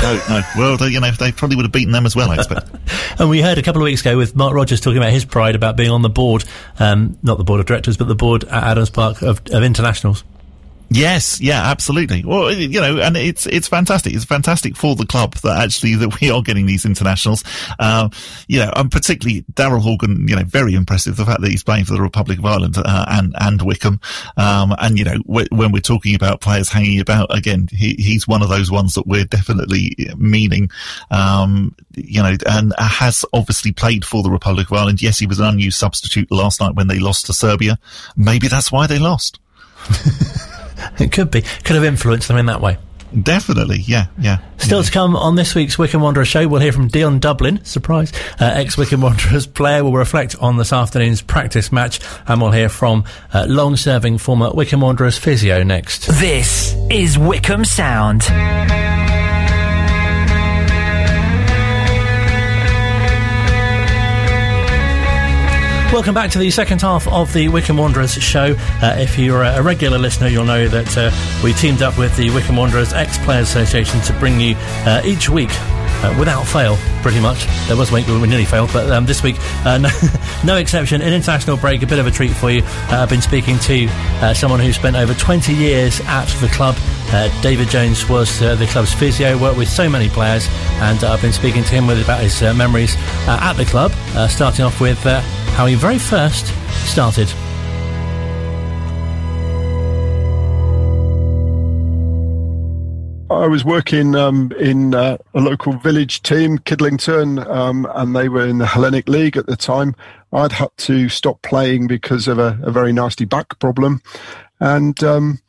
No, 0.00 0.20
no. 0.28 0.42
Well, 0.56 0.76
they, 0.76 0.90
you 0.90 1.00
know, 1.00 1.10
they 1.10 1.32
probably 1.32 1.56
would 1.56 1.64
have 1.64 1.72
beaten 1.72 1.90
them 1.90 2.06
as 2.06 2.14
well, 2.14 2.30
I 2.30 2.36
expect. 2.36 2.70
and 3.18 3.30
we 3.30 3.40
heard 3.40 3.58
a 3.58 3.62
couple 3.62 3.82
of 3.82 3.84
weeks 3.84 4.00
ago 4.00 4.16
with 4.16 4.34
Mark 4.36 4.54
Rogers 4.54 4.80
talking 4.80 4.98
about 4.98 5.12
his 5.12 5.24
pride 5.24 5.54
about 5.54 5.76
being 5.76 5.90
on 5.90 6.02
the 6.02 6.08
board, 6.08 6.44
um, 6.78 7.18
not 7.22 7.38
the 7.38 7.44
board 7.44 7.60
of 7.60 7.66
directors, 7.66 7.96
but 7.96 8.08
the 8.08 8.14
board 8.14 8.44
at 8.44 8.64
Adams 8.64 8.90
Park 8.90 9.22
of, 9.22 9.40
of 9.50 9.62
internationals. 9.62 10.24
Yes, 10.94 11.40
yeah, 11.40 11.62
absolutely. 11.70 12.22
Well, 12.22 12.52
you 12.52 12.80
know, 12.80 12.98
and 12.98 13.16
it's 13.16 13.46
it's 13.46 13.66
fantastic. 13.66 14.14
It's 14.14 14.26
fantastic 14.26 14.76
for 14.76 14.94
the 14.94 15.06
club 15.06 15.34
that 15.36 15.62
actually 15.62 15.94
that 15.94 16.20
we 16.20 16.30
are 16.30 16.42
getting 16.42 16.66
these 16.66 16.84
internationals. 16.84 17.44
Uh, 17.78 18.10
you 18.46 18.58
know, 18.58 18.70
I'm 18.76 18.90
particularly 18.90 19.42
Daryl 19.54 19.80
Horgan. 19.80 20.28
You 20.28 20.36
know, 20.36 20.44
very 20.44 20.74
impressive 20.74 21.16
the 21.16 21.24
fact 21.24 21.40
that 21.40 21.50
he's 21.50 21.62
playing 21.62 21.86
for 21.86 21.94
the 21.94 22.02
Republic 22.02 22.38
of 22.38 22.44
Ireland 22.44 22.76
uh, 22.76 23.06
and 23.08 23.34
and 23.40 23.62
Wycombe. 23.62 24.00
Um, 24.36 24.74
and 24.78 24.98
you 24.98 25.04
know, 25.04 25.18
w- 25.22 25.48
when 25.50 25.72
we're 25.72 25.80
talking 25.80 26.14
about 26.14 26.42
players 26.42 26.68
hanging 26.68 27.00
about, 27.00 27.34
again, 27.34 27.68
he, 27.70 27.94
he's 27.94 28.28
one 28.28 28.42
of 28.42 28.50
those 28.50 28.70
ones 28.70 28.92
that 28.94 29.06
we're 29.06 29.24
definitely 29.24 29.96
meaning. 30.16 30.68
Um, 31.10 31.74
you 31.94 32.22
know, 32.22 32.36
and 32.46 32.74
has 32.78 33.24
obviously 33.32 33.72
played 33.72 34.04
for 34.04 34.22
the 34.22 34.30
Republic 34.30 34.70
of 34.70 34.76
Ireland. 34.76 35.00
Yes, 35.00 35.18
he 35.18 35.26
was 35.26 35.38
an 35.38 35.46
unused 35.46 35.78
substitute 35.78 36.30
last 36.30 36.60
night 36.60 36.74
when 36.74 36.88
they 36.88 36.98
lost 36.98 37.26
to 37.26 37.32
Serbia. 37.32 37.78
Maybe 38.14 38.48
that's 38.48 38.70
why 38.70 38.86
they 38.86 38.98
lost. 38.98 39.38
it 40.98 41.12
could 41.12 41.30
be. 41.30 41.42
Could 41.42 41.76
have 41.76 41.84
influenced 41.84 42.28
them 42.28 42.36
in 42.36 42.46
that 42.46 42.60
way. 42.60 42.78
Definitely, 43.20 43.80
yeah, 43.80 44.06
yeah. 44.18 44.38
Still 44.56 44.78
yeah. 44.78 44.84
to 44.84 44.90
come 44.90 45.16
on 45.16 45.36
this 45.36 45.54
week's 45.54 45.78
Wycombe 45.78 46.00
Wanderers 46.00 46.28
show, 46.28 46.48
we'll 46.48 46.62
hear 46.62 46.72
from 46.72 46.88
Dion 46.88 47.18
Dublin, 47.18 47.62
surprise, 47.64 48.10
uh, 48.40 48.44
ex 48.54 48.78
Wycombe 48.78 49.02
Wanderers 49.02 49.46
player. 49.46 49.84
will 49.84 49.92
reflect 49.92 50.34
on 50.40 50.56
this 50.56 50.72
afternoon's 50.72 51.20
practice 51.20 51.70
match, 51.70 52.00
and 52.26 52.40
we'll 52.40 52.52
hear 52.52 52.70
from 52.70 53.04
uh, 53.34 53.44
long-serving 53.48 54.16
former 54.18 54.50
Wycombe 54.50 54.80
Wanderers 54.80 55.18
physio 55.18 55.62
next. 55.62 56.06
This 56.06 56.74
is 56.90 57.18
Wycombe 57.18 57.66
Sound. 57.66 58.22
Welcome 65.92 66.14
back 66.14 66.30
to 66.30 66.38
the 66.38 66.50
second 66.50 66.80
half 66.80 67.06
of 67.06 67.34
the 67.34 67.48
Wycombe 67.48 67.76
Wanderers 67.76 68.14
show. 68.14 68.56
Uh, 68.80 68.96
if 68.96 69.18
you're 69.18 69.42
a 69.42 69.62
regular 69.62 69.98
listener, 69.98 70.26
you'll 70.26 70.46
know 70.46 70.66
that 70.66 70.96
uh, 70.96 71.10
we 71.44 71.52
teamed 71.52 71.82
up 71.82 71.98
with 71.98 72.16
the 72.16 72.30
Wycombe 72.30 72.56
Wanderers 72.56 72.94
Ex 72.94 73.18
Players 73.18 73.50
Association 73.50 74.00
to 74.00 74.14
bring 74.14 74.40
you 74.40 74.54
uh, 74.86 75.02
each 75.04 75.28
week 75.28 75.50
uh, 75.52 76.16
without 76.18 76.44
fail, 76.44 76.78
pretty 77.02 77.20
much. 77.20 77.46
There 77.68 77.76
was 77.76 77.90
a 77.90 77.94
week 77.94 78.06
we 78.06 78.26
nearly 78.26 78.46
failed, 78.46 78.70
but 78.72 78.90
um, 78.90 79.04
this 79.04 79.22
week, 79.22 79.36
uh, 79.66 79.76
no, 79.82 79.90
no, 80.44 80.56
exception. 80.56 81.02
An 81.02 81.12
international 81.12 81.58
break, 81.58 81.82
a 81.82 81.86
bit 81.86 81.98
of 81.98 82.06
a 82.06 82.10
treat 82.10 82.32
for 82.32 82.50
you. 82.50 82.62
Uh, 82.64 83.02
I've 83.02 83.10
been 83.10 83.20
speaking 83.20 83.58
to 83.58 83.86
uh, 83.90 84.32
someone 84.32 84.60
who 84.60 84.72
spent 84.72 84.96
over 84.96 85.12
20 85.12 85.52
years 85.52 86.00
at 86.06 86.24
the 86.40 86.48
club. 86.48 86.74
Uh, 87.12 87.28
David 87.42 87.68
Jones 87.68 88.08
was 88.08 88.40
uh, 88.40 88.54
the 88.54 88.66
club's 88.66 88.94
physio, 88.94 89.36
worked 89.36 89.58
with 89.58 89.68
so 89.68 89.90
many 89.90 90.08
players, 90.08 90.48
and 90.80 91.04
I've 91.04 91.20
been 91.20 91.34
speaking 91.34 91.64
to 91.64 91.70
him 91.70 91.86
with 91.86 92.02
about 92.02 92.22
his 92.22 92.40
memories 92.56 92.96
at 93.28 93.52
the 93.52 93.66
club, 93.66 93.92
starting 94.30 94.64
off 94.64 94.80
with 94.80 95.04
how 95.52 95.66
he 95.66 95.74
very 95.74 95.98
first 95.98 96.46
started. 96.86 97.28
I 103.30 103.46
was 103.48 103.64
working 103.64 104.14
um, 104.14 104.52
in 104.58 104.94
uh, 104.94 105.18
a 105.34 105.40
local 105.40 105.72
village 105.72 106.22
team, 106.22 106.58
Kidlington, 106.58 107.44
um, 107.48 107.88
and 107.94 108.14
they 108.14 108.28
were 108.28 108.46
in 108.46 108.58
the 108.58 108.66
Hellenic 108.66 109.08
League 109.08 109.36
at 109.36 109.46
the 109.46 109.56
time. 109.56 109.96
I'd 110.32 110.52
had 110.52 110.70
to 110.78 111.08
stop 111.08 111.42
playing 111.42 111.86
because 111.86 112.28
of 112.28 112.38
a, 112.38 112.58
a 112.62 112.70
very 112.70 112.92
nasty 112.92 113.24
back 113.24 113.58
problem. 113.58 114.00
And 114.60 115.02
um, 115.02 115.40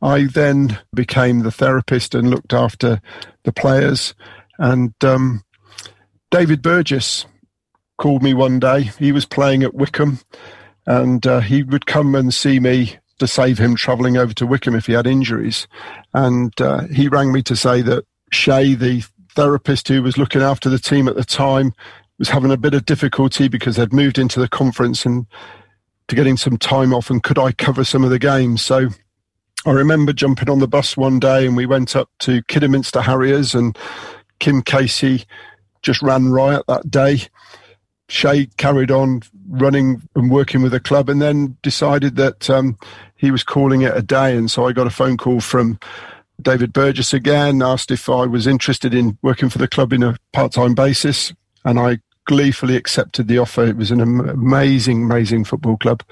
I 0.00 0.24
then 0.24 0.78
became 0.94 1.40
the 1.40 1.50
therapist 1.50 2.14
and 2.14 2.30
looked 2.30 2.52
after 2.52 3.00
the 3.42 3.52
players. 3.52 4.14
And 4.58 4.94
um, 5.02 5.42
David 6.30 6.62
Burgess 6.62 7.26
called 8.00 8.22
me 8.22 8.32
one 8.32 8.58
day. 8.58 8.84
He 8.98 9.12
was 9.12 9.26
playing 9.26 9.62
at 9.62 9.74
Wycombe, 9.74 10.18
and 10.86 11.24
uh, 11.26 11.40
he 11.40 11.62
would 11.62 11.84
come 11.84 12.14
and 12.14 12.32
see 12.32 12.58
me 12.58 12.96
to 13.18 13.26
save 13.26 13.58
him 13.58 13.76
travelling 13.76 14.16
over 14.16 14.32
to 14.32 14.46
Wycombe 14.46 14.74
if 14.74 14.86
he 14.86 14.94
had 14.94 15.06
injuries. 15.06 15.68
And 16.14 16.58
uh, 16.62 16.86
he 16.86 17.08
rang 17.08 17.30
me 17.30 17.42
to 17.42 17.54
say 17.54 17.82
that 17.82 18.06
Shay, 18.32 18.74
the 18.74 19.04
therapist 19.34 19.86
who 19.88 20.02
was 20.02 20.16
looking 20.16 20.40
after 20.40 20.70
the 20.70 20.78
team 20.78 21.08
at 21.08 21.14
the 21.14 21.24
time, 21.24 21.74
was 22.18 22.30
having 22.30 22.50
a 22.50 22.56
bit 22.56 22.72
of 22.72 22.86
difficulty 22.86 23.48
because 23.48 23.76
they'd 23.76 23.92
moved 23.92 24.18
into 24.18 24.40
the 24.40 24.48
conference 24.48 25.04
and 25.04 25.26
to 26.08 26.16
getting 26.16 26.38
some 26.38 26.56
time 26.56 26.94
off 26.94 27.10
and 27.10 27.22
could 27.22 27.38
I 27.38 27.52
cover 27.52 27.84
some 27.84 28.02
of 28.02 28.10
the 28.10 28.18
games. 28.18 28.62
So 28.62 28.88
I 29.66 29.70
remember 29.72 30.14
jumping 30.14 30.48
on 30.48 30.58
the 30.58 30.66
bus 30.66 30.96
one 30.96 31.20
day 31.20 31.46
and 31.46 31.54
we 31.54 31.66
went 31.66 31.94
up 31.94 32.08
to 32.20 32.42
Kidderminster 32.44 33.02
Harriers 33.02 33.54
and 33.54 33.76
Kim 34.38 34.62
Casey 34.62 35.24
just 35.82 36.00
ran 36.00 36.30
riot 36.30 36.64
that 36.66 36.90
day. 36.90 37.28
Shay 38.10 38.46
carried 38.56 38.90
on 38.90 39.22
running 39.48 40.02
and 40.14 40.30
working 40.30 40.62
with 40.62 40.72
the 40.72 40.80
club 40.80 41.08
and 41.08 41.22
then 41.22 41.56
decided 41.62 42.16
that 42.16 42.50
um, 42.50 42.76
he 43.16 43.30
was 43.30 43.44
calling 43.44 43.82
it 43.82 43.96
a 43.96 44.02
day. 44.02 44.36
And 44.36 44.50
so 44.50 44.66
I 44.66 44.72
got 44.72 44.86
a 44.86 44.90
phone 44.90 45.16
call 45.16 45.40
from 45.40 45.78
David 46.42 46.72
Burgess 46.72 47.12
again, 47.12 47.62
asked 47.62 47.90
if 47.90 48.08
I 48.08 48.26
was 48.26 48.46
interested 48.46 48.94
in 48.94 49.16
working 49.22 49.48
for 49.48 49.58
the 49.58 49.68
club 49.68 49.92
in 49.92 50.02
a 50.02 50.16
part 50.32 50.52
time 50.52 50.74
basis. 50.74 51.32
And 51.64 51.78
I 51.78 51.98
gleefully 52.24 52.76
accepted 52.76 53.28
the 53.28 53.38
offer. 53.38 53.64
It 53.64 53.76
was 53.76 53.90
an 53.90 54.00
amazing, 54.00 55.04
amazing 55.04 55.44
football 55.44 55.76
club. 55.76 56.02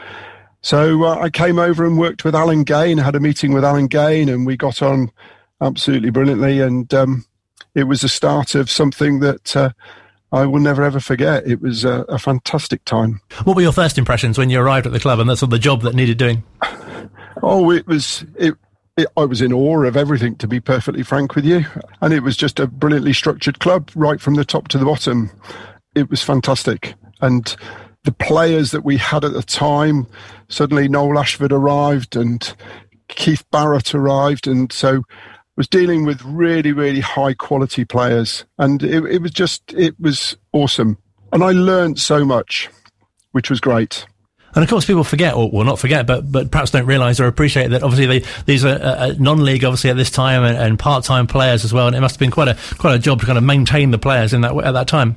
So 0.60 1.04
uh, 1.04 1.18
I 1.18 1.30
came 1.30 1.58
over 1.58 1.84
and 1.84 1.98
worked 1.98 2.24
with 2.24 2.34
Alan 2.34 2.64
Gane, 2.64 2.98
had 2.98 3.16
a 3.16 3.20
meeting 3.20 3.52
with 3.52 3.64
Alan 3.64 3.86
Gane, 3.86 4.28
and 4.28 4.46
we 4.46 4.56
got 4.56 4.82
on 4.82 5.10
absolutely 5.60 6.10
brilliantly. 6.10 6.60
And 6.60 6.92
um, 6.94 7.24
it 7.74 7.84
was 7.84 8.02
the 8.02 8.08
start 8.08 8.54
of 8.54 8.70
something 8.70 9.20
that 9.20 9.56
uh, 9.56 9.70
I 10.30 10.44
will 10.46 10.60
never 10.60 10.82
ever 10.82 11.00
forget. 11.00 11.46
It 11.46 11.60
was 11.60 11.84
a, 11.84 12.02
a, 12.08 12.18
fantastic 12.18 12.84
time. 12.84 13.20
What 13.44 13.56
were 13.56 13.62
your 13.62 13.72
first 13.72 13.96
impressions 13.96 14.36
when 14.36 14.50
you 14.50 14.60
arrived 14.60 14.86
at 14.86 14.92
the 14.92 15.00
club 15.00 15.20
and 15.20 15.28
that's 15.28 15.40
sort 15.40 15.48
of 15.48 15.52
the 15.52 15.58
job 15.58 15.82
that 15.82 15.94
needed 15.94 16.18
doing? 16.18 16.42
Oh, 17.42 17.70
it 17.70 17.86
was 17.86 18.24
it, 18.36 18.54
it, 18.98 19.06
I 19.16 19.24
was 19.24 19.40
in 19.40 19.52
awe 19.52 19.84
of 19.84 19.96
everything, 19.96 20.36
to 20.36 20.48
be 20.48 20.60
perfectly 20.60 21.02
frank 21.02 21.34
with 21.34 21.44
you. 21.44 21.64
And 22.00 22.12
it 22.12 22.20
was 22.20 22.36
just 22.36 22.58
a 22.58 22.66
brilliantly 22.66 23.12
structured 23.12 23.60
club, 23.60 23.90
right 23.94 24.20
from 24.20 24.34
the 24.34 24.44
top 24.44 24.68
to 24.68 24.78
the 24.78 24.84
bottom. 24.84 25.30
It 25.94 26.10
was 26.10 26.22
fantastic, 26.22 26.94
and 27.20 27.56
the 28.04 28.12
players 28.12 28.72
that 28.72 28.84
we 28.84 28.96
had 28.96 29.24
at 29.24 29.32
the 29.32 29.42
time. 29.42 30.06
Suddenly, 30.48 30.88
Noel 30.88 31.18
Ashford 31.18 31.52
arrived, 31.52 32.16
and 32.16 32.52
Keith 33.08 33.44
Barrett 33.50 33.94
arrived, 33.94 34.46
and 34.46 34.72
so 34.72 35.02
was 35.58 35.68
dealing 35.68 36.04
with 36.04 36.22
really, 36.22 36.70
really 36.70 37.00
high 37.00 37.34
quality 37.34 37.84
players. 37.84 38.44
And 38.58 38.80
it, 38.80 39.04
it 39.06 39.20
was 39.20 39.32
just, 39.32 39.74
it 39.74 39.98
was 39.98 40.36
awesome. 40.52 40.96
And 41.32 41.42
I 41.42 41.50
learned 41.50 41.98
so 41.98 42.24
much, 42.24 42.70
which 43.32 43.50
was 43.50 43.60
great. 43.60 44.06
And 44.54 44.62
of 44.62 44.70
course, 44.70 44.86
people 44.86 45.02
forget, 45.02 45.34
or 45.34 45.50
well, 45.50 45.64
not 45.64 45.78
forget, 45.78 46.06
but 46.06 46.30
but 46.32 46.50
perhaps 46.50 46.70
don't 46.70 46.86
realise 46.86 47.20
or 47.20 47.26
appreciate 47.26 47.68
that. 47.68 47.82
Obviously, 47.82 48.20
they, 48.20 48.26
these 48.46 48.64
are 48.64 48.80
uh, 48.80 49.14
non-league, 49.18 49.62
obviously 49.62 49.90
at 49.90 49.96
this 49.96 50.10
time, 50.10 50.42
and, 50.42 50.56
and, 50.56 50.78
part-time 50.78 51.26
players 51.26 51.64
as 51.66 51.72
well. 51.72 51.86
And 51.86 51.94
it 51.94 52.00
must 52.00 52.14
have 52.14 52.20
been 52.20 52.30
quite 52.30 52.48
a 52.48 52.56
quite 52.78 52.94
a 52.94 52.98
job 52.98 53.20
to 53.20 53.26
kind 53.26 53.36
of 53.36 53.44
maintain 53.44 53.90
the 53.90 53.98
players 53.98 54.32
in 54.32 54.40
that 54.40 54.56
at 54.56 54.72
that 54.72 54.88
time. 54.88 55.16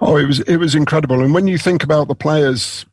Oh, 0.00 0.16
it 0.16 0.26
was 0.26 0.40
it 0.40 0.56
was 0.56 0.74
incredible. 0.74 1.22
And 1.22 1.32
when 1.32 1.46
you 1.46 1.56
think 1.56 1.84
about 1.84 2.08
the 2.08 2.16
players, 2.16 2.84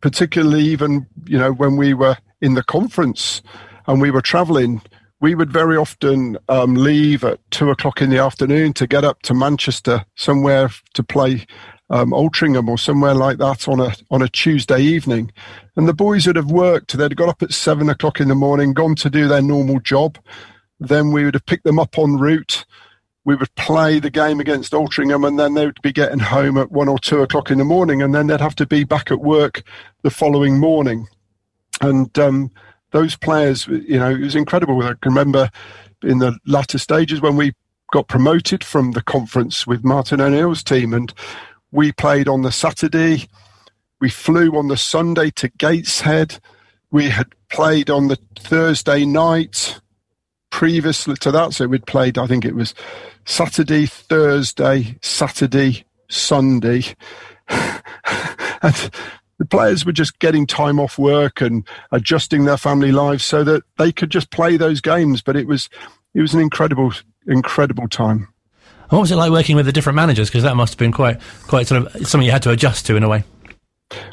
particularly 0.00 0.62
even 0.62 1.06
you 1.26 1.38
know 1.38 1.52
when 1.52 1.76
we 1.76 1.92
were 1.92 2.16
in 2.40 2.54
the 2.54 2.62
conference 2.62 3.42
and 3.88 4.00
we 4.00 4.12
were 4.12 4.22
travelling, 4.22 4.80
we 5.20 5.34
would 5.34 5.52
very 5.52 5.76
often 5.76 6.38
um, 6.48 6.74
leave 6.74 7.24
at 7.24 7.38
two 7.50 7.70
o'clock 7.70 8.00
in 8.00 8.10
the 8.10 8.18
afternoon 8.18 8.72
to 8.74 8.86
get 8.86 9.04
up 9.04 9.20
to 9.22 9.34
Manchester 9.34 10.04
somewhere 10.16 10.70
to 10.94 11.02
play 11.02 11.46
um, 11.90 12.12
Altrincham 12.12 12.68
or 12.68 12.78
somewhere 12.78 13.14
like 13.14 13.38
that 13.38 13.68
on 13.68 13.80
a 13.80 13.92
on 14.10 14.22
a 14.22 14.28
Tuesday 14.28 14.80
evening, 14.80 15.32
and 15.76 15.88
the 15.88 15.94
boys 15.94 16.26
would 16.26 16.36
have 16.36 16.50
worked. 16.50 16.96
They'd 16.96 17.16
got 17.16 17.28
up 17.28 17.42
at 17.42 17.52
seven 17.52 17.90
o'clock 17.90 18.20
in 18.20 18.28
the 18.28 18.34
morning, 18.34 18.72
gone 18.72 18.94
to 18.96 19.10
do 19.10 19.28
their 19.28 19.42
normal 19.42 19.80
job. 19.80 20.18
Then 20.78 21.12
we 21.12 21.24
would 21.24 21.34
have 21.34 21.46
picked 21.46 21.64
them 21.64 21.78
up 21.78 21.98
en 21.98 22.16
route. 22.16 22.64
We 23.24 23.34
would 23.34 23.54
play 23.54 23.98
the 23.98 24.08
game 24.08 24.40
against 24.40 24.72
Altrincham, 24.72 25.26
and 25.26 25.38
then 25.38 25.54
they 25.54 25.66
would 25.66 25.82
be 25.82 25.92
getting 25.92 26.20
home 26.20 26.56
at 26.56 26.72
one 26.72 26.88
or 26.88 26.98
two 26.98 27.20
o'clock 27.20 27.50
in 27.50 27.58
the 27.58 27.64
morning, 27.64 28.00
and 28.00 28.14
then 28.14 28.28
they'd 28.28 28.40
have 28.40 28.56
to 28.56 28.66
be 28.66 28.84
back 28.84 29.10
at 29.10 29.20
work 29.20 29.62
the 30.02 30.10
following 30.10 30.58
morning. 30.58 31.06
And 31.82 32.16
um, 32.18 32.50
those 32.90 33.16
players, 33.16 33.66
you 33.66 33.98
know, 33.98 34.10
it 34.10 34.20
was 34.20 34.36
incredible. 34.36 34.82
I 34.82 34.94
can 35.00 35.12
remember 35.12 35.50
in 36.02 36.18
the 36.18 36.38
latter 36.46 36.78
stages 36.78 37.20
when 37.20 37.36
we 37.36 37.52
got 37.92 38.08
promoted 38.08 38.62
from 38.64 38.92
the 38.92 39.02
conference 39.02 39.66
with 39.66 39.84
Martin 39.84 40.20
O'Neill's 40.20 40.62
team 40.62 40.94
and 40.94 41.12
we 41.72 41.92
played 41.92 42.28
on 42.28 42.42
the 42.42 42.52
Saturday. 42.52 43.28
We 44.00 44.08
flew 44.08 44.56
on 44.56 44.68
the 44.68 44.76
Sunday 44.76 45.30
to 45.32 45.48
Gateshead. 45.48 46.40
We 46.90 47.08
had 47.10 47.28
played 47.48 47.90
on 47.90 48.08
the 48.08 48.18
Thursday 48.38 49.04
night 49.04 49.80
previously 50.50 51.16
to 51.16 51.30
that. 51.30 51.52
So 51.52 51.66
we'd 51.66 51.86
played, 51.86 52.18
I 52.18 52.26
think 52.26 52.44
it 52.44 52.54
was 52.54 52.74
Saturday, 53.24 53.86
Thursday, 53.86 54.98
Saturday, 55.02 55.84
Sunday. 56.08 56.82
and 57.48 58.90
the 59.40 59.46
players 59.46 59.86
were 59.86 59.92
just 59.92 60.18
getting 60.18 60.46
time 60.46 60.78
off 60.78 60.98
work 60.98 61.40
and 61.40 61.66
adjusting 61.92 62.44
their 62.44 62.58
family 62.58 62.92
lives 62.92 63.24
so 63.24 63.42
that 63.42 63.62
they 63.78 63.90
could 63.90 64.10
just 64.10 64.30
play 64.30 64.58
those 64.58 64.82
games. 64.82 65.22
But 65.22 65.34
it 65.34 65.46
was 65.46 65.70
it 66.14 66.20
was 66.20 66.34
an 66.34 66.40
incredible 66.40 66.92
incredible 67.26 67.88
time. 67.88 68.28
what 68.90 69.00
was 69.00 69.10
it 69.10 69.16
like 69.16 69.32
working 69.32 69.56
with 69.56 69.64
the 69.64 69.72
different 69.72 69.96
managers? 69.96 70.28
Because 70.28 70.42
that 70.42 70.56
must 70.56 70.74
have 70.74 70.78
been 70.78 70.92
quite 70.92 71.20
quite 71.46 71.66
sort 71.66 71.86
of 71.86 72.06
something 72.06 72.26
you 72.26 72.32
had 72.32 72.42
to 72.42 72.50
adjust 72.50 72.84
to 72.86 72.96
in 72.96 73.02
a 73.02 73.08
way. 73.08 73.24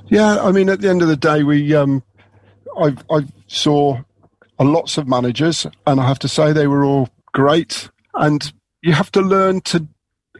Yeah, 0.07 0.41
I 0.41 0.53
mean, 0.53 0.69
at 0.69 0.79
the 0.79 0.89
end 0.89 1.01
of 1.01 1.09
the 1.09 1.17
day, 1.17 1.43
we 1.43 1.75
um, 1.75 2.03
I 2.79 2.95
I 3.11 3.25
saw 3.47 3.99
lots 4.59 4.97
of 4.97 5.09
managers, 5.09 5.67
and 5.85 5.99
I 5.99 6.07
have 6.07 6.19
to 6.19 6.29
say 6.29 6.53
they 6.53 6.67
were 6.67 6.85
all 6.85 7.09
great. 7.33 7.89
And 8.13 8.53
you 8.81 8.93
have 8.93 9.11
to 9.11 9.21
learn 9.21 9.59
to 9.61 9.85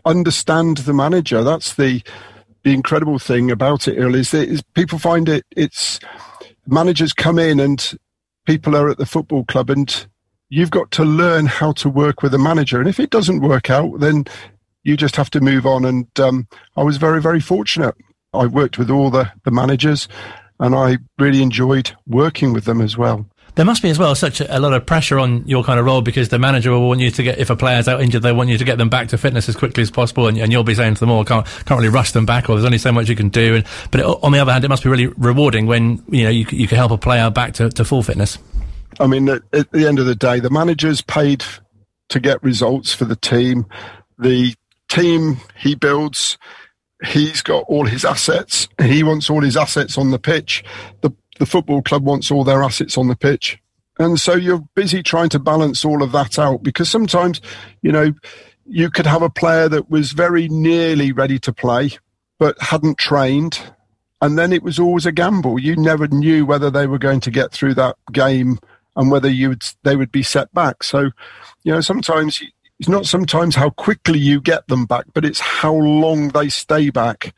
understand 0.06 0.78
the 0.78 0.94
manager. 0.94 1.44
That's 1.44 1.74
the 1.74 2.02
the 2.68 2.74
incredible 2.74 3.18
thing 3.18 3.50
about 3.50 3.88
it, 3.88 3.98
Earl, 3.98 4.14
is 4.14 4.32
that 4.32 4.50
is 4.50 4.62
people 4.74 5.00
find 5.00 5.30
it, 5.30 5.46
it's 5.56 6.02
managers 6.68 7.14
come 7.14 7.40
in 7.40 7.62
and 7.62 7.94
people 8.46 8.76
are 8.76 8.90
at 8.90 8.98
the 8.98 9.06
football 9.06 9.46
club 9.46 9.70
and 9.70 10.06
you've 10.50 10.70
got 10.70 10.92
to 10.92 11.06
learn 11.06 11.46
how 11.46 11.72
to 11.72 11.88
work 11.88 12.22
with 12.22 12.34
a 12.34 12.38
manager. 12.38 12.80
And 12.80 12.90
if 12.90 13.00
it 13.00 13.10
doesn't 13.10 13.40
work 13.40 13.70
out, 13.70 14.02
then 14.02 14.26
you 14.84 14.98
just 14.98 15.16
have 15.16 15.30
to 15.30 15.40
move 15.40 15.66
on. 15.66 15.86
And 15.86 16.08
um, 16.20 16.46
I 16.76 16.84
was 16.84 16.98
very, 16.98 17.22
very 17.22 17.40
fortunate. 17.40 17.96
I 18.34 18.48
worked 18.48 18.78
with 18.78 18.90
all 18.90 19.12
the, 19.12 19.32
the 19.46 19.52
managers 19.52 20.10
and 20.60 20.76
I 20.76 20.98
really 21.18 21.42
enjoyed 21.42 21.96
working 22.06 22.52
with 22.52 22.66
them 22.66 22.82
as 22.82 22.98
well 22.98 23.30
there 23.58 23.66
must 23.66 23.82
be 23.82 23.90
as 23.90 23.98
well 23.98 24.14
such 24.14 24.40
a, 24.40 24.60
lot 24.60 24.72
of 24.72 24.86
pressure 24.86 25.18
on 25.18 25.46
your 25.48 25.64
kind 25.64 25.80
of 25.80 25.86
role 25.86 26.04
because 26.04 26.30
the 26.30 26.38
manager 26.38 26.72
will 26.72 26.88
want 26.88 27.00
you 27.00 27.10
to 27.10 27.24
get 27.24 27.40
if 27.40 27.50
a 27.50 27.56
player's 27.56 27.88
out 27.88 28.00
injured, 28.00 28.22
they 28.22 28.32
want 28.32 28.50
you 28.50 28.58
to 28.58 28.64
get 28.64 28.78
them 28.78 28.88
back 28.88 29.08
to 29.08 29.18
fitness 29.18 29.50
as 29.50 29.56
quickly 29.56 29.82
as 29.82 29.90
possible, 29.90 30.28
and, 30.28 30.38
and 30.38 30.52
you'll 30.52 30.64
be 30.64 30.76
saying 30.76 30.94
to 30.94 31.00
them, 31.00 31.10
"Oh, 31.10 31.24
can't 31.24 31.46
can't 31.66 31.80
really 31.80 31.90
rush 31.90 32.12
them 32.12 32.26
back, 32.26 32.50
or 32.50 32.56
there's 32.56 32.66
only 32.66 32.78
so 32.78 32.92
much 32.92 33.10
you 33.10 33.16
can 33.16 33.30
do." 33.30 33.56
And 33.56 33.66
but 33.90 34.02
it, 34.02 34.06
on 34.06 34.32
the 34.32 34.40
other 34.40 34.52
hand, 34.52 34.64
it 34.64 34.70
must 34.70 34.84
be 34.84 34.90
really 34.90 35.08
rewarding 35.08 35.66
when 35.66 36.04
you 36.08 36.24
know 36.24 36.30
you 36.30 36.46
you 36.52 36.68
can 36.68 36.78
help 36.78 36.92
a 36.92 37.00
player 37.00 37.32
back 37.32 37.56
to, 37.56 37.70
to 37.72 37.84
full 37.84 38.04
fitness. 38.04 38.38
I 39.00 39.08
mean, 39.08 39.28
at, 39.28 39.42
at 39.52 39.72
the 39.72 39.88
end 39.88 39.98
of 39.98 40.06
the 40.06 40.16
day, 40.16 40.40
the 40.40 40.52
manager's 40.52 41.02
paid 41.02 41.44
to 42.10 42.20
get 42.20 42.42
results 42.44 42.94
for 42.94 43.06
the 43.06 43.16
team. 43.16 43.66
The 44.20 44.54
team 44.88 45.38
he 45.58 45.74
builds 45.74 46.38
he's 47.06 47.42
got 47.42 47.64
all 47.68 47.86
his 47.86 48.06
assets. 48.06 48.68
He 48.82 49.04
wants 49.04 49.30
all 49.30 49.42
his 49.42 49.58
assets 49.58 49.98
on 49.98 50.12
the 50.12 50.20
pitch. 50.20 50.64
The 51.02 51.12
the 51.38 51.46
football 51.46 51.82
club 51.82 52.04
wants 52.04 52.32
all 52.32 52.44
their 52.44 52.64
assets 52.64 52.98
on 52.98 53.08
the 53.08 53.16
pitch. 53.16 53.60
And 54.00 54.20
so 54.20 54.36
you're 54.36 54.64
busy 54.76 55.02
trying 55.02 55.30
to 55.30 55.40
balance 55.40 55.84
all 55.84 56.04
of 56.04 56.12
that 56.12 56.38
out 56.38 56.64
because 56.64 56.90
sometimes, 56.90 57.42
you 57.82 57.92
know, 57.92 58.14
you 58.66 58.90
could 58.90 59.06
have 59.06 59.22
a 59.22 59.30
player 59.30 59.70
that 59.70 59.90
was 59.90 60.12
very 60.12 60.48
nearly 60.50 61.12
ready 61.12 61.40
to 61.40 61.54
play, 61.54 61.92
but 62.38 62.62
hadn't 62.62 62.98
trained. 62.98 63.60
And 64.22 64.38
then 64.38 64.52
it 64.52 64.64
was 64.64 64.80
always 64.80 65.06
a 65.06 65.12
gamble. 65.12 65.60
You 65.60 65.76
never 65.76 66.08
knew 66.08 66.46
whether 66.46 66.70
they 66.70 66.88
were 66.88 67.00
going 67.00 67.22
to 67.22 67.32
get 67.32 67.52
through 67.52 67.76
that 67.76 67.96
game 68.12 68.60
and 68.96 69.12
whether 69.12 69.30
you 69.30 69.50
would, 69.50 69.64
they 69.84 69.96
would 69.96 70.12
be 70.12 70.24
set 70.24 70.54
back. 70.54 70.84
So, 70.84 71.12
you 71.64 71.72
know, 71.72 71.82
sometimes 71.82 72.42
it's 72.80 72.90
not 72.90 73.06
sometimes 73.06 73.56
how 73.56 73.70
quickly 73.72 74.20
you 74.20 74.42
get 74.42 74.68
them 74.68 74.86
back, 74.86 75.06
but 75.14 75.26
it's 75.26 75.40
how 75.40 75.74
long 75.74 76.30
they 76.30 76.50
stay 76.50 76.90
back 76.90 77.34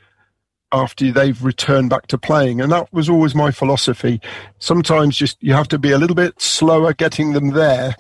after 0.72 1.12
they've 1.12 1.44
returned 1.44 1.90
back 1.90 2.08
to 2.08 2.18
playing. 2.18 2.62
And 2.62 2.72
that 2.72 2.92
was 2.94 3.10
always 3.10 3.36
my 3.36 3.52
philosophy. 3.52 4.22
Sometimes 4.60 5.18
just 5.18 5.38
you 5.42 5.54
have 5.54 5.68
to 5.70 5.80
be 5.80 5.92
a 5.92 5.98
little 5.98 6.16
bit 6.16 6.40
slower 6.42 6.94
getting 6.94 7.34
them 7.34 7.52
there. 7.52 7.96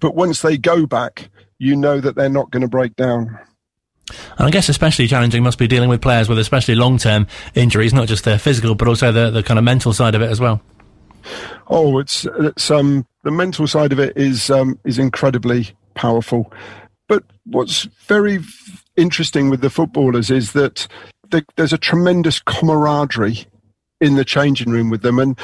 But 0.00 0.14
once 0.14 0.42
they 0.42 0.58
go 0.58 0.86
back, 0.86 1.30
you 1.58 1.74
know 1.74 2.00
that 2.00 2.14
they're 2.14 2.28
not 2.28 2.50
going 2.50 2.62
to 2.62 2.68
break 2.68 2.96
down. 2.96 3.38
And 4.38 4.46
I 4.46 4.50
guess 4.50 4.68
especially 4.68 5.06
challenging 5.06 5.42
must 5.42 5.58
be 5.58 5.66
dealing 5.66 5.88
with 5.88 6.00
players 6.00 6.28
with 6.28 6.38
especially 6.38 6.74
long 6.74 6.98
term 6.98 7.26
injuries, 7.54 7.92
not 7.92 8.08
just 8.08 8.24
their 8.24 8.38
physical, 8.38 8.74
but 8.74 8.88
also 8.88 9.12
the, 9.12 9.30
the 9.30 9.42
kind 9.42 9.58
of 9.58 9.64
mental 9.64 9.92
side 9.92 10.14
of 10.14 10.22
it 10.22 10.30
as 10.30 10.40
well. 10.40 10.62
Oh, 11.68 11.98
it's 11.98 12.26
it's 12.38 12.70
um 12.70 13.06
the 13.24 13.30
mental 13.30 13.66
side 13.66 13.92
of 13.92 13.98
it 13.98 14.16
is 14.16 14.50
um 14.50 14.78
is 14.84 14.98
incredibly 14.98 15.70
powerful. 15.94 16.52
But 17.08 17.24
what's 17.44 17.84
very 18.06 18.38
interesting 18.96 19.50
with 19.50 19.60
the 19.60 19.70
footballers 19.70 20.30
is 20.30 20.52
that 20.52 20.86
the, 21.30 21.44
there's 21.56 21.72
a 21.72 21.78
tremendous 21.78 22.40
camaraderie 22.40 23.46
in 24.00 24.14
the 24.16 24.24
changing 24.24 24.70
room 24.70 24.90
with 24.90 25.02
them. 25.02 25.18
And 25.18 25.38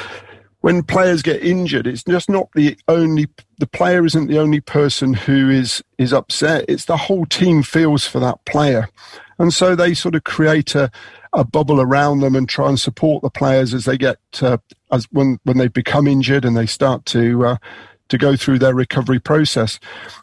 when 0.61 0.83
players 0.83 1.23
get 1.23 1.43
injured, 1.43 1.87
it's 1.87 2.05
just 2.05 2.31
not 2.31 2.49
the 2.55 2.77
only 2.89 3.29
the 3.59 3.67
player 3.67 4.05
isn't 4.05 4.29
the 4.29 4.39
only 4.39 4.61
person 4.61 5.13
who 5.15 5.51
is 5.51 5.83
is 5.99 6.13
upset. 6.13 6.65
It's 6.69 6.87
the 6.87 6.97
whole 6.97 7.27
team 7.27 7.63
feels 7.63 8.07
for 8.07 8.19
that 8.21 8.43
player, 8.47 8.89
and 9.39 9.53
so 9.53 9.77
they 9.77 9.93
sort 9.93 10.15
of 10.15 10.25
create 10.25 10.75
a 10.75 10.91
a 11.35 11.45
bubble 11.45 11.81
around 11.81 12.21
them 12.21 12.35
and 12.35 12.49
try 12.49 12.69
and 12.69 12.81
support 12.81 13.23
the 13.23 13.31
players 13.31 13.75
as 13.75 13.85
they 13.85 13.99
get 13.99 14.19
uh, 14.41 14.57
as 14.91 15.07
when 15.11 15.39
when 15.45 15.59
they 15.59 15.69
become 15.69 16.07
injured 16.07 16.45
and 16.45 16.57
they 16.57 16.67
start 16.67 17.05
to 17.07 17.45
uh, 17.45 17.57
to 18.09 18.17
go 18.17 18.35
through 18.35 18.59
their 18.59 18.75
recovery 18.75 19.19
process. 19.19 19.79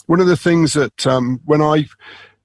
One 0.07 0.19
of 0.19 0.27
the 0.27 0.37
things 0.37 0.73
that 0.73 1.05
um, 1.05 1.39
when 1.45 1.61
I 1.61 1.85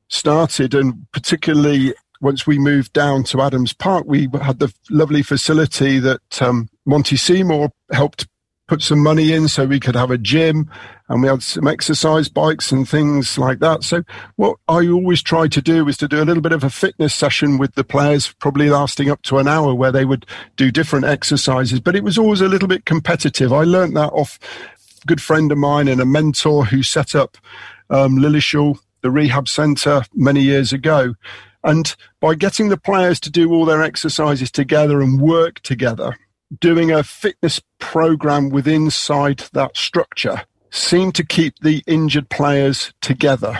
started, 0.09 0.75
and 0.75 1.11
particularly 1.13 1.95
once 2.21 2.47
we 2.47 2.59
moved 2.59 2.93
down 2.93 3.25
to 3.25 3.43
Adams 3.43 3.73
Park, 3.73 4.05
we 4.07 4.29
had 4.41 4.59
the 4.59 4.73
lovely 4.91 5.23
facility 5.23 5.99
that 5.99 6.43
um, 6.43 6.69
Monty 6.85 7.17
Seymour 7.17 7.71
helped 7.93 8.27
put 8.67 8.83
some 8.83 9.03
money 9.03 9.33
in 9.33 9.49
so 9.49 9.65
we 9.65 9.79
could 9.79 9.95
have 9.95 10.11
a 10.11 10.19
gym 10.19 10.69
and 11.09 11.23
we 11.23 11.29
had 11.29 11.43
some 11.43 11.69
exercise 11.69 12.29
bikes 12.29 12.73
and 12.73 12.89
things 12.89 13.39
like 13.39 13.61
that. 13.61 13.85
So 13.85 14.03
what 14.35 14.57
I 14.69 14.89
always 14.89 15.23
try 15.23 15.47
to 15.47 15.63
do 15.63 15.87
is 15.87 15.97
to 15.99 16.09
do 16.09 16.21
a 16.21 16.25
little 16.25 16.43
bit 16.43 16.53
of 16.53 16.65
a 16.65 16.71
fitness 16.71 17.15
session 17.15 17.59
with 17.59 17.75
the 17.77 17.85
players, 17.85 18.33
probably 18.35 18.69
lasting 18.69 19.09
up 19.09 19.23
to 19.23 19.39
an 19.39 19.47
hour 19.47 19.73
where 19.75 19.93
they 19.93 20.05
would 20.05 20.27
do 20.57 20.73
different 20.73 21.05
exercises, 21.05 21.79
but 21.79 21.95
it 21.95 22.03
was 22.03 22.19
always 22.19 22.41
a 22.41 22.49
little 22.49 22.69
bit 22.69 22.85
competitive. 22.87 23.53
I 23.53 23.63
learned 23.63 23.97
that 23.97 24.13
off 24.13 24.39
a 25.03 25.07
good 25.07 25.23
friend 25.23 25.53
of 25.53 25.59
mine 25.59 25.87
and 25.87 26.01
a 26.01 26.07
mentor 26.07 26.65
who 26.65 26.83
set 26.83 27.15
up 27.15 27.39
um, 27.89 28.17
Lilleshall, 28.17 28.81
the 29.03 29.11
rehab 29.13 29.49
centre 29.49 30.03
many 30.13 30.43
years 30.43 30.73
ago. 30.73 31.15
And 31.67 31.97
by 32.21 32.37
getting 32.37 32.69
the 32.69 32.77
players 32.77 33.19
to 33.21 33.31
do 33.31 33.53
all 33.53 33.65
their 33.65 33.83
exercises 33.83 34.53
together 34.53 35.03
and 35.03 35.21
work 35.21 35.61
together, 35.61 36.17
doing 36.61 36.93
a 36.93 37.03
fitness 37.03 37.61
program 37.81 38.51
within 38.51 38.85
inside 38.85 39.41
that 39.53 39.77
structure 39.77 40.43
seemed 40.71 41.17
to 41.17 41.27
keep 41.27 41.59
the 41.59 41.83
injured 41.89 42.29
players 42.31 42.95
together 43.01 43.59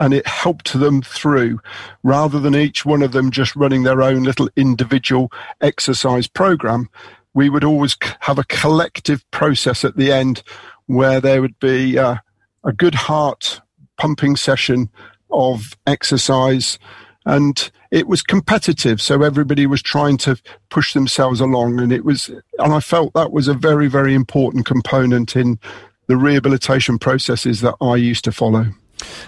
and 0.00 0.14
it 0.14 0.26
helped 0.26 0.72
them 0.72 1.02
through 1.02 1.60
rather 2.02 2.40
than 2.40 2.56
each 2.56 2.86
one 2.86 3.02
of 3.02 3.12
them 3.12 3.30
just 3.30 3.54
running 3.54 3.82
their 3.82 4.00
own 4.00 4.22
little 4.22 4.48
individual 4.56 5.30
exercise 5.60 6.26
program. 6.26 6.88
We 7.34 7.50
would 7.50 7.64
always 7.64 7.96
have 8.20 8.38
a 8.38 8.44
collective 8.44 9.30
process 9.30 9.84
at 9.84 9.96
the 9.98 10.10
end 10.10 10.42
where 10.86 11.20
there 11.20 11.42
would 11.42 11.58
be 11.60 11.98
uh, 11.98 12.16
a 12.64 12.72
good 12.72 12.94
heart 12.94 13.60
pumping 13.98 14.36
session 14.36 14.88
of 15.30 15.76
exercise 15.86 16.78
and 17.24 17.70
it 17.90 18.06
was 18.06 18.22
competitive 18.22 19.00
so 19.00 19.22
everybody 19.22 19.66
was 19.66 19.82
trying 19.82 20.16
to 20.16 20.36
push 20.70 20.92
themselves 20.92 21.40
along 21.40 21.80
and 21.80 21.92
it 21.92 22.04
was 22.04 22.28
and 22.58 22.72
i 22.72 22.80
felt 22.80 23.12
that 23.14 23.32
was 23.32 23.48
a 23.48 23.54
very 23.54 23.88
very 23.88 24.14
important 24.14 24.66
component 24.66 25.36
in 25.36 25.58
the 26.06 26.16
rehabilitation 26.16 26.98
processes 26.98 27.60
that 27.60 27.74
i 27.80 27.96
used 27.96 28.24
to 28.24 28.32
follow 28.32 28.66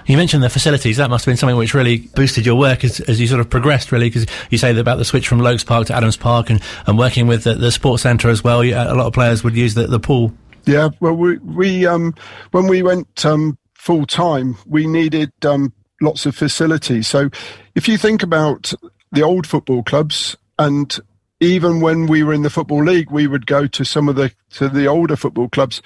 you 0.07 0.17
mentioned 0.17 0.43
the 0.43 0.51
facilities. 0.51 0.99
That 0.99 1.11
must 1.11 1.25
have 1.25 1.33
been 1.33 1.37
something 1.37 1.57
which 1.57 1.75
really 1.75 1.99
boosted 2.15 2.47
your 2.47 2.57
work 2.57 2.85
as, 2.85 3.01
as 3.01 3.21
you 3.21 3.27
sort 3.27 3.41
of 3.41 3.51
progressed, 3.51 3.93
really, 3.93 4.09
because 4.09 4.27
you 4.51 4.59
say 4.59 4.77
about 4.79 4.99
the 4.99 5.05
switch 5.05 5.27
from 5.27 5.41
Loakes 5.41 5.65
Park 5.65 5.87
to 5.89 5.95
Adams 5.95 6.17
Park 6.17 6.51
and, 6.51 6.61
and 6.87 6.99
working 6.99 7.27
with 7.27 7.45
the, 7.45 7.55
the 7.55 7.73
sports 7.73 8.03
centre 8.03 8.29
as 8.29 8.45
well. 8.45 8.63
A 8.63 8.95
lot 8.95 9.07
of 9.07 9.13
players 9.13 9.43
would 9.43 9.57
use 9.57 9.75
the, 9.75 9.87
the 9.87 10.01
pool. 10.01 10.33
Yeah, 10.67 10.91
well, 11.01 11.15
we, 11.15 11.39
we 11.39 11.87
um, 11.87 12.15
when 12.53 12.67
we 12.67 12.83
went 12.83 13.25
um, 13.27 13.59
full 13.75 14.07
time, 14.07 14.57
we 14.67 14.87
needed 14.87 15.33
um, 15.45 15.73
lots 16.05 16.27
of 16.27 16.37
facilities. 16.37 17.07
So 17.07 17.31
if 17.75 17.89
you 17.89 17.99
think 17.99 18.23
about 18.23 18.73
the 19.13 19.23
old 19.23 19.47
football 19.47 19.83
clubs 19.83 20.37
and 20.59 20.99
even 21.41 21.81
when 21.81 22.07
we 22.07 22.23
were 22.23 22.33
in 22.33 22.43
the 22.43 22.51
football 22.51 22.85
league, 22.85 23.11
we 23.11 23.27
would 23.27 23.47
go 23.47 23.67
to 23.67 23.85
some 23.85 24.09
of 24.09 24.17
the 24.17 24.33
to 24.51 24.69
the 24.69 24.87
older 24.87 25.17
football 25.17 25.49
clubs, 25.49 25.83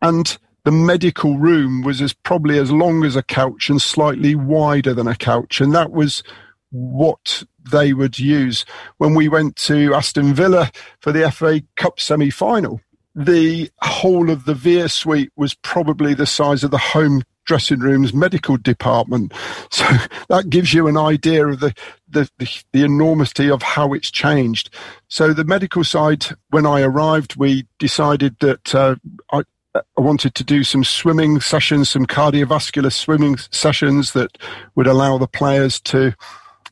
and 0.00 0.38
the 0.64 0.72
medical 0.72 1.38
room 1.38 1.82
was 1.82 2.00
as 2.00 2.12
probably 2.12 2.58
as 2.58 2.70
long 2.70 3.04
as 3.04 3.16
a 3.16 3.22
couch 3.22 3.68
and 3.68 3.82
slightly 3.82 4.34
wider 4.34 4.94
than 4.94 5.08
a 5.08 5.16
couch, 5.16 5.60
and 5.60 5.74
that 5.74 5.90
was 5.90 6.22
what 6.70 7.42
they 7.70 7.92
would 7.92 8.18
use 8.18 8.64
when 8.98 9.14
we 9.14 9.28
went 9.28 9.56
to 9.56 9.92
Aston 9.94 10.34
Villa 10.34 10.70
for 11.00 11.12
the 11.12 11.30
FA 11.30 11.62
Cup 11.76 12.00
semi-final. 12.00 12.80
The 13.14 13.70
whole 13.82 14.30
of 14.30 14.46
the 14.46 14.54
Veer 14.54 14.88
suite 14.88 15.30
was 15.36 15.54
probably 15.54 16.14
the 16.14 16.26
size 16.26 16.64
of 16.64 16.70
the 16.70 16.78
home 16.78 17.22
dressing 17.44 17.80
rooms 17.80 18.12
medical 18.12 18.56
department. 18.56 19.32
So 19.72 19.86
that 20.28 20.50
gives 20.50 20.74
you 20.74 20.86
an 20.86 20.98
idea 20.98 21.46
of 21.46 21.60
the, 21.60 21.74
the, 22.08 22.28
the, 22.38 22.62
the, 22.72 22.84
enormity 22.84 23.50
of 23.50 23.62
how 23.62 23.94
it's 23.94 24.10
changed. 24.10 24.70
So 25.08 25.32
the 25.32 25.44
medical 25.44 25.82
side, 25.82 26.26
when 26.50 26.66
I 26.66 26.82
arrived, 26.82 27.36
we 27.36 27.66
decided 27.78 28.38
that 28.40 28.74
uh, 28.74 28.96
I, 29.32 29.42
I 29.74 30.00
wanted 30.00 30.34
to 30.34 30.44
do 30.44 30.62
some 30.62 30.84
swimming 30.84 31.40
sessions, 31.40 31.90
some 31.90 32.06
cardiovascular 32.06 32.92
swimming 32.92 33.38
sessions 33.50 34.12
that 34.12 34.36
would 34.74 34.86
allow 34.86 35.16
the 35.16 35.26
players 35.26 35.80
to 35.80 36.14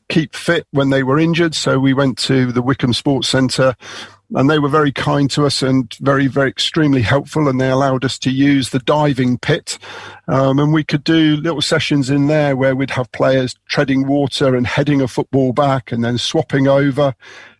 keep 0.09 0.35
fit 0.35 0.67
when 0.71 0.91
they 0.91 1.03
were 1.03 1.19
injured. 1.19 1.55
So 1.55 1.79
we 1.79 1.93
went 1.93 2.17
to 2.19 2.51
the 2.51 2.61
Wycombe 2.61 2.93
Sports 2.93 3.29
Centre 3.29 3.75
and 4.33 4.49
they 4.49 4.59
were 4.59 4.69
very 4.69 4.91
kind 4.91 5.29
to 5.31 5.45
us 5.45 5.61
and 5.61 5.93
very, 5.95 6.27
very 6.27 6.49
extremely 6.49 7.01
helpful. 7.01 7.47
And 7.47 7.59
they 7.59 7.69
allowed 7.69 8.05
us 8.05 8.17
to 8.19 8.31
use 8.31 8.69
the 8.69 8.79
diving 8.79 9.37
pit. 9.37 9.77
Um, 10.27 10.57
and 10.59 10.71
we 10.71 10.83
could 10.83 11.03
do 11.03 11.35
little 11.37 11.61
sessions 11.61 12.09
in 12.09 12.27
there 12.27 12.55
where 12.55 12.75
we'd 12.75 12.91
have 12.91 13.11
players 13.11 13.55
treading 13.67 14.07
water 14.07 14.55
and 14.55 14.65
heading 14.65 15.01
a 15.01 15.07
football 15.07 15.51
back 15.51 15.91
and 15.91 16.03
then 16.03 16.17
swapping 16.17 16.67
over. 16.67 17.13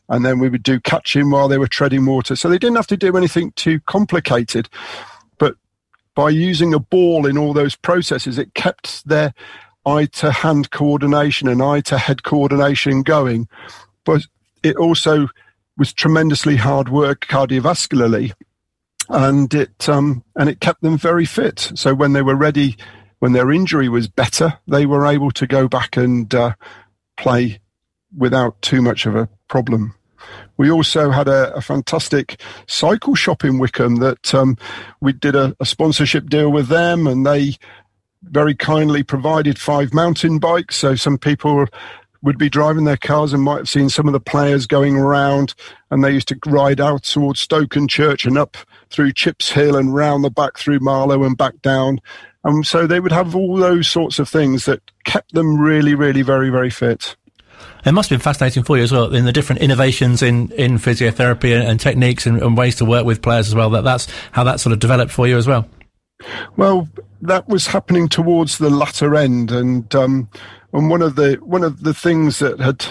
And 0.08 0.26
then 0.26 0.40
we 0.40 0.50
would 0.50 0.64
do 0.64 0.80
catching 0.80 1.30
while 1.30 1.48
they 1.48 1.58
were 1.58 1.68
treading 1.68 2.06
water. 2.06 2.36
So 2.36 2.48
they 2.48 2.58
didn't 2.58 2.78
have 2.78 2.88
to 2.88 2.98
do 2.98 3.18
anything 3.18 3.52
too 3.54 3.82
complicated. 3.82 4.70
But 5.40 5.56
by 6.16 6.30
using 6.30 6.74
a 6.74 6.80
ball 6.80 7.26
in 7.26 7.38
all 7.38 7.54
those 7.54 7.76
processes, 7.76 8.38
it 8.38 8.54
kept 8.54 9.06
their 9.08 9.34
eye 9.86 10.06
to 10.06 10.32
hand 10.32 10.72
coordination 10.72 11.48
and 11.48 11.62
eye 11.62 11.82
to 11.82 11.98
head 11.98 12.24
coordination 12.24 13.04
going. 13.04 13.48
But 14.06 14.22
it 14.64 14.78
also 14.78 15.28
was 15.78 15.94
tremendously 15.94 16.58
hard 16.58 16.90
work 16.90 17.28
cardiovascularly, 17.28 18.34
and 19.10 19.54
it 19.54 19.90
um, 19.90 20.24
and 20.36 20.50
it 20.50 20.60
kept 20.60 20.82
them 20.82 20.98
very 20.98 21.26
fit. 21.26 21.72
So 21.76 21.94
when 21.94 22.14
they 22.14 22.22
were 22.22 22.36
ready, 22.36 22.78
when 23.20 23.34
their 23.34 23.52
injury 23.52 23.90
was 23.90 24.08
better, 24.08 24.60
they 24.68 24.86
were 24.86 25.06
able 25.06 25.32
to 25.32 25.48
go 25.48 25.68
back 25.68 25.98
and 25.98 26.34
uh, 26.34 26.54
play 27.18 27.60
without 28.16 28.62
too 28.62 28.82
much 28.82 29.06
of 29.06 29.16
a 29.16 29.30
problem. 29.48 29.96
We 30.58 30.70
also 30.70 31.10
had 31.10 31.28
a, 31.28 31.54
a 31.56 31.62
fantastic 31.62 32.40
cycle 32.68 33.16
shop 33.16 33.44
in 33.44 33.58
Wycombe 33.58 33.98
that 33.98 34.34
um, 34.36 34.58
we 35.00 35.14
did 35.14 35.36
a, 35.36 35.56
a 35.60 35.66
sponsorship 35.66 36.30
deal 36.30 36.52
with 36.52 36.68
them, 36.68 37.08
and 37.08 37.26
they 37.26 37.58
very 38.24 38.54
kindly 38.54 39.04
provided 39.04 39.58
five 39.58 39.94
mountain 39.94 40.38
bikes. 40.38 40.76
So 40.76 40.96
some 40.96 41.18
people 41.18 41.66
would 42.24 42.38
be 42.38 42.50
driving 42.50 42.84
their 42.84 42.98
cars 42.98 43.34
and 43.34 43.44
might 43.44 43.58
have 43.58 43.70
seen 43.70 43.90
some 43.90 44.08
of 44.08 44.14
the 44.14 44.20
players 44.20 44.68
going 44.68 44.96
around 44.96 45.56
and 45.90 46.04
they 46.04 46.12
used 46.12 46.28
to 46.28 46.40
ride 46.46 46.80
out 46.80 47.04
towards 47.04 47.46
Stokenchurch 47.46 48.26
and 48.26 48.38
up 48.38 48.58
through 48.90 49.14
Chips 49.14 49.52
Hill 49.52 49.76
and 49.76 49.94
round 49.94 50.24
the 50.24 50.30
back 50.30 50.58
through 50.58 50.80
Marlow 50.80 51.24
and 51.24 51.38
back 51.38 51.62
down. 51.62 52.00
And 52.44 52.66
so 52.66 52.88
they 52.88 53.00
would 53.00 53.12
have 53.12 53.36
all 53.36 53.58
those 53.58 53.88
sorts 53.88 54.20
of 54.20 54.30
things 54.30 54.66
that 54.66 54.82
kept 55.04 55.34
them 55.34 55.60
really, 55.60 55.96
really 55.96 56.22
very, 56.22 56.50
very 56.50 56.70
fit. 56.70 57.16
It 57.86 57.94
must 57.94 58.10
have 58.10 58.20
been 58.20 58.24
fascinating 58.24 58.64
for 58.64 58.78
you 58.78 58.84
as 58.84 58.92
well 58.92 59.14
in 59.14 59.26
the 59.26 59.32
different 59.32 59.62
innovations 59.62 60.22
in, 60.22 60.52
in 60.52 60.78
physiotherapy 60.78 61.56
and, 61.56 61.68
and 61.68 61.80
techniques 61.80 62.26
and, 62.26 62.42
and, 62.42 62.56
ways 62.56 62.76
to 62.76 62.86
work 62.86 63.06
with 63.06 63.22
players 63.22 63.48
as 63.48 63.56
well. 63.56 63.72
That 63.72 63.84
that's 63.84 64.08
how 64.32 64.44
that 64.44 64.60
sort 64.60 64.74
of 64.74 64.80
developed 64.80 65.12
for 65.12 65.28
you 65.28 65.38
as 65.38 65.48
well. 65.48 65.68
Well, 66.58 66.90
that 67.22 67.48
was 67.48 67.68
happening 67.68 68.10
towards 68.10 68.58
the 68.58 68.70
latter 68.70 69.16
end, 69.16 69.52
and 69.52 69.94
um, 69.96 70.30
and 70.74 70.90
one 70.90 71.02
of 71.02 71.16
the 71.16 71.36
one 71.42 71.64
of 71.64 71.84
the 71.84 71.94
things 71.94 72.40
that 72.40 72.60
had 72.60 72.86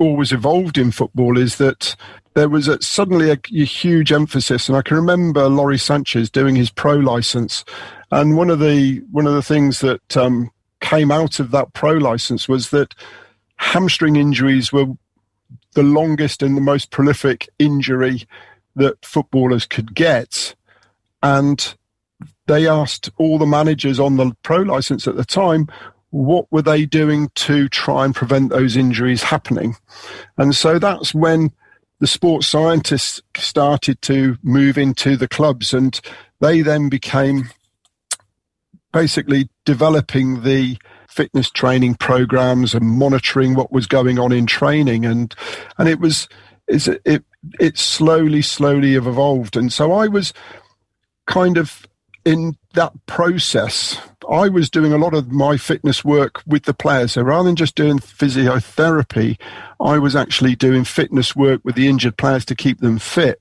always 0.00 0.32
evolved 0.32 0.78
in 0.78 0.90
football 0.90 1.38
is 1.38 1.56
that 1.58 1.96
there 2.34 2.48
was 2.48 2.66
a, 2.66 2.80
suddenly 2.82 3.30
a, 3.30 3.38
a, 3.54 3.64
huge 3.64 4.10
emphasis, 4.10 4.68
and 4.68 4.76
I 4.76 4.82
can 4.82 4.96
remember 4.96 5.48
Lawrie 5.48 5.78
Sanchez 5.78 6.30
doing 6.30 6.56
his 6.56 6.70
pro 6.70 6.94
license, 6.94 7.64
and 8.10 8.36
one 8.36 8.50
of 8.50 8.58
the 8.58 9.02
one 9.10 9.26
of 9.26 9.34
the 9.34 9.42
things 9.42 9.80
that 9.80 10.16
um, 10.16 10.50
came 10.80 11.10
out 11.10 11.38
of 11.38 11.50
that 11.52 11.72
pro 11.74 11.92
license 11.92 12.48
was 12.48 12.70
that 12.70 12.94
hamstring 13.56 14.16
injuries 14.16 14.72
were 14.72 14.86
the 15.74 15.82
longest 15.82 16.42
and 16.42 16.56
the 16.56 16.60
most 16.60 16.90
prolific 16.90 17.48
injury 17.58 18.26
that 18.76 19.04
footballers 19.04 19.64
could 19.64 19.94
get, 19.94 20.54
and 21.22 21.76
they 22.46 22.66
asked 22.68 23.10
all 23.16 23.38
the 23.38 23.46
managers 23.46 23.98
on 23.98 24.16
the 24.16 24.32
pro 24.42 24.58
license 24.58 25.06
at 25.06 25.16
the 25.16 25.24
time 25.24 25.68
what 26.10 26.46
were 26.52 26.62
they 26.62 26.86
doing 26.86 27.28
to 27.34 27.68
try 27.68 28.04
and 28.04 28.14
prevent 28.14 28.50
those 28.50 28.76
injuries 28.76 29.24
happening? 29.24 29.74
And 30.38 30.54
so 30.54 30.78
that's 30.78 31.12
when 31.12 31.50
the 31.98 32.06
sports 32.06 32.46
scientists 32.46 33.20
started 33.36 34.00
to 34.02 34.36
move 34.42 34.78
into 34.78 35.16
the 35.16 35.26
clubs 35.26 35.74
and 35.74 36.00
they 36.40 36.60
then 36.60 36.88
became 36.88 37.50
basically 38.92 39.48
developing 39.64 40.42
the 40.42 40.78
fitness 41.08 41.50
training 41.50 41.96
programs 41.96 42.74
and 42.74 42.84
monitoring 42.84 43.54
what 43.54 43.72
was 43.72 43.86
going 43.86 44.18
on 44.18 44.32
in 44.32 44.46
training 44.46 45.04
and 45.04 45.34
and 45.78 45.88
it 45.88 46.00
was 46.00 46.28
it 46.68 47.24
it 47.58 47.78
slowly 47.78 48.42
slowly 48.42 48.94
evolved 48.94 49.56
and 49.56 49.72
so 49.72 49.92
I 49.92 50.08
was 50.08 50.32
kind 51.26 51.56
of 51.56 51.86
in 52.24 52.56
that 52.74 52.92
process, 53.06 53.98
I 54.30 54.48
was 54.48 54.70
doing 54.70 54.92
a 54.92 54.98
lot 54.98 55.14
of 55.14 55.30
my 55.30 55.56
fitness 55.56 56.04
work 56.04 56.42
with 56.46 56.64
the 56.64 56.74
players. 56.74 57.12
So 57.12 57.22
rather 57.22 57.44
than 57.44 57.56
just 57.56 57.74
doing 57.74 57.98
physiotherapy, 57.98 59.38
I 59.80 59.98
was 59.98 60.16
actually 60.16 60.56
doing 60.56 60.84
fitness 60.84 61.36
work 61.36 61.60
with 61.64 61.74
the 61.74 61.88
injured 61.88 62.16
players 62.16 62.44
to 62.46 62.54
keep 62.54 62.80
them 62.80 62.98
fit 62.98 63.40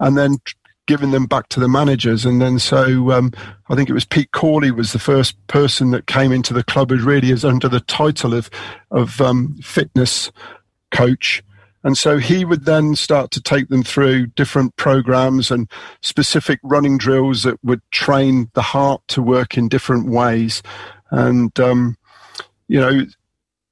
and 0.00 0.16
then 0.16 0.38
giving 0.86 1.10
them 1.10 1.26
back 1.26 1.48
to 1.50 1.60
the 1.60 1.68
managers. 1.68 2.24
And 2.24 2.40
then 2.40 2.58
so 2.58 3.12
um, 3.12 3.32
I 3.68 3.74
think 3.74 3.90
it 3.90 3.94
was 3.94 4.06
Pete 4.06 4.32
Corley 4.32 4.70
was 4.70 4.92
the 4.92 4.98
first 4.98 5.36
person 5.46 5.90
that 5.90 6.06
came 6.06 6.32
into 6.32 6.54
the 6.54 6.64
club 6.64 6.90
as 6.90 7.02
really 7.02 7.30
as 7.30 7.44
under 7.44 7.68
the 7.68 7.80
title 7.80 8.32
of, 8.32 8.48
of 8.90 9.20
um, 9.20 9.54
fitness 9.62 10.32
coach. 10.90 11.42
And 11.84 11.96
so 11.96 12.18
he 12.18 12.44
would 12.44 12.64
then 12.64 12.96
start 12.96 13.30
to 13.32 13.40
take 13.40 13.68
them 13.68 13.82
through 13.82 14.26
different 14.28 14.76
programs 14.76 15.50
and 15.50 15.70
specific 16.00 16.58
running 16.62 16.98
drills 16.98 17.44
that 17.44 17.62
would 17.62 17.82
train 17.90 18.50
the 18.54 18.62
heart 18.62 19.02
to 19.08 19.22
work 19.22 19.56
in 19.56 19.68
different 19.68 20.08
ways. 20.08 20.62
And, 21.10 21.58
um, 21.60 21.96
you 22.66 22.80
know, 22.80 23.06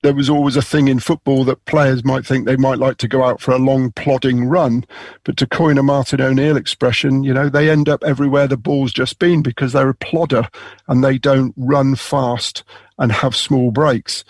there 0.02 0.14
was 0.14 0.30
always 0.30 0.56
a 0.56 0.62
thing 0.62 0.86
in 0.86 1.00
football 1.00 1.42
that 1.44 1.64
players 1.64 2.04
might 2.04 2.24
think 2.24 2.46
they 2.46 2.56
might 2.56 2.78
like 2.78 2.96
to 2.98 3.08
go 3.08 3.24
out 3.24 3.40
for 3.40 3.50
a 3.50 3.58
long 3.58 3.90
plodding 3.90 4.44
run. 4.44 4.84
But 5.24 5.36
to 5.38 5.46
coin 5.48 5.78
a 5.78 5.82
Martin 5.82 6.20
O'Neill 6.20 6.56
expression, 6.56 7.24
you 7.24 7.34
know, 7.34 7.48
they 7.48 7.68
end 7.68 7.88
up 7.88 8.04
everywhere 8.04 8.46
the 8.46 8.56
ball's 8.56 8.92
just 8.92 9.18
been 9.18 9.42
because 9.42 9.72
they're 9.72 9.88
a 9.88 9.94
plodder 9.94 10.48
and 10.86 11.02
they 11.02 11.18
don't 11.18 11.54
run 11.56 11.96
fast 11.96 12.62
and 12.98 13.10
have 13.10 13.34
small 13.34 13.72
breaks. 13.72 14.24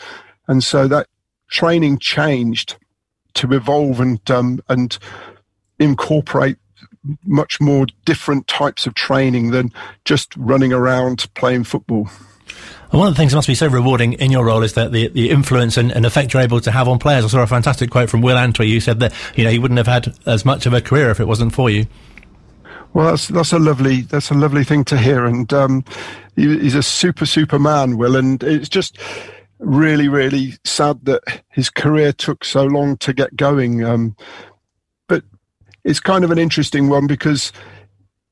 And 0.49 0.65
so 0.65 0.89
that 0.89 1.09
training 1.49 1.99
changed 1.99 2.77
to 3.37 3.53
evolve 3.53 4.01
and 4.01 4.31
um, 4.31 4.61
and 4.68 4.99
incorporate 5.79 6.57
much 7.25 7.61
more 7.61 7.87
different 8.05 8.46
types 8.49 8.87
of 8.87 8.94
training 8.94 9.51
than 9.51 9.72
just 10.05 10.35
running 10.37 10.72
around 10.72 11.33
playing 11.35 11.64
football. 11.64 12.09
And 12.90 13.01
one 13.01 13.09
of 13.09 13.14
the 13.14 13.18
things 13.18 13.33
that 13.33 13.38
must 13.38 13.49
be 13.49 13.55
so 13.55 13.66
rewarding 13.66 14.14
in 14.14 14.31
your 14.31 14.44
role 14.44 14.62
is 14.62 14.75
that 14.75 14.92
the, 14.92 15.09
the 15.09 15.31
influence 15.31 15.77
and, 15.77 15.90
and, 15.90 16.07
effect 16.07 16.33
you're 16.33 16.42
able 16.42 16.61
to 16.61 16.70
have 16.70 16.87
on 16.88 16.99
players. 16.99 17.25
I 17.25 17.29
saw 17.29 17.42
a 17.42 17.46
fantastic 17.46 17.90
quote 17.90 18.09
from 18.09 18.22
Will 18.22 18.37
Antwi. 18.37 18.68
You 18.68 18.81
said 18.81 19.01
that 19.01 19.12
you 19.35 19.44
know 19.44 19.51
he 19.51 19.59
wouldn't 19.59 19.79
have 19.79 19.88
had 19.88 20.16
as 20.27 20.44
much 20.44 20.66
of 20.66 20.72
a 20.72 20.81
career 20.81 21.11
if 21.11 21.18
it 21.18 21.27
wasn't 21.27 21.53
for 21.53 21.68
you. 21.68 21.87
Well, 22.94 23.07
that's 23.11 23.29
that's 23.29 23.53
a 23.53 23.59
lovely 23.59 24.03
that's 24.03 24.31
a 24.31 24.35
lovely 24.35 24.64
thing 24.64 24.85
to 24.87 24.96
hear, 24.96 25.27
and 25.27 25.53
um, 25.53 25.85
he, 26.37 26.59
he's 26.61 26.75
a 26.75 26.83
super 26.83 27.27
super 27.27 27.59
man, 27.59 27.99
Will, 27.99 28.16
and 28.16 28.42
it's 28.42 28.68
just 28.68 28.99
really, 29.59 30.09
really 30.09 30.55
sad 30.64 31.05
that 31.05 31.23
his 31.51 31.71
career 31.71 32.12
took 32.12 32.45
so 32.45 32.64
long 32.64 32.97
to 32.99 33.12
get 33.12 33.37
going. 33.37 33.85
Um, 33.85 34.16
but 35.09 35.25
it's 35.85 36.01
kind 36.01 36.25
of 36.25 36.31
an 36.31 36.38
interesting 36.38 36.88
one 36.88 37.07
because 37.07 37.53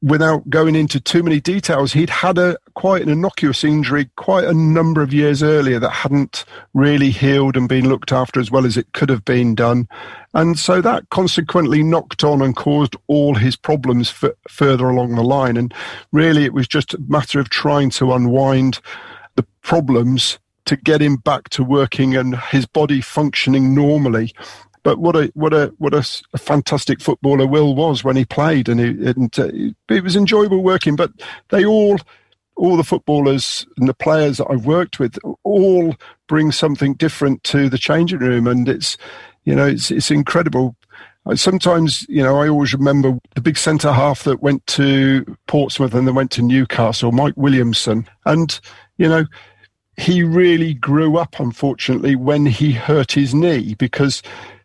without 0.05 0.49
going 0.51 0.77
into 0.77 1.01
too 1.01 1.23
many 1.23 1.41
details, 1.41 1.95
he'd 1.95 2.11
had 2.11 2.37
a 2.37 2.59
quite 2.75 3.01
an 3.01 3.09
innocuous 3.09 3.65
injury 3.65 4.11
quite 4.17 4.45
a 4.45 4.53
number 4.53 5.03
of 5.03 5.15
years 5.15 5.43
earlier 5.43 5.79
that 5.79 5.91
hadn't 5.91 6.45
really 6.75 7.11
healed 7.11 7.57
and 7.57 7.71
been 7.71 7.89
looked 7.89 8.13
after 8.13 8.39
as 8.39 8.51
well 8.51 8.67
as 8.67 8.77
it 8.77 8.93
could 8.93 9.09
have 9.09 9.25
been 9.25 9.55
done. 9.55 9.89
And 10.35 10.59
so 10.59 10.83
that 10.83 11.09
consequently 11.09 11.83
knocked 11.83 12.23
on 12.23 12.43
and 12.43 12.55
caused 12.55 12.97
all 13.07 13.35
his 13.35 13.57
problems 13.57 14.11
f- 14.11 14.33
further 14.47 14.91
along 14.91 15.15
the 15.15 15.23
line. 15.23 15.57
And 15.57 15.73
really, 16.13 16.45
it 16.45 16.53
was 16.53 16.69
just 16.69 16.93
a 16.93 17.01
matter 17.09 17.41
of 17.41 17.49
trying 17.49 17.89
to 17.91 18.13
unwind 18.13 18.81
the 19.37 19.47
problems 19.63 20.39
to 20.67 20.77
get 20.77 21.03
him 21.03 21.17
back 21.17 21.49
to 21.51 21.65
working 21.65 22.17
and 22.17 22.37
his 22.37 22.67
body 22.67 23.01
functioning 23.01 23.75
normally. 23.75 24.33
But 24.83 24.99
what 24.99 25.17
a 25.17 25.33
what 25.35 25.55
a 25.55 25.75
what 25.79 25.95
a, 25.95 26.07
a 26.35 26.39
fantastic 26.39 27.01
footballer 27.01 27.47
Will 27.47 27.75
was 27.75 28.05
when 28.05 28.17
he 28.17 28.25
played, 28.25 28.69
and, 28.69 28.79
he, 28.79 28.89
and 29.09 29.39
uh, 29.39 29.49
it 29.89 30.05
was 30.05 30.15
enjoyable 30.15 30.63
working. 30.63 30.95
But 30.95 31.11
they 31.49 31.65
all 31.65 31.99
all 32.57 32.77
the 32.77 32.85
footballers 32.85 33.67
and 33.79 33.89
the 33.89 33.95
players 33.95 34.37
that 34.37 34.47
I've 34.51 34.67
worked 34.67 35.01
with 35.01 35.19
all 35.43 35.97
bring 36.29 36.53
something 36.53 36.95
different 36.95 37.43
to 37.45 37.69
the 37.69 37.79
changing 37.79 38.21
room, 38.21 38.47
and 38.47 38.69
it's 38.69 38.99
you 39.45 39.55
know 39.55 39.67
it's 39.67 39.91
it's 39.91 40.11
incredible. 40.11 40.77
Sometimes, 41.35 42.05
you 42.11 42.23
know, 42.23 42.37
I 42.37 42.49
always 42.49 42.75
remember 42.75 43.19
the 43.35 43.41
big 43.41 43.57
centre 43.57 43.91
half 43.91 44.25
that 44.25 44.43
went 44.43 44.67
to 44.67 45.25
Portsmouth 45.47 45.95
and 45.95 46.07
then 46.07 46.15
went 46.15 46.31
to 46.33 46.43
Newcastle, 46.43 47.13
Mike 47.13 47.33
Williamson. 47.35 48.07
And 48.27 48.61
you 48.99 49.09
know, 49.09 49.25
he 49.97 50.23
really 50.23 50.75
grew 50.75 51.17
up, 51.17 51.39
unfortunately, 51.39 52.17
when 52.17 52.47
he 52.47 52.73
hurt 52.73 53.13
his 53.13 53.35
knee 53.35 53.75
because 53.75 54.23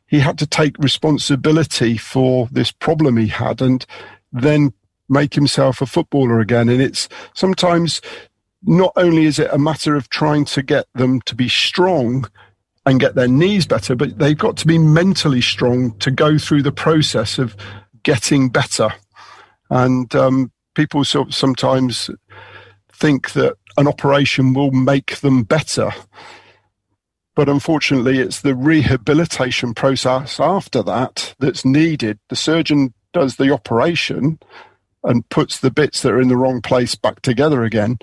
he 0.08 0.20
had 0.20 0.40
to 0.40 0.48
take 0.48 0.78
responsibility 0.80 1.98
for 1.98 2.48
this 2.52 2.72
problem 2.72 3.18
he 3.18 3.28
had 3.28 3.62
and 3.62 3.86
then 4.32 4.74
make 5.08 5.34
himself 5.34 5.82
a 5.82 5.86
footballer 5.86 6.40
again. 6.40 6.70
And 6.70 6.82
it's 6.82 7.10
sometimes 7.34 8.02
not 8.64 8.92
only 8.96 9.26
is 9.26 9.40
it 9.40 9.50
a 9.52 9.58
matter 9.58 9.96
of 9.96 10.10
trying 10.10 10.46
to 10.46 10.62
get 10.62 10.88
them 10.94 11.22
to 11.22 11.36
be 11.36 11.48
strong 11.48 12.30
and 12.86 13.00
get 13.00 13.16
their 13.16 13.28
knees 13.28 13.68
better, 13.68 13.96
but 13.96 14.18
they've 14.18 14.38
got 14.38 14.58
to 14.58 14.68
be 14.68 14.78
mentally 14.78 15.42
strong 15.42 15.98
to 16.00 16.10
go 16.12 16.38
through 16.38 16.64
the 16.64 16.72
process 16.72 17.38
of 17.38 17.56
getting 18.04 18.50
better. 18.50 18.90
And 19.70 20.14
um, 20.16 20.52
people 20.74 21.04
sort 21.04 21.28
of 21.28 21.36
sometimes 21.36 22.10
think 22.92 23.32
that 23.34 23.56
an 23.80 23.88
operation 23.88 24.54
will 24.54 24.72
make 24.72 25.22
them 25.22 25.44
better. 25.44 25.92
But 27.34 27.48
unfortunately, 27.48 28.20
it's 28.20 28.42
the 28.42 28.54
rehabilitation 28.54 29.74
process 29.74 30.38
after 30.38 30.84
that 30.84 31.34
that's 31.40 31.64
needed. 31.64 32.20
The 32.28 32.36
surgeon 32.36 32.94
does 33.14 33.38
the 33.38 33.52
operation 33.54 34.38
and 35.06 35.28
puts 35.30 35.60
the 35.60 35.72
bits 35.72 36.02
that 36.02 36.12
are 36.12 36.20
in 36.20 36.28
the 36.28 36.36
wrong 36.36 36.62
place 36.62 36.96
back 36.96 37.22
together 37.22 37.64
again. 37.64 38.00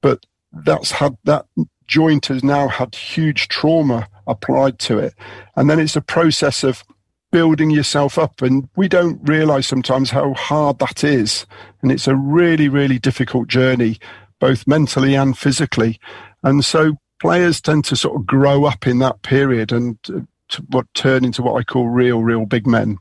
But 0.00 0.24
that's 0.50 0.92
had 0.92 1.18
that 1.24 1.44
joint 1.86 2.26
has 2.26 2.42
now 2.42 2.68
had 2.68 2.94
huge 2.94 3.48
trauma 3.48 4.08
applied 4.26 4.78
to 4.78 4.98
it. 4.98 5.14
And 5.56 5.68
then 5.68 5.78
it's 5.78 5.94
a 5.94 6.00
process 6.00 6.64
of 6.64 6.82
building 7.30 7.68
yourself 7.68 8.18
up. 8.18 8.40
And 8.40 8.70
we 8.76 8.88
don't 8.88 9.20
realize 9.28 9.66
sometimes 9.66 10.08
how 10.08 10.32
hard 10.32 10.78
that 10.78 11.04
is. 11.04 11.44
And 11.82 11.92
it's 11.92 12.08
a 12.08 12.16
really, 12.16 12.70
really 12.70 12.98
difficult 12.98 13.48
journey 13.48 13.98
both 14.40 14.66
mentally 14.66 15.14
and 15.14 15.36
physically. 15.36 15.98
And 16.42 16.64
so 16.64 16.96
players 17.20 17.60
tend 17.60 17.84
to 17.86 17.96
sort 17.96 18.20
of 18.20 18.26
grow 18.26 18.64
up 18.64 18.86
in 18.86 18.98
that 19.00 19.22
period 19.22 19.72
and 19.72 20.02
to 20.02 20.62
what 20.68 20.86
turn 20.94 21.24
into 21.24 21.42
what 21.42 21.58
I 21.58 21.64
call 21.64 21.88
real, 21.88 22.22
real 22.22 22.46
big 22.46 22.66
men. 22.66 22.98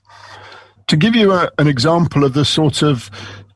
To 0.88 0.98
give 0.98 1.16
you 1.16 1.32
a, 1.32 1.52
an 1.58 1.68
example 1.68 2.24
of 2.24 2.34
the 2.34 2.46
sort 2.46 2.82
of 2.82 3.10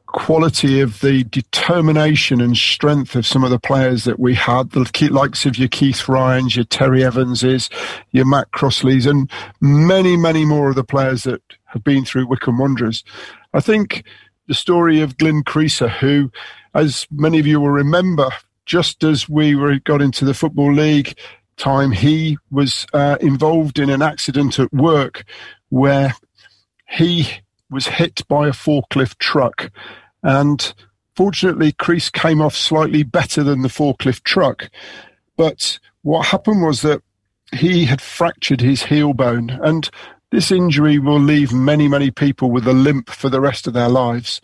quality 0.08 0.80
of 0.80 1.02
the 1.02 1.24
determination 1.26 2.42
and 2.42 2.58
strength 2.58 3.16
of 3.16 3.28
some 3.28 3.44
of 3.44 3.52
the 3.52 3.60
players 3.60 4.06
that 4.06 4.20
we 4.20 4.34
had, 4.34 4.72
the 4.72 5.10
likes 5.12 5.46
of 5.46 5.58
your 5.58 5.68
Keith 5.68 6.10
Ryans, 6.10 6.56
your 6.56 6.66
Terry 6.66 7.04
Evanses, 7.04 7.70
your 8.12 8.26
Matt 8.26 8.50
Crossleys, 8.52 9.08
and 9.08 9.30
many, 9.62 10.18
many 10.18 10.46
more 10.46 10.70
of 10.70 10.76
the 10.76 10.84
players 10.84 11.24
that 11.24 11.42
have 11.66 11.84
been 11.84 12.06
through 12.06 12.26
Wycombe 12.26 12.58
Wanderers. 12.58 13.04
I 13.54 13.60
think 13.60 14.04
the 14.50 14.56
story 14.56 15.00
of 15.00 15.16
Glyn 15.18 15.44
Creaser, 15.44 15.88
who 15.90 16.32
as 16.74 17.08
many 17.12 17.40
of 17.40 17.46
you 17.46 17.62
will 17.62 17.70
remember, 17.70 18.30
just 18.66 19.04
as 19.04 19.30
we 19.30 19.54
were 19.56 19.78
got 19.80 20.02
into 20.02 20.26
the 20.26 20.34
football 20.34 20.74
league 20.74 21.18
time, 21.56 21.92
he 21.92 22.38
was 22.50 22.88
uh, 22.92 23.18
involved 23.22 23.78
in 23.78 23.92
an 23.92 24.02
accident 24.02 24.60
at 24.60 24.74
work 24.74 25.24
where 25.70 26.16
he 26.90 27.30
was 27.70 27.86
hit 27.86 28.28
by 28.28 28.48
a 28.48 28.52
forklift 28.52 29.20
truck, 29.20 29.72
and 30.24 30.74
fortunately, 31.16 31.72
Crease 31.72 32.10
came 32.10 32.42
off 32.42 32.56
slightly 32.56 33.04
better 33.04 33.44
than 33.44 33.62
the 33.62 33.70
forklift 33.70 34.24
truck. 34.24 34.70
But 35.38 35.78
what 36.02 36.28
happened 36.28 36.64
was 36.64 36.82
that 36.82 37.04
he 37.54 37.86
had 37.86 38.02
fractured 38.02 38.62
his 38.62 38.84
heel 38.84 39.14
bone, 39.14 39.52
and 39.62 39.88
this 40.32 40.52
injury 40.52 41.00
will 41.00 41.20
leave 41.20 41.52
many, 41.52 41.88
many 41.88 42.12
people 42.12 42.52
with 42.52 42.68
a 42.68 42.74
limp 42.74 43.10
for 43.10 43.30
the 43.30 43.42
rest 43.42 43.68
of 43.68 43.74
their 43.74 43.90
lives. 43.90 44.42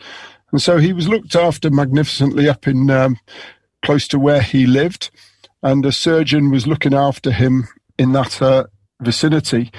And 0.51 0.61
so 0.61 0.77
he 0.77 0.93
was 0.93 1.07
looked 1.07 1.35
after 1.35 1.69
magnificently 1.69 2.49
up 2.49 2.67
in 2.67 2.89
um, 2.89 3.17
close 3.83 4.07
to 4.09 4.19
where 4.19 4.41
he 4.41 4.65
lived, 4.65 5.11
and 5.61 5.85
a 5.85 5.91
surgeon 5.91 6.49
was 6.49 6.67
looking 6.67 6.93
after 6.93 7.31
him 7.31 7.67
in 7.97 8.13
that 8.13 8.41
uh, 8.41 8.65
vicinity. 9.01 9.71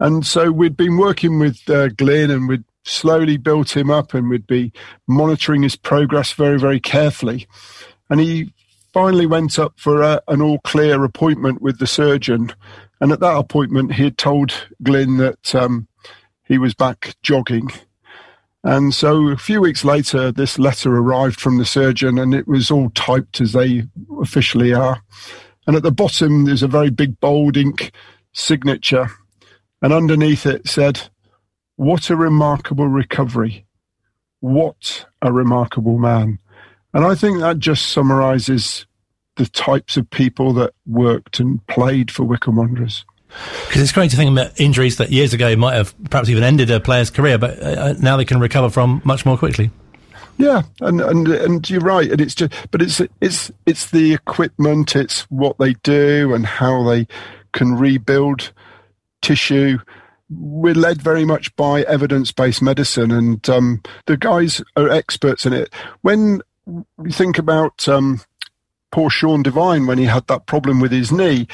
And 0.00 0.26
so 0.26 0.50
we'd 0.50 0.76
been 0.76 0.96
working 0.96 1.38
with 1.38 1.58
uh, 1.68 1.88
Glyn 1.88 2.30
and 2.30 2.48
we'd 2.48 2.64
slowly 2.84 3.36
built 3.36 3.76
him 3.76 3.90
up 3.90 4.12
and 4.12 4.28
we'd 4.28 4.46
be 4.46 4.72
monitoring 5.06 5.62
his 5.62 5.76
progress 5.76 6.32
very, 6.32 6.58
very 6.58 6.80
carefully. 6.80 7.46
And 8.10 8.20
he 8.20 8.52
finally 8.92 9.26
went 9.26 9.58
up 9.58 9.74
for 9.76 10.02
a, 10.02 10.20
an 10.28 10.42
all 10.42 10.58
clear 10.60 11.02
appointment 11.04 11.62
with 11.62 11.78
the 11.78 11.86
surgeon. 11.86 12.52
And 13.04 13.12
at 13.12 13.20
that 13.20 13.36
appointment, 13.36 13.92
he 13.92 14.04
had 14.04 14.16
told 14.16 14.66
Glyn 14.82 15.18
that 15.18 15.54
um, 15.54 15.86
he 16.44 16.56
was 16.56 16.72
back 16.74 17.14
jogging 17.22 17.70
and 18.64 18.94
so 18.94 19.28
a 19.28 19.36
few 19.36 19.60
weeks 19.60 19.84
later, 19.84 20.32
this 20.32 20.58
letter 20.58 20.96
arrived 20.96 21.38
from 21.38 21.58
the 21.58 21.66
surgeon 21.66 22.18
and 22.18 22.34
it 22.34 22.48
was 22.48 22.70
all 22.70 22.88
typed 22.90 23.42
as 23.42 23.52
they 23.52 23.84
officially 24.22 24.72
are. 24.72 25.02
And 25.66 25.76
at 25.76 25.82
the 25.82 25.92
bottom, 25.92 26.46
there's 26.46 26.62
a 26.62 26.68
very 26.68 26.88
big 26.88 27.20
bold 27.20 27.58
ink 27.58 27.92
signature. 28.32 29.08
And 29.82 29.92
underneath 29.92 30.46
it 30.46 30.66
said, 30.66 31.10
What 31.76 32.08
a 32.08 32.16
remarkable 32.16 32.88
recovery. 32.88 33.66
What 34.40 35.04
a 35.20 35.30
remarkable 35.30 35.98
man. 35.98 36.38
And 36.94 37.04
I 37.04 37.14
think 37.14 37.40
that 37.40 37.58
just 37.58 37.88
summarizes 37.88 38.86
the 39.36 39.46
types 39.46 39.96
of 39.96 40.08
people 40.10 40.52
that 40.54 40.74
worked 40.86 41.40
and 41.40 41.66
played 41.66 42.10
for 42.10 42.24
Wycombe 42.24 42.56
Wanderers. 42.56 43.04
Because 43.66 43.82
it's 43.82 43.92
great 43.92 44.10
to 44.12 44.16
think 44.16 44.30
about 44.30 44.60
injuries 44.60 44.96
that 44.98 45.10
years 45.10 45.34
ago 45.34 45.56
might 45.56 45.74
have 45.74 45.92
perhaps 46.08 46.28
even 46.28 46.44
ended 46.44 46.70
a 46.70 46.78
player's 46.78 47.10
career, 47.10 47.36
but 47.36 47.60
uh, 47.60 47.66
uh, 47.66 47.94
now 48.00 48.16
they 48.16 48.24
can 48.24 48.38
recover 48.38 48.70
from 48.70 49.02
much 49.04 49.26
more 49.26 49.36
quickly. 49.36 49.70
Yeah, 50.36 50.62
and, 50.80 51.00
and 51.00 51.28
and 51.28 51.70
you're 51.70 51.80
right, 51.80 52.10
and 52.10 52.20
it's 52.20 52.34
just, 52.34 52.52
but 52.70 52.82
it's 52.82 53.00
it's 53.20 53.52
it's 53.66 53.90
the 53.90 54.12
equipment, 54.12 54.96
it's 54.96 55.22
what 55.30 55.58
they 55.58 55.74
do, 55.74 56.34
and 56.34 56.44
how 56.44 56.82
they 56.82 57.06
can 57.52 57.74
rebuild 57.74 58.52
tissue. 59.22 59.78
We're 60.30 60.74
led 60.74 61.02
very 61.02 61.24
much 61.24 61.54
by 61.56 61.82
evidence-based 61.82 62.62
medicine, 62.62 63.12
and 63.12 63.48
um, 63.48 63.82
the 64.06 64.16
guys 64.16 64.62
are 64.76 64.88
experts 64.88 65.46
in 65.46 65.52
it. 65.52 65.72
When 66.02 66.40
we 66.96 67.12
think 67.12 67.38
about 67.38 67.88
um, 67.88 68.20
poor 68.94 69.10
Sean 69.10 69.42
Devine 69.42 69.88
when 69.88 69.98
he 69.98 70.04
had 70.04 70.24
that 70.28 70.46
problem 70.46 70.78
with 70.78 70.92
his 70.92 71.10
knee, 71.10 71.48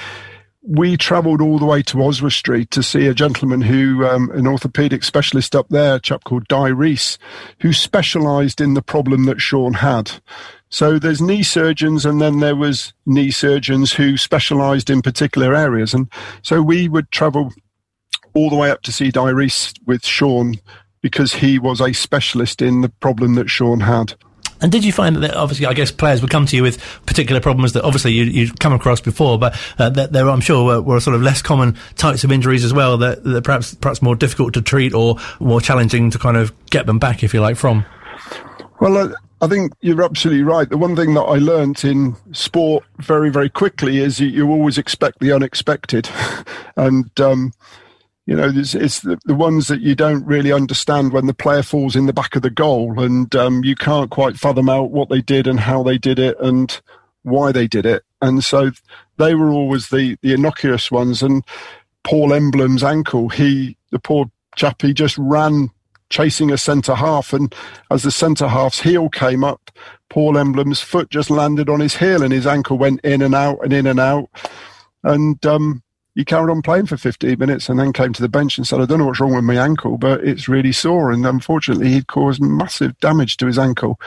we 0.61 0.99
travelled 0.99 1.41
all 1.41 1.59
the 1.59 1.65
way 1.65 1.81
to 1.85 2.03
Oswestry 2.03 2.31
Street 2.31 2.71
to 2.73 2.83
see 2.83 3.07
a 3.07 3.15
gentleman 3.15 3.63
who, 3.63 4.05
um, 4.05 4.31
an 4.33 4.45
orthopaedic 4.45 5.03
specialist 5.03 5.57
up 5.57 5.67
there, 5.71 5.95
a 5.95 6.01
chap 6.01 6.25
called 6.25 6.47
Dai 6.49 6.69
Rees, 6.69 7.19
who 7.61 7.73
specialised 7.73 8.61
in 8.61 8.75
the 8.75 8.83
problem 8.83 9.25
that 9.25 9.41
Sean 9.41 9.73
had. 9.73 10.21
So 10.69 10.99
there's 10.99 11.23
knee 11.23 11.43
surgeons, 11.43 12.05
and 12.05 12.21
then 12.21 12.41
there 12.41 12.57
was 12.57 12.93
knee 13.07 13.31
surgeons 13.31 13.95
who 13.95 14.19
specialised 14.19 14.91
in 14.91 15.01
particular 15.01 15.55
areas, 15.55 15.95
and 15.95 16.13
so 16.43 16.61
we 16.61 16.91
would 16.91 17.11
travel 17.11 17.55
all 18.35 18.51
the 18.51 18.57
way 18.57 18.71
up 18.71 18.83
to 18.83 18.93
see 18.93 19.11
Dai 19.11 19.31
Rees 19.31 19.73
with 19.87 20.05
Sean 20.05 20.57
because 21.01 21.33
he 21.33 21.59
was 21.59 21.81
a 21.81 21.95
specialist 21.95 22.61
in 22.61 22.83
the 22.83 22.91
problem 22.91 23.35
that 23.37 23.49
Sean 23.49 23.81
had. 23.81 24.13
And 24.61 24.71
did 24.71 24.85
you 24.85 24.93
find 24.93 25.17
that 25.17 25.35
obviously, 25.35 25.67
I 25.67 25.73
guess 25.73 25.91
players 25.91 26.21
would 26.21 26.31
come 26.31 26.47
to 26.47 26.57
you 26.57 26.63
with 26.63 26.79
particular 27.07 27.41
problems 27.41 27.73
that 27.73 27.85
obviously 27.85 28.13
you, 28.13 28.25
you'd 28.25 28.61
come 28.61 28.73
across 28.73 29.01
before, 29.01 29.39
but 29.39 29.59
uh, 29.79 29.91
that 29.91 30.13
there, 30.13 30.29
I'm 30.29 30.41
sure, 30.41 30.65
were, 30.65 30.83
were, 30.83 31.01
sort 31.01 31.17
of 31.17 31.23
less 31.23 31.41
common 31.41 31.77
types 31.97 32.25
of 32.25 32.33
injuries 32.33 32.65
as 32.65 32.75
well 32.75 32.99
that, 32.99 33.25
that 33.25 33.43
perhaps 33.43 33.75
perhaps 33.75 34.03
more 34.03 34.15
difficult 34.15 34.55
to 34.55 34.63
treat 34.63 34.93
or 34.93 35.17
more 35.39 35.61
challenging 35.61 36.11
to 36.11 36.19
kind 36.19 36.37
of 36.37 36.53
get 36.67 36.87
them 36.87 36.99
back, 36.99 37.23
if 37.23 37.33
you 37.33 37.41
like, 37.41 37.57
from. 37.57 37.85
Well, 38.81 38.97
uh, 38.97 39.15
I 39.43 39.47
think 39.47 39.73
you're 39.81 40.03
absolutely 40.03 40.43
right. 40.43 40.69
The 40.69 40.77
one 40.77 40.95
thing 40.95 41.15
that 41.15 41.23
I 41.23 41.37
learnt 41.37 41.85
in 41.85 42.17
sport 42.33 42.85
very, 42.99 43.31
very 43.31 43.49
quickly 43.49 43.99
is 43.99 44.21
you, 44.21 44.29
you 44.29 44.51
always 44.51 44.77
expect 44.77 45.21
the 45.21 45.33
unexpected, 45.33 46.11
and 46.77 47.19
um, 47.19 47.53
you 48.31 48.37
know, 48.37 48.49
it's, 48.55 48.77
it's 48.77 49.01
the, 49.01 49.19
the, 49.25 49.35
ones 49.35 49.67
that 49.67 49.81
you 49.81 49.97
don't 49.97 50.25
really 50.25 50.53
understand 50.53 51.13
when 51.13 51.27
the 51.27 51.35
player 51.35 51.65
falls 51.65 51.97
in 51.97 52.07
the 52.07 52.13
back 52.13 52.37
of 52.37 52.43
the 52.43 52.49
goal 52.49 53.01
and 53.01 53.35
um, 53.35 53.65
you 53.65 53.75
can't 53.75 54.09
quite 54.09 54.37
fathom 54.37 54.69
out 54.69 54.93
what 54.93 55.09
they 55.09 55.21
did 55.21 55.49
and 55.49 55.59
how 55.59 55.83
they 55.83 55.99
did 55.99 56.21
it 56.21 56.39
and 56.39 56.81
why 57.25 57.51
they 57.51 57.67
did 57.67 57.85
it. 57.85 58.05
And 58.23 58.45
so 58.45 58.71
they 59.17 59.35
were 59.35 59.51
always 59.51 59.89
the, 59.89 60.17
the 60.23 60.33
innocuous 60.33 60.93
ones. 60.93 61.25
And 61.25 61.43
Paul 62.05 62.33
Emblen's 62.33 62.85
ankle, 62.85 63.31
he, 63.31 63.77
the 63.91 63.99
poor 63.99 64.31
chap, 64.55 64.81
he 64.83 64.95
just 64.95 65.19
ran 65.19 65.69
chasing 66.09 66.53
a 66.53 66.57
centre 66.57 66.95
half. 66.95 67.33
And 67.33 67.53
as 67.91 68.05
the 68.05 68.13
centre 68.13 68.47
half's 68.47 68.81
heel 68.81 69.09
came 69.09 69.43
up, 69.43 69.73
Paul 70.09 70.39
Emblen's 70.39 70.81
foot 70.81 71.11
just 71.11 71.31
landed 71.31 71.69
on 71.69 71.81
his 71.81 71.97
heel 71.97 72.23
and 72.23 72.33
his 72.33 72.47
ankle 72.47 72.79
went 72.79 73.01
in 73.01 73.23
and 73.23 73.35
out 73.35 73.59
and 73.65 73.73
in 73.73 73.89
and 73.89 73.99
out. 73.99 74.31
And 75.03 75.45
um, 75.45 75.83
he 76.21 76.25
carried 76.27 76.51
on 76.51 76.61
playing 76.61 76.85
for 76.85 76.99
15 76.99 77.39
minutes 77.39 77.71
and 77.71 77.81
then 77.81 77.95
came 77.95 78.13
to 78.13 78.21
the 78.21 78.29
bench 78.29 78.59
and 78.59 78.67
said, 78.67 78.79
I 78.79 78.85
don't 78.85 78.99
know 78.99 79.07
what's 79.07 79.21
wrong 79.21 79.35
with 79.35 79.43
my 79.43 79.57
ankle, 79.57 79.97
but 79.97 80.23
it's 80.23 80.51
really 80.51 80.71
sore. 80.71 81.11
And 81.11 81.25
unfortunately, 81.25 81.89
he'd 81.89 82.09
caused 82.09 82.43
massive 82.43 83.01
damage 83.01 83.39
to 83.39 83.47
his 83.47 83.59
ankle 83.59 83.99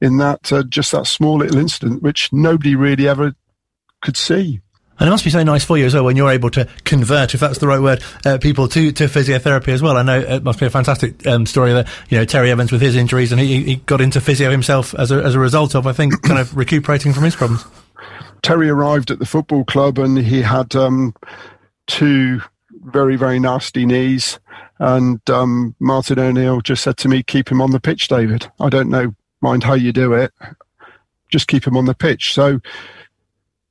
in 0.00 0.16
that, 0.16 0.52
uh, 0.52 0.64
just 0.64 0.90
that 0.90 1.06
small 1.06 1.38
little 1.38 1.58
incident, 1.58 2.02
which 2.02 2.32
nobody 2.32 2.74
really 2.74 3.06
ever 3.06 3.36
could 4.02 4.16
see. 4.16 4.60
And 4.98 5.06
it 5.06 5.12
must 5.12 5.22
be 5.22 5.30
so 5.30 5.44
nice 5.44 5.64
for 5.64 5.78
you 5.78 5.86
as 5.86 5.94
well 5.94 6.02
when 6.02 6.16
you're 6.16 6.32
able 6.32 6.50
to 6.50 6.66
convert, 6.82 7.34
if 7.34 7.40
that's 7.40 7.58
the 7.58 7.68
right 7.68 7.80
word, 7.80 8.02
uh, 8.26 8.38
people 8.38 8.66
to, 8.66 8.90
to 8.90 9.04
physiotherapy 9.04 9.68
as 9.68 9.80
well. 9.80 9.96
I 9.96 10.02
know 10.02 10.18
it 10.18 10.42
must 10.42 10.58
be 10.58 10.66
a 10.66 10.70
fantastic 10.70 11.24
um, 11.24 11.46
story 11.46 11.72
that, 11.72 11.86
you 12.08 12.18
know, 12.18 12.24
Terry 12.24 12.50
Evans 12.50 12.72
with 12.72 12.80
his 12.80 12.96
injuries 12.96 13.30
and 13.30 13.40
he, 13.40 13.62
he 13.62 13.76
got 13.76 14.00
into 14.00 14.20
physio 14.20 14.50
himself 14.50 14.92
as 14.96 15.12
a, 15.12 15.22
as 15.22 15.36
a 15.36 15.38
result 15.38 15.76
of, 15.76 15.86
I 15.86 15.92
think, 15.92 16.20
kind 16.22 16.40
of 16.40 16.56
recuperating 16.56 17.12
from 17.12 17.22
his 17.22 17.36
problems. 17.36 17.64
Terry 18.42 18.68
arrived 18.68 19.12
at 19.12 19.20
the 19.20 19.26
football 19.26 19.64
club 19.64 20.00
and 20.00 20.18
he 20.18 20.42
had 20.42 20.74
um, 20.74 21.14
two 21.90 22.40
very, 22.84 23.16
very 23.16 23.38
nasty 23.38 23.84
knees. 23.84 24.38
And 24.78 25.20
um, 25.28 25.74
Martin 25.80 26.18
O'Neill 26.18 26.60
just 26.60 26.82
said 26.82 26.96
to 26.98 27.08
me, 27.08 27.22
keep 27.22 27.50
him 27.50 27.60
on 27.60 27.72
the 27.72 27.80
pitch, 27.80 28.08
David. 28.08 28.50
I 28.60 28.70
don't 28.70 28.88
know, 28.88 29.14
mind 29.42 29.64
how 29.64 29.74
you 29.74 29.92
do 29.92 30.14
it. 30.14 30.32
Just 31.28 31.48
keep 31.48 31.66
him 31.66 31.76
on 31.76 31.84
the 31.84 31.94
pitch. 31.94 32.32
So 32.32 32.60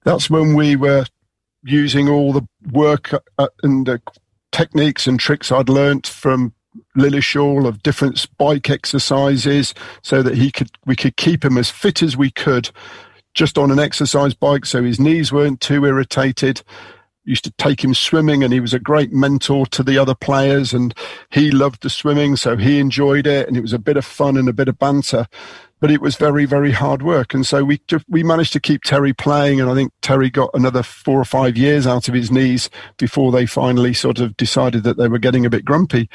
that's 0.03 0.29
when 0.29 0.53
we 0.53 0.75
were 0.75 1.05
using 1.63 2.09
all 2.09 2.33
the 2.33 2.47
work 2.71 3.11
uh, 3.37 3.47
and 3.63 3.87
the 3.87 4.01
techniques 4.51 5.07
and 5.07 5.19
tricks 5.19 5.51
I'd 5.51 5.69
learnt 5.69 6.07
from 6.07 6.53
Lilleshall 6.95 7.67
of 7.67 7.83
different 7.83 8.25
bike 8.37 8.69
exercises 8.69 9.73
so 10.01 10.21
that 10.21 10.35
he 10.35 10.51
could 10.51 10.69
we 10.85 10.95
could 10.95 11.17
keep 11.17 11.43
him 11.43 11.57
as 11.57 11.69
fit 11.69 12.01
as 12.01 12.15
we 12.15 12.31
could 12.31 12.69
just 13.33 13.57
on 13.57 13.71
an 13.71 13.79
exercise 13.79 14.33
bike 14.33 14.65
so 14.65 14.83
his 14.83 14.99
knees 14.99 15.31
weren't 15.31 15.61
too 15.61 15.85
irritated 15.85 16.63
used 17.25 17.43
to 17.43 17.51
take 17.51 17.83
him 17.83 17.93
swimming 17.93 18.43
and 18.43 18.51
he 18.51 18.59
was 18.59 18.73
a 18.73 18.79
great 18.79 19.11
mentor 19.11 19.65
to 19.67 19.83
the 19.83 19.97
other 19.97 20.15
players 20.15 20.73
and 20.73 20.95
he 21.29 21.51
loved 21.51 21.83
the 21.83 21.89
swimming 21.89 22.35
so 22.35 22.57
he 22.57 22.79
enjoyed 22.79 23.27
it 23.27 23.47
and 23.47 23.55
it 23.55 23.61
was 23.61 23.73
a 23.73 23.79
bit 23.79 23.97
of 23.97 24.05
fun 24.05 24.37
and 24.37 24.49
a 24.49 24.53
bit 24.53 24.67
of 24.67 24.79
banter 24.79 25.27
but 25.79 25.91
it 25.91 26.01
was 26.01 26.15
very 26.15 26.45
very 26.45 26.71
hard 26.71 27.01
work. 27.01 27.33
And 27.33 27.45
so 27.45 27.63
we 27.63 27.81
just 27.87 28.05
we 28.09 28.23
managed 28.23 28.53
to 28.53 28.59
keep 28.59 28.83
Terry 28.83 29.13
playing 29.13 29.59
and 29.59 29.69
I 29.69 29.75
think 29.75 29.91
Terry 30.01 30.29
got 30.29 30.49
another 30.53 30.83
4 30.83 31.19
or 31.19 31.25
5 31.25 31.57
years 31.57 31.87
out 31.87 32.07
of 32.07 32.13
his 32.13 32.31
knees 32.31 32.69
before 32.97 33.31
they 33.31 33.45
finally 33.45 33.93
sort 33.93 34.19
of 34.19 34.35
decided 34.37 34.83
that 34.83 34.97
they 34.97 35.07
were 35.07 35.19
getting 35.19 35.45
a 35.45 35.49
bit 35.49 35.65
grumpy. 35.65 36.09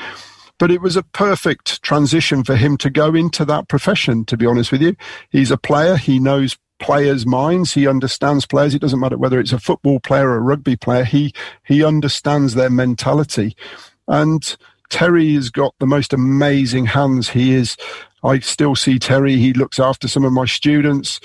But 0.58 0.70
it 0.70 0.80
was 0.80 0.96
a 0.96 1.02
perfect 1.02 1.82
transition 1.82 2.44
for 2.44 2.54
him 2.54 2.76
to 2.78 2.90
go 2.90 3.14
into 3.14 3.44
that 3.46 3.68
profession 3.68 4.24
to 4.26 4.36
be 4.36 4.46
honest 4.46 4.70
with 4.70 4.82
you. 4.82 4.96
He's 5.30 5.50
a 5.50 5.56
player. 5.56 5.96
He 5.96 6.18
knows 6.18 6.56
players' 6.78 7.26
minds. 7.26 7.74
He 7.74 7.86
understands 7.86 8.46
players. 8.46 8.74
It 8.74 8.80
doesn't 8.80 9.00
matter 9.00 9.18
whether 9.18 9.40
it's 9.40 9.52
a 9.52 9.58
football 9.58 10.00
player 10.00 10.30
or 10.30 10.36
a 10.36 10.40
rugby 10.40 10.76
player. 10.76 11.04
He 11.04 11.32
he 11.64 11.84
understands 11.84 12.54
their 12.54 12.70
mentality. 12.70 13.56
And 14.08 14.56
Terry 14.90 15.34
has 15.34 15.50
got 15.50 15.74
the 15.78 15.86
most 15.86 16.12
amazing 16.12 16.86
hands. 16.86 17.30
He 17.30 17.52
is. 17.52 17.76
I 18.22 18.38
still 18.38 18.74
see 18.74 18.98
Terry. 18.98 19.36
He 19.36 19.52
looks 19.52 19.78
after 19.78 20.08
some 20.08 20.24
of 20.24 20.32
my 20.32 20.46
students. 20.46 21.20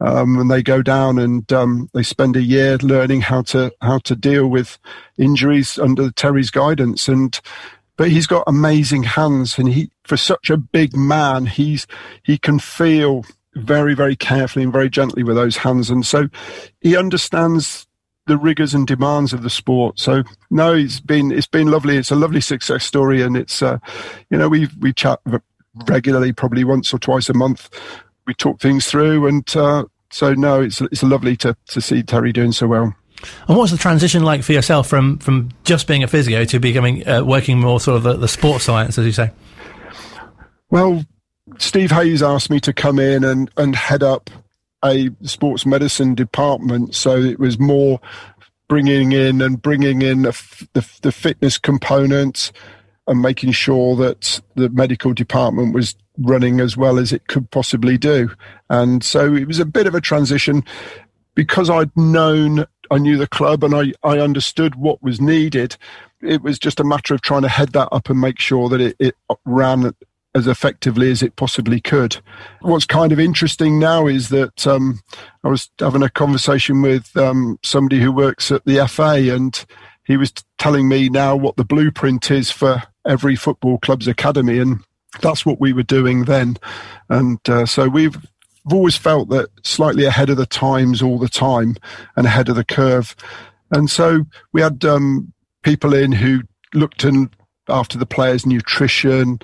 Um, 0.00 0.36
and 0.38 0.50
they 0.50 0.64
go 0.64 0.82
down 0.82 1.18
and 1.20 1.50
um, 1.52 1.88
they 1.94 2.02
spend 2.02 2.34
a 2.34 2.42
year 2.42 2.76
learning 2.78 3.20
how 3.20 3.42
to 3.42 3.72
how 3.80 3.98
to 3.98 4.16
deal 4.16 4.48
with 4.48 4.78
injuries 5.16 5.78
under 5.78 6.10
Terry's 6.10 6.50
guidance. 6.50 7.06
And 7.06 7.38
but 7.96 8.10
he's 8.10 8.26
got 8.26 8.42
amazing 8.48 9.04
hands, 9.04 9.58
and 9.58 9.68
he 9.68 9.90
for 10.02 10.16
such 10.16 10.50
a 10.50 10.56
big 10.56 10.96
man, 10.96 11.46
he's 11.46 11.86
he 12.24 12.36
can 12.36 12.58
feel 12.58 13.24
very, 13.54 13.94
very 13.94 14.16
carefully 14.16 14.64
and 14.64 14.72
very 14.72 14.88
gently 14.88 15.22
with 15.22 15.36
those 15.36 15.56
hands. 15.56 15.90
And 15.90 16.04
so 16.06 16.28
he 16.80 16.96
understands 16.96 17.86
the 18.26 18.36
rigors 18.36 18.74
and 18.74 18.86
demands 18.86 19.32
of 19.32 19.42
the 19.42 19.50
sport. 19.50 19.98
So 19.98 20.22
no, 20.50 20.74
it's 20.74 21.00
been 21.00 21.32
it's 21.32 21.46
been 21.46 21.70
lovely. 21.70 21.96
It's 21.96 22.10
a 22.10 22.16
lovely 22.16 22.40
success 22.40 22.84
story, 22.84 23.22
and 23.22 23.36
it's 23.36 23.62
uh, 23.62 23.78
you 24.30 24.38
know 24.38 24.48
we 24.48 24.68
we 24.80 24.92
chat 24.92 25.20
regularly, 25.86 26.32
probably 26.32 26.64
once 26.64 26.92
or 26.92 26.98
twice 26.98 27.28
a 27.28 27.34
month. 27.34 27.68
We 28.26 28.34
talk 28.34 28.60
things 28.60 28.86
through, 28.86 29.26
and 29.26 29.56
uh, 29.56 29.84
so 30.10 30.34
no, 30.34 30.60
it's 30.60 30.80
it's 30.80 31.02
lovely 31.02 31.36
to 31.38 31.56
to 31.68 31.80
see 31.80 32.02
Terry 32.02 32.32
doing 32.32 32.52
so 32.52 32.68
well. 32.68 32.94
And 33.48 33.56
what's 33.56 33.72
the 33.72 33.78
transition 33.78 34.24
like 34.24 34.42
for 34.42 34.52
yourself 34.52 34.88
from 34.88 35.18
from 35.18 35.50
just 35.64 35.86
being 35.86 36.02
a 36.02 36.08
physio 36.08 36.44
to 36.44 36.60
becoming 36.60 37.06
uh, 37.06 37.24
working 37.24 37.58
more 37.58 37.80
sort 37.80 37.96
of 37.96 38.02
the, 38.04 38.14
the 38.14 38.28
sports 38.28 38.64
science, 38.64 38.98
as 38.98 39.06
you 39.06 39.12
say? 39.12 39.30
Well, 40.70 41.04
Steve 41.58 41.90
Hayes 41.90 42.22
asked 42.22 42.50
me 42.50 42.60
to 42.60 42.72
come 42.72 42.98
in 42.98 43.24
and, 43.24 43.50
and 43.56 43.74
head 43.74 44.02
up 44.02 44.30
a 44.84 45.10
sports 45.22 45.66
medicine 45.66 46.14
department. 46.14 46.94
So 46.94 47.16
it 47.16 47.38
was 47.38 47.58
more 47.58 48.00
bringing 48.68 49.12
in 49.12 49.40
and 49.40 49.60
bringing 49.60 50.02
in 50.02 50.22
the, 50.22 50.66
the, 50.72 50.88
the 51.02 51.12
fitness 51.12 51.58
components 51.58 52.52
and 53.06 53.20
making 53.20 53.52
sure 53.52 53.96
that 53.96 54.40
the 54.54 54.68
medical 54.70 55.12
department 55.12 55.74
was 55.74 55.96
running 56.18 56.60
as 56.60 56.76
well 56.76 56.98
as 56.98 57.12
it 57.12 57.26
could 57.26 57.50
possibly 57.50 57.98
do. 57.98 58.30
And 58.70 59.02
so 59.02 59.34
it 59.34 59.46
was 59.46 59.58
a 59.58 59.66
bit 59.66 59.86
of 59.86 59.94
a 59.94 60.00
transition 60.00 60.62
because 61.34 61.70
I'd 61.70 61.94
known, 61.96 62.66
I 62.90 62.98
knew 62.98 63.16
the 63.16 63.26
club 63.26 63.64
and 63.64 63.74
I, 63.74 63.92
I 64.02 64.18
understood 64.18 64.76
what 64.76 65.02
was 65.02 65.20
needed. 65.20 65.76
It 66.20 66.42
was 66.42 66.58
just 66.58 66.78
a 66.78 66.84
matter 66.84 67.14
of 67.14 67.22
trying 67.22 67.42
to 67.42 67.48
head 67.48 67.72
that 67.72 67.88
up 67.90 68.08
and 68.08 68.20
make 68.20 68.38
sure 68.38 68.68
that 68.68 68.80
it, 68.80 68.96
it 68.98 69.16
ran 69.44 69.92
as 70.34 70.46
effectively 70.46 71.10
as 71.10 71.22
it 71.22 71.36
possibly 71.36 71.80
could. 71.80 72.16
What's 72.60 72.86
kind 72.86 73.12
of 73.12 73.20
interesting 73.20 73.78
now 73.78 74.06
is 74.06 74.30
that 74.30 74.66
um, 74.66 75.00
I 75.44 75.48
was 75.48 75.70
having 75.78 76.02
a 76.02 76.10
conversation 76.10 76.80
with 76.82 77.14
um, 77.16 77.58
somebody 77.62 78.00
who 78.00 78.12
works 78.12 78.50
at 78.50 78.64
the 78.64 78.86
FA, 78.88 79.34
and 79.34 79.64
he 80.04 80.16
was 80.16 80.32
telling 80.58 80.88
me 80.88 81.08
now 81.08 81.36
what 81.36 81.56
the 81.56 81.64
blueprint 81.64 82.30
is 82.30 82.50
for 82.50 82.82
every 83.06 83.36
football 83.36 83.78
club's 83.78 84.08
academy, 84.08 84.58
and 84.58 84.80
that's 85.20 85.44
what 85.44 85.60
we 85.60 85.72
were 85.72 85.82
doing 85.82 86.24
then. 86.24 86.56
And 87.10 87.38
uh, 87.48 87.66
so 87.66 87.88
we've 87.88 88.16
always 88.70 88.96
felt 88.96 89.28
that 89.30 89.50
slightly 89.64 90.04
ahead 90.04 90.30
of 90.30 90.36
the 90.36 90.46
times 90.46 91.02
all 91.02 91.18
the 91.18 91.28
time 91.28 91.76
and 92.16 92.26
ahead 92.26 92.48
of 92.48 92.56
the 92.56 92.64
curve. 92.64 93.14
And 93.70 93.90
so 93.90 94.24
we 94.52 94.62
had 94.62 94.84
um, 94.84 95.32
people 95.62 95.94
in 95.94 96.12
who 96.12 96.42
looked 96.74 97.04
in 97.04 97.30
after 97.68 97.98
the 97.98 98.06
players' 98.06 98.46
nutrition, 98.46 99.40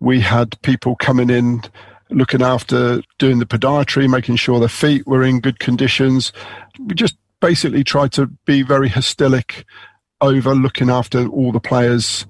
we 0.00 0.20
had 0.20 0.60
people 0.62 0.96
coming 0.96 1.30
in 1.30 1.62
looking 2.10 2.42
after 2.42 3.02
doing 3.18 3.38
the 3.38 3.46
podiatry, 3.46 4.10
making 4.10 4.36
sure 4.36 4.58
their 4.58 4.68
feet 4.68 5.06
were 5.06 5.22
in 5.22 5.40
good 5.40 5.60
conditions. 5.60 6.32
We 6.78 6.94
just 6.94 7.16
basically 7.40 7.84
tried 7.84 8.12
to 8.12 8.26
be 8.46 8.62
very 8.62 8.88
hostilic 8.88 9.64
over 10.20 10.54
looking 10.54 10.90
after 10.90 11.26
all 11.28 11.52
the 11.52 11.60
players 11.60 12.26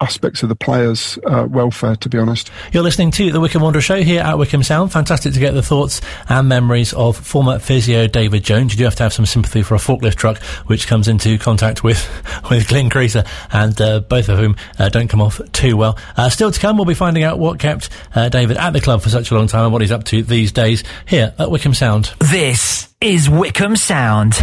aspects 0.00 0.42
of 0.42 0.48
the 0.48 0.56
players' 0.56 1.18
uh, 1.26 1.46
welfare, 1.48 1.96
to 1.96 2.08
be 2.08 2.18
honest. 2.18 2.50
You're 2.72 2.82
listening 2.82 3.10
to 3.12 3.30
the 3.30 3.40
Wycombe 3.40 3.62
Wanderer 3.62 3.80
Show 3.80 4.02
here 4.02 4.22
at 4.22 4.36
Wycombe 4.38 4.62
Sound. 4.62 4.92
Fantastic 4.92 5.32
to 5.34 5.40
get 5.40 5.52
the 5.52 5.62
thoughts 5.62 6.00
and 6.28 6.48
memories 6.48 6.92
of 6.92 7.16
former 7.16 7.58
physio 7.58 8.06
David 8.06 8.42
Jones. 8.42 8.72
You 8.72 8.78
do 8.78 8.84
have 8.84 8.96
to 8.96 9.04
have 9.04 9.12
some 9.12 9.26
sympathy 9.26 9.62
for 9.62 9.74
a 9.74 9.78
forklift 9.78 10.16
truck 10.16 10.38
which 10.66 10.86
comes 10.86 11.06
into 11.06 11.38
contact 11.38 11.84
with, 11.84 12.08
with 12.50 12.68
Glyn 12.68 12.90
Creaser, 12.90 13.26
and 13.52 13.80
uh, 13.80 14.00
both 14.00 14.28
of 14.28 14.38
whom 14.38 14.56
uh, 14.78 14.88
don't 14.88 15.08
come 15.08 15.20
off 15.20 15.40
too 15.52 15.76
well. 15.76 15.96
Uh, 16.16 16.28
still 16.28 16.50
to 16.50 16.60
come, 16.60 16.76
we'll 16.76 16.86
be 16.86 16.94
finding 16.94 17.22
out 17.22 17.38
what 17.38 17.58
kept 17.58 17.88
uh, 18.14 18.28
David 18.28 18.56
at 18.56 18.72
the 18.72 18.80
club 18.80 19.00
for 19.00 19.10
such 19.10 19.30
a 19.30 19.34
long 19.34 19.46
time 19.46 19.64
and 19.64 19.72
what 19.72 19.82
he's 19.82 19.92
up 19.92 20.04
to 20.04 20.22
these 20.22 20.52
days 20.52 20.82
here 21.06 21.34
at 21.38 21.50
Wycombe 21.50 21.74
Sound. 21.74 22.12
This 22.18 22.93
is 23.04 23.28
Wycombe 23.28 23.76
Sound. 23.76 24.34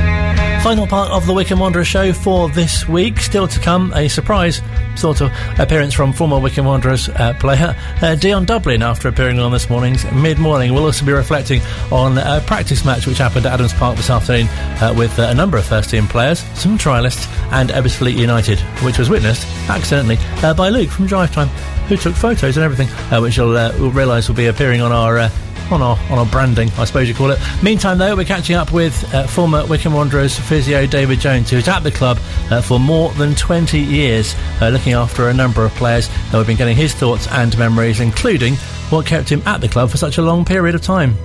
Final 0.62 0.86
part 0.86 1.10
of 1.10 1.26
the 1.26 1.34
Wycombe 1.34 1.58
Wanderer 1.58 1.84
show 1.84 2.14
for 2.14 2.48
this 2.50 2.88
week. 2.88 3.18
Still 3.18 3.48
to 3.48 3.60
come, 3.60 3.92
a 3.96 4.08
surprise 4.08 4.62
sort 4.96 5.22
of 5.22 5.32
appearance 5.58 5.96
from 5.96 6.14
former 6.14 6.38
Wycombe 6.38 6.68
Wanderers 6.68 7.10
uh, 7.10 7.34
player 7.40 7.76
uh, 8.04 8.14
Dion 8.14 8.46
Dublin 8.46 8.84
after 8.84 9.08
appearing 9.08 9.40
on 9.40 9.52
this 9.52 9.68
morning's 9.68 10.10
mid 10.12 10.38
morning. 10.38 10.76
We'll 10.76 10.86
also 10.86 11.04
be 11.04 11.12
reflecting 11.12 11.60
on 11.92 12.20
a 12.20 12.40
practice 12.46 12.86
match 12.86 13.08
which 13.08 13.18
happened 13.18 13.48
at 13.48 13.54
Adams 13.54 13.74
Park 13.74 13.98
this 13.98 14.12
afternoon 14.12 14.48
uh, 14.48 14.94
with 14.96 15.18
uh, 15.18 15.24
a 15.24 15.34
number 15.34 15.58
of 15.58 15.66
first 15.66 15.90
team 15.90 16.08
players, 16.08 16.42
some 16.54 16.78
trialists, 16.78 17.28
and 17.52 17.72
Ebbsfleet 17.72 18.16
United, 18.16 18.60
which 18.84 19.00
was 19.00 19.10
witnessed 19.10 19.48
accidentally 19.70 20.18
uh, 20.44 20.54
by 20.54 20.70
Luke 20.70 20.92
from 20.92 21.08
Drive 21.08 21.34
Time, 21.34 21.48
who 21.88 21.98
took 21.98 22.14
photos 22.14 22.58
and 22.58 22.64
everything, 22.64 22.90
uh, 23.12 23.20
which 23.20 23.38
you'll, 23.38 23.54
we'll 23.54 23.90
realise 23.90 24.28
will 24.28 24.36
be 24.36 24.46
appearing 24.46 24.82
on 24.82 24.92
our 24.92 25.32
on 25.72 25.82
our 25.82 25.98
on 26.10 26.20
our 26.20 26.26
branding, 26.26 26.70
I 26.78 26.86
suppose 26.86 27.08
you 27.08 27.16
call 27.16 27.32
it. 27.32 27.40
Meantime, 27.64 27.98
though, 27.98 28.16
we're 28.16 28.26
catching 28.26 28.56
up 28.56 28.72
with 28.72 29.14
uh, 29.14 29.28
former 29.28 29.66
Wycombe 29.66 29.94
Wanderers 29.94 30.38
physio 30.38 30.86
David 30.86 31.20
Jones, 31.20 31.50
who's 31.50 31.68
at 31.68 31.82
the 31.82 31.92
club 31.92 32.18
uh, 32.50 32.62
for 32.62 32.80
more 32.80 33.12
than 33.14 33.36
20 33.36 33.80
years, 33.80 34.36
uh, 34.62 34.70
looking 34.70 34.94
after 34.94 35.30
a 35.30 35.34
number 35.34 35.64
of 35.66 35.72
players. 35.74 36.10
Uh, 36.10 36.38
we've 36.38 36.48
been 36.48 36.58
getting 36.58 36.76
his 36.76 36.94
thoughts 36.94 37.28
and 37.30 37.58
memories, 37.58 38.00
including 38.00 38.56
what 38.90 39.06
kept 39.06 39.30
him 39.30 39.42
at 39.46 39.62
the 39.62 39.68
club 39.68 39.90
for 39.90 39.98
such 39.98 40.18
a 40.18 40.22
long 40.22 40.46
period 40.46 40.76
of 40.76 40.82
time. 40.82 41.16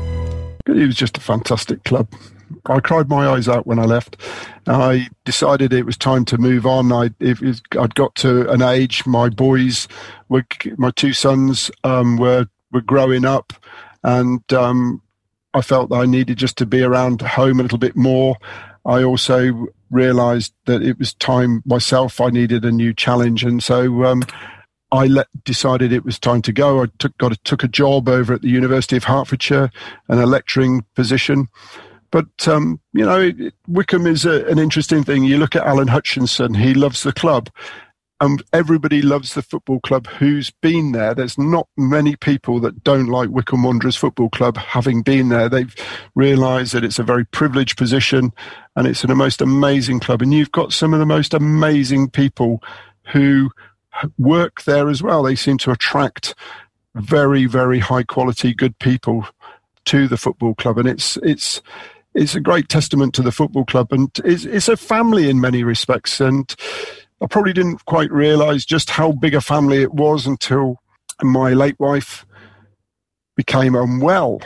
It 0.66 0.86
was 0.86 0.96
just 0.96 1.16
a 1.16 1.20
fantastic 1.20 1.84
club. 1.84 2.08
I 2.66 2.80
cried 2.80 3.08
my 3.08 3.28
eyes 3.28 3.48
out 3.48 3.66
when 3.66 3.78
I 3.78 3.84
left. 3.84 4.16
I 4.66 5.08
decided 5.24 5.72
it 5.72 5.86
was 5.86 5.96
time 5.96 6.24
to 6.26 6.38
move 6.38 6.66
on. 6.66 6.92
I, 6.92 7.10
I'd 7.20 7.94
got 7.94 8.14
to 8.16 8.50
an 8.50 8.62
age. 8.62 9.06
My 9.06 9.28
boys, 9.28 9.88
were, 10.28 10.44
my 10.76 10.90
two 10.90 11.12
sons, 11.12 11.70
um, 11.84 12.16
were 12.16 12.46
were 12.72 12.80
growing 12.80 13.24
up 13.24 13.52
and 14.06 14.52
um, 14.52 15.02
I 15.52 15.60
felt 15.62 15.90
that 15.90 15.96
I 15.96 16.06
needed 16.06 16.38
just 16.38 16.56
to 16.58 16.66
be 16.66 16.82
around 16.82 17.20
home 17.20 17.58
a 17.58 17.62
little 17.62 17.76
bit 17.76 17.96
more. 17.96 18.36
I 18.86 19.02
also 19.02 19.66
realised 19.90 20.54
that 20.66 20.80
it 20.80 20.96
was 20.98 21.12
time 21.14 21.62
myself. 21.66 22.20
I 22.20 22.30
needed 22.30 22.64
a 22.64 22.70
new 22.70 22.94
challenge, 22.94 23.42
and 23.42 23.60
so 23.60 24.04
um, 24.04 24.22
I 24.92 25.06
let, 25.06 25.26
decided 25.44 25.92
it 25.92 26.04
was 26.04 26.20
time 26.20 26.40
to 26.42 26.52
go. 26.52 26.84
I 26.84 26.86
took 26.98 27.18
got 27.18 27.32
a, 27.32 27.36
took 27.38 27.64
a 27.64 27.68
job 27.68 28.08
over 28.08 28.32
at 28.32 28.42
the 28.42 28.48
University 28.48 28.96
of 28.96 29.04
Hertfordshire, 29.04 29.72
and 30.08 30.20
a 30.20 30.26
lecturing 30.26 30.84
position. 30.94 31.48
But 32.12 32.46
um, 32.46 32.80
you 32.92 33.04
know, 33.04 33.32
Wycombe 33.66 34.06
is 34.06 34.24
a, 34.24 34.46
an 34.46 34.60
interesting 34.60 35.02
thing. 35.02 35.24
You 35.24 35.38
look 35.38 35.56
at 35.56 35.66
Alan 35.66 35.88
Hutchinson; 35.88 36.54
he 36.54 36.74
loves 36.74 37.02
the 37.02 37.12
club. 37.12 37.50
And 38.20 38.42
everybody 38.52 39.02
loves 39.02 39.34
the 39.34 39.42
football 39.42 39.78
club 39.80 40.06
who's 40.06 40.50
been 40.50 40.92
there. 40.92 41.14
There's 41.14 41.36
not 41.36 41.68
many 41.76 42.16
people 42.16 42.60
that 42.60 42.82
don't 42.82 43.08
like 43.08 43.28
Wycombe 43.28 43.62
Wanderers 43.62 43.96
Football 43.96 44.30
Club 44.30 44.56
having 44.56 45.02
been 45.02 45.28
there. 45.28 45.50
They've 45.50 45.74
realised 46.14 46.72
that 46.72 46.84
it's 46.84 46.98
a 46.98 47.02
very 47.02 47.26
privileged 47.26 47.76
position 47.76 48.32
and 48.74 48.86
it's 48.86 49.04
a 49.04 49.08
most 49.14 49.42
amazing 49.42 50.00
club. 50.00 50.22
And 50.22 50.32
you've 50.32 50.52
got 50.52 50.72
some 50.72 50.94
of 50.94 50.98
the 50.98 51.06
most 51.06 51.34
amazing 51.34 52.08
people 52.08 52.62
who 53.12 53.50
work 54.16 54.62
there 54.62 54.88
as 54.88 55.02
well. 55.02 55.22
They 55.22 55.36
seem 55.36 55.58
to 55.58 55.70
attract 55.70 56.34
very, 56.94 57.44
very 57.44 57.80
high 57.80 58.04
quality, 58.04 58.54
good 58.54 58.78
people 58.78 59.26
to 59.86 60.08
the 60.08 60.16
football 60.16 60.54
club. 60.54 60.78
And 60.78 60.88
it's, 60.88 61.18
it's, 61.18 61.60
it's 62.14 62.34
a 62.34 62.40
great 62.40 62.70
testament 62.70 63.12
to 63.14 63.22
the 63.22 63.30
football 63.30 63.66
club 63.66 63.92
and 63.92 64.08
it's, 64.24 64.46
it's 64.46 64.68
a 64.68 64.76
family 64.78 65.28
in 65.28 65.38
many 65.38 65.64
respects. 65.64 66.18
And, 66.18 66.54
I 67.20 67.26
probably 67.26 67.52
didn't 67.52 67.84
quite 67.86 68.10
realize 68.10 68.64
just 68.64 68.90
how 68.90 69.12
big 69.12 69.34
a 69.34 69.40
family 69.40 69.82
it 69.82 69.94
was 69.94 70.26
until 70.26 70.82
my 71.22 71.52
late 71.52 71.78
wife 71.80 72.26
became 73.36 73.74
unwell. 73.74 74.40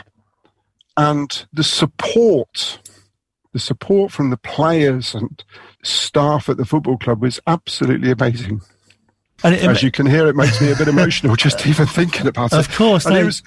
And 0.95 1.45
the 1.51 1.63
support, 1.63 2.79
the 3.53 3.59
support 3.59 4.11
from 4.11 4.29
the 4.29 4.37
players 4.37 5.13
and 5.13 5.43
staff 5.83 6.47
at 6.49 6.57
the 6.57 6.65
football 6.65 6.97
club 6.97 7.21
was 7.21 7.39
absolutely 7.47 8.11
amazing. 8.11 8.61
And 9.43 9.55
it, 9.55 9.63
As 9.63 9.81
you 9.81 9.91
can 9.91 10.05
hear, 10.05 10.27
it 10.27 10.35
makes 10.35 10.61
me 10.61 10.71
a 10.71 10.75
bit 10.75 10.87
emotional 10.87 11.35
just 11.37 11.65
even 11.65 11.87
thinking 11.87 12.27
about 12.27 12.53
it. 12.53 12.59
Of 12.59 12.71
course, 12.75 13.05
and 13.05 13.17
it 13.17 13.25
was, 13.25 13.41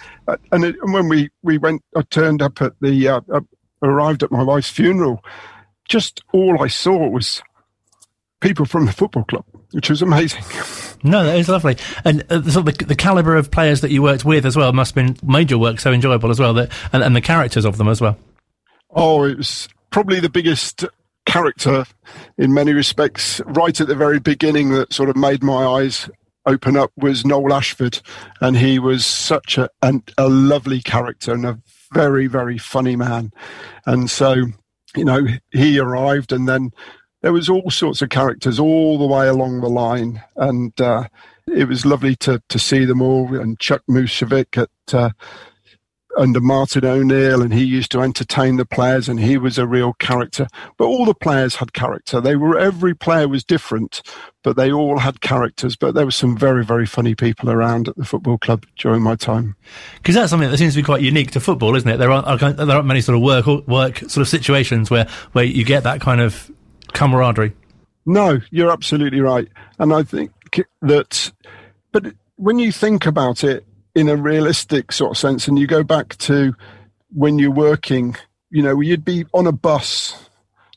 and, 0.51 0.65
it, 0.65 0.77
and, 0.83 0.93
when 0.93 1.09
we 1.09 1.31
we 1.43 1.57
went, 1.57 1.83
I 1.97 2.03
turned 2.03 2.43
up 2.43 2.61
at 2.61 2.73
the 2.81 3.09
uh, 3.09 3.21
uh, 3.33 3.41
arrived 3.81 4.25
at 4.25 4.33
my 4.33 4.43
wife's 4.43 4.71
funeral. 4.71 5.25
Just 5.89 6.23
all 6.33 6.61
I 6.61 6.67
saw 6.67 7.09
was 7.09 7.43
people 8.45 8.67
from 8.67 8.85
the 8.85 8.93
football 8.93 9.25
club, 9.25 9.45
which 9.73 9.89
was 9.89 10.03
amazing. 10.03 10.45
No, 11.03 11.25
that 11.25 11.39
is 11.39 11.49
lovely, 11.49 11.77
and 12.05 12.23
uh, 12.31 12.43
sort 12.43 12.69
of 12.69 12.79
the, 12.79 12.85
the 12.85 12.95
caliber 12.95 13.35
of 13.37 13.51
players 13.51 13.81
that 13.81 13.91
you 13.91 14.03
worked 14.03 14.25
with 14.25 14.45
as 14.45 14.55
well 14.55 14.73
must 14.73 14.95
have 14.95 15.07
been 15.07 15.29
made 15.29 15.51
your 15.51 15.59
work 15.59 15.81
so 15.81 15.93
enjoyable 15.93 16.31
as 16.31 16.39
well. 16.39 16.53
That 16.53 16.71
and, 16.93 17.03
and 17.03 17.17
the 17.17 17.23
characters 17.23 17.65
of 17.65 17.79
them 17.79 17.89
as 17.89 18.01
well. 18.01 18.19
Oh, 18.91 19.25
it 19.25 19.39
was 19.39 19.67
probably 19.91 20.21
the 20.21 20.29
biggest 20.29 20.85
character 21.27 21.87
in 22.37 22.53
many 22.53 22.75
respects. 22.75 23.41
Right 23.47 23.81
at 23.81 23.89
the 23.89 23.97
very 23.97 24.21
beginning, 24.21 24.71
that 24.71 24.93
sort 24.93 25.09
of 25.09 25.17
made 25.17 25.43
my 25.43 25.65
eyes 25.65 26.09
open 26.47 26.77
up 26.77 26.93
was 26.97 27.25
Noel 27.25 27.55
Ashford, 27.55 28.01
and 28.43 28.59
he 28.59 28.79
was 28.79 29.07
such 29.07 29.57
a 29.57 29.71
an, 29.83 30.03
a 30.19 30.29
lovely 30.29 30.83
character 30.83 31.33
and 31.33 31.47
a 31.47 31.59
very 31.93 32.27
very 32.27 32.59
funny 32.59 32.95
man, 32.95 33.33
and 33.87 34.11
so 34.11 34.35
you 34.95 35.05
know 35.05 35.27
he 35.51 35.79
arrived, 35.79 36.31
and 36.31 36.47
then 36.47 36.73
there 37.25 37.33
was 37.33 37.49
all 37.49 37.71
sorts 37.71 38.03
of 38.03 38.11
characters 38.11 38.61
all 38.61 38.99
the 38.99 39.07
way 39.07 39.27
along 39.27 39.63
the 39.63 39.69
line, 39.71 40.23
and 40.37 40.79
uh, 40.79 41.09
it 41.47 41.67
was 41.67 41.87
lovely 41.87 42.15
to 42.17 42.43
to 42.51 42.59
see 42.59 42.85
them 42.85 43.01
all. 43.01 43.35
And 43.35 43.59
Chuck 43.59 43.81
Moussaddik 43.89 44.59
at 44.59 44.95
uh, 44.95 45.09
under 46.19 46.43
Martin 46.43 46.85
O'Neill, 46.85 47.41
and 47.41 47.55
he 47.55 47.65
used 47.65 47.91
to 47.93 48.03
entertain 48.03 48.57
the 48.59 48.67
players, 48.67 49.09
and 49.09 49.19
he 49.19 49.39
was 49.39 49.57
a 49.57 49.67
real 49.67 49.95
character. 49.95 50.47
But 50.77 50.85
all 50.85 51.07
the 51.07 51.15
players 51.15 51.55
had 51.57 51.73
character. 51.73 52.21
They 52.21 52.37
were 52.37 52.59
every 52.59 52.95
player 52.95 53.27
was 53.27 53.43
different, 53.43 54.03
but 54.43 54.57
they 54.57 54.71
all 54.71 54.99
had 54.99 55.23
characters. 55.23 55.77
But 55.77 55.95
there 55.95 56.05
were 56.05 56.11
some 56.11 56.37
very 56.37 56.63
very 56.63 56.85
funny 56.85 57.15
people 57.15 57.51
around 57.51 57.89
at 57.89 57.97
the 57.97 58.05
football 58.05 58.37
club 58.37 58.67
during 58.77 59.01
my 59.01 59.17
time. 59.17 59.57
Because 59.97 60.15
that's 60.15 60.29
something 60.29 60.51
that 60.51 60.59
seems 60.59 60.75
to 60.75 60.81
be 60.81 60.85
quite 60.85 61.01
unique 61.01 61.31
to 61.31 61.41
football, 61.41 61.75
isn't 61.75 61.89
it? 61.89 61.97
There 61.97 62.11
aren't 62.11 62.59
there 62.59 62.71
aren't 62.71 62.87
many 62.87 63.01
sort 63.01 63.17
of 63.17 63.23
work 63.23 63.47
work 63.67 64.01
sort 64.01 64.19
of 64.19 64.29
situations 64.29 64.91
where 64.91 65.09
where 65.33 65.47
you 65.47 65.65
get 65.65 65.85
that 65.85 66.03
kind 66.03 66.21
of 66.21 66.51
camaraderie. 66.95 67.53
No, 68.07 68.41
you're 68.51 68.71
absolutely 68.71 69.21
right. 69.21 69.49
And 69.79 69.93
I 69.93 70.03
think 70.03 70.33
that, 70.81 71.33
but 71.93 72.15
when 72.37 72.59
you 72.59 72.73
think 72.73 73.07
about 73.07 73.45
it 73.45 73.67
in 73.95 74.09
a 74.09 74.17
realistic 74.17 74.93
sort 74.93 75.13
of 75.13 75.19
sense, 75.19 75.47
and 75.47 75.59
you 75.59 75.67
go 75.67 75.83
back 75.83 76.17
to 76.19 76.55
when 77.13 77.39
you're 77.39 77.51
working, 77.51 78.17
you 78.51 78.63
know, 78.63 78.81
you'd 78.81 79.05
be 79.05 79.25
on 79.33 79.47
a 79.47 79.53
bus 79.53 80.29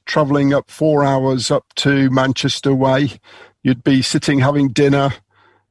traveling 0.06 0.54
up 0.54 0.70
four 0.70 1.04
hours 1.04 1.52
up 1.52 1.66
to 1.76 2.10
Manchester 2.10 2.74
way. 2.74 3.20
You'd 3.64 3.84
be 3.84 4.02
sitting 4.02 4.40
having 4.40 4.70
dinner 4.70 5.14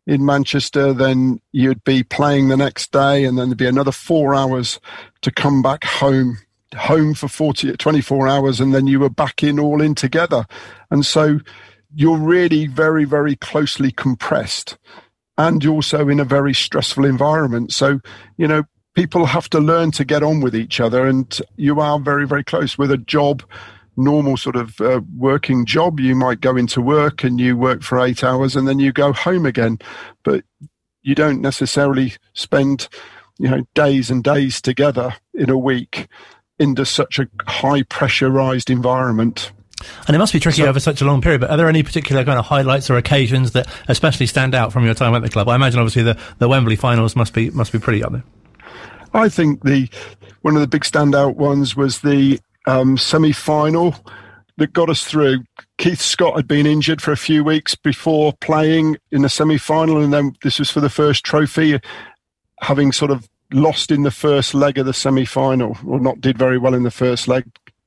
in 0.07 0.25
Manchester, 0.25 0.93
then 0.93 1.41
you'd 1.51 1.83
be 1.83 2.03
playing 2.03 2.49
the 2.49 2.57
next 2.57 2.93
day, 2.93 3.25
and 3.25 3.37
then 3.37 3.49
there'd 3.49 3.59
be 3.59 3.67
another 3.67 3.93
four 3.93 4.35
hours 4.35 4.79
to 5.23 5.33
come 5.33 5.63
back 5.63 5.85
home 5.85 6.39
home 6.77 7.15
for 7.15 7.29
40, 7.29 7.77
24 7.77 8.29
hours 8.29 8.61
and 8.61 8.75
then 8.75 8.87
you 8.87 9.01
were 9.01 9.11
back 9.11 9.43
in 9.43 9.59
all 9.59 9.81
in 9.81 9.95
together. 9.95 10.47
And 10.91 11.05
so 11.05 11.41
you're 11.95 12.19
really 12.19 12.67
very, 12.67 13.05
very 13.05 13.37
closely 13.37 13.91
compressed 13.91 14.79
and 15.39 15.63
you're 15.63 15.75
also 15.75 16.09
in 16.09 16.21
a 16.21 16.25
very 16.25 16.55
stressful 16.55 17.05
environment. 17.05 17.73
So, 17.73 18.01
you 18.37 18.49
know, 18.49 18.65
people 18.95 19.27
have 19.27 19.51
to 19.51 19.61
learn 19.61 19.91
to 19.93 20.05
get 20.05 20.23
on 20.23 20.41
with 20.41 20.57
each 20.57 20.81
other 20.81 21.07
and 21.07 21.39
you 21.57 21.81
are 21.81 21.99
very, 21.99 22.27
very 22.27 22.45
close 22.45 22.79
with 22.79 22.91
a 22.91 22.99
job 22.99 23.43
normal 23.97 24.37
sort 24.37 24.57
of 24.57 24.81
uh, 24.81 25.01
working 25.17 25.65
job, 25.65 25.99
you 25.99 26.15
might 26.15 26.41
go 26.41 26.57
into 26.57 26.81
work 26.81 27.25
and 27.25 27.41
you 27.41 27.57
work 27.57 27.83
for 27.83 27.99
eight 28.05 28.23
hours 28.23 28.55
and 28.55 28.69
then 28.69 28.79
you 28.79 28.93
go 28.93 29.13
home 29.13 29.47
again. 29.47 29.79
But 30.23 30.45
you 31.03 31.15
don't 31.15 31.41
necessarily 31.41 32.15
spend, 32.35 32.89
you 33.39 33.49
know, 33.49 33.67
days 33.75 34.11
and 34.11 34.23
days 34.23 34.61
together 34.61 35.15
in 35.35 35.51
a 35.51 35.59
week 35.59 36.09
into 36.59 36.85
such 36.85 37.19
a 37.19 37.29
high 37.47 37.83
pressurized 37.83 38.71
environment. 38.71 39.53
And 40.07 40.17
it 40.17 40.19
must 40.19 40.33
be 40.33 40.41
tricky 40.41 40.63
so, 40.63 40.69
over 40.69 40.81
such 40.81 41.03
a 41.03 41.05
long 41.05 41.21
period, 41.21 41.43
but 41.43 41.51
are 41.51 41.57
there 41.57 41.69
any 41.69 41.83
particular 41.83 42.25
kind 42.25 42.39
of 42.39 42.47
highlights 42.47 42.89
or 42.89 42.97
occasions 42.97 43.53
that 43.53 43.69
especially 43.89 44.27
stand 44.27 44.55
out 44.55 44.73
from 44.73 44.85
your 44.85 44.95
time 44.95 45.15
at 45.15 45.23
the 45.23 45.29
club? 45.29 45.49
I 45.49 45.55
imagine 45.55 45.81
obviously 45.81 46.03
the, 46.03 46.19
the 46.39 46.49
Wembley 46.49 46.77
finals 46.77 47.15
must 47.15 47.35
be 47.35 47.51
must 47.51 47.73
be 47.73 47.79
pretty 47.79 48.03
up 48.03 48.13
there. 48.13 48.25
I 49.13 49.29
think 49.29 49.63
the 49.65 49.89
one 50.43 50.55
of 50.55 50.61
the 50.61 50.67
big 50.67 50.83
standout 50.83 51.37
ones 51.37 51.77
was 51.77 52.01
the 52.01 52.41
um, 52.67 52.97
semi 52.97 53.33
final 53.33 53.95
that 54.57 54.73
got 54.73 54.89
us 54.89 55.05
through. 55.05 55.45
Keith 55.79 56.01
Scott 56.01 56.37
had 56.37 56.49
been 56.49 56.67
injured 56.67 57.03
for 57.03 57.13
a 57.13 57.17
few 57.17 57.45
weeks 57.45 57.75
before 57.75 58.33
playing 58.41 58.97
in 59.11 59.23
the 59.23 59.29
semi 59.29 59.59
final, 59.59 60.03
and 60.03 60.13
then 60.13 60.35
this 60.43 60.59
was 60.59 60.71
for 60.71 60.81
the 60.81 60.89
first 60.89 61.25
trophy, 61.25 61.79
having 62.61 62.93
sort 62.93 63.11
of 63.11 63.29
lost 63.53 63.91
in 63.91 64.03
the 64.03 64.11
first 64.11 64.55
leg 64.55 64.79
of 64.79 64.87
the 64.87 64.93
semi 64.93 65.25
final, 65.25 65.77
or 65.87 66.01
not 66.01 66.21
did 66.21 66.39
very 66.39 66.59
well 66.59 66.75
in 66.75 66.83
the 66.83 66.91
first 66.91 67.29
leg. 67.29 67.45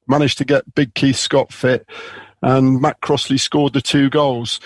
Managed 0.08 0.38
to 0.40 0.46
get 0.46 0.74
Big 0.76 0.94
Keith 0.96 1.18
Scott 1.18 1.54
fit, 1.54 1.86
and 2.42 2.82
Matt 2.82 3.02
Crossley 3.02 3.38
scored 3.38 3.74
the 3.74 3.82
two 3.82 4.10
goals 4.10 4.60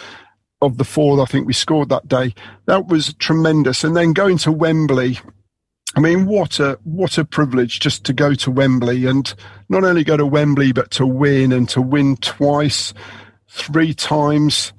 of 0.64 0.78
the 0.78 0.86
four 0.86 1.22
I 1.22 1.26
think 1.26 1.46
we 1.46 1.54
scored 1.54 1.90
that 1.90 2.08
day. 2.08 2.34
That 2.66 2.88
was 2.88 3.14
tremendous. 3.16 3.84
And 3.84 3.96
then 3.96 4.14
going 4.14 4.38
to 4.40 4.52
Wembley, 4.52 5.20
I 5.96 6.00
mean, 6.00 6.26
what 6.26 6.60
a 6.60 6.80
what 6.84 7.18
a 7.18 7.26
privilege 7.26 7.80
just 7.80 8.04
to 8.06 8.14
go 8.14 8.34
to 8.36 8.50
Wembley 8.50 9.06
and 9.06 9.32
not 9.70 9.84
only 9.84 10.04
go 10.04 10.18
to 10.18 10.26
Wembley 10.26 10.72
but 10.72 10.90
to 10.92 11.06
win 11.06 11.52
and 11.52 11.70
to 11.70 11.82
win 11.82 12.16
twice, 12.18 12.94
three 13.50 13.94
times. 13.94 14.74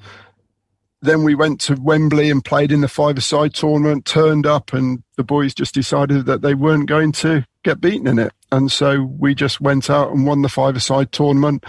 Then 1.05 1.22
we 1.22 1.34
went 1.34 1.61
to 1.62 1.74
Wembley 1.74 2.30
and 2.30 2.42
played 2.42 2.72
in 2.72 2.80
the 2.80 2.88
five-a-side 2.88 3.52
tournament, 3.52 4.07
turned 4.07 4.46
up, 4.46 4.72
and 4.72 5.02
the 5.16 5.22
boys 5.22 5.52
just 5.52 5.74
decided 5.74 6.24
that 6.24 6.40
they 6.40 6.55
weren't 6.55 6.88
going 6.88 7.12
to 7.12 7.44
get 7.62 7.78
beaten 7.78 8.07
in 8.07 8.18
it. 8.18 8.32
And 8.50 8.72
so 8.72 9.02
we 9.02 9.34
just 9.34 9.61
went 9.61 9.90
out 9.90 10.12
and 10.12 10.26
won 10.26 10.40
the 10.40 10.48
five-a-side 10.48 11.12
tournament. 11.12 11.64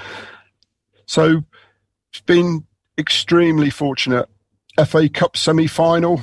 So 1.05 1.43
it's 2.11 2.21
been 2.21 2.65
extremely 2.97 3.69
fortunate. 3.69 4.29
FA 4.86 5.09
Cup 5.09 5.36
semi-final, 5.36 6.21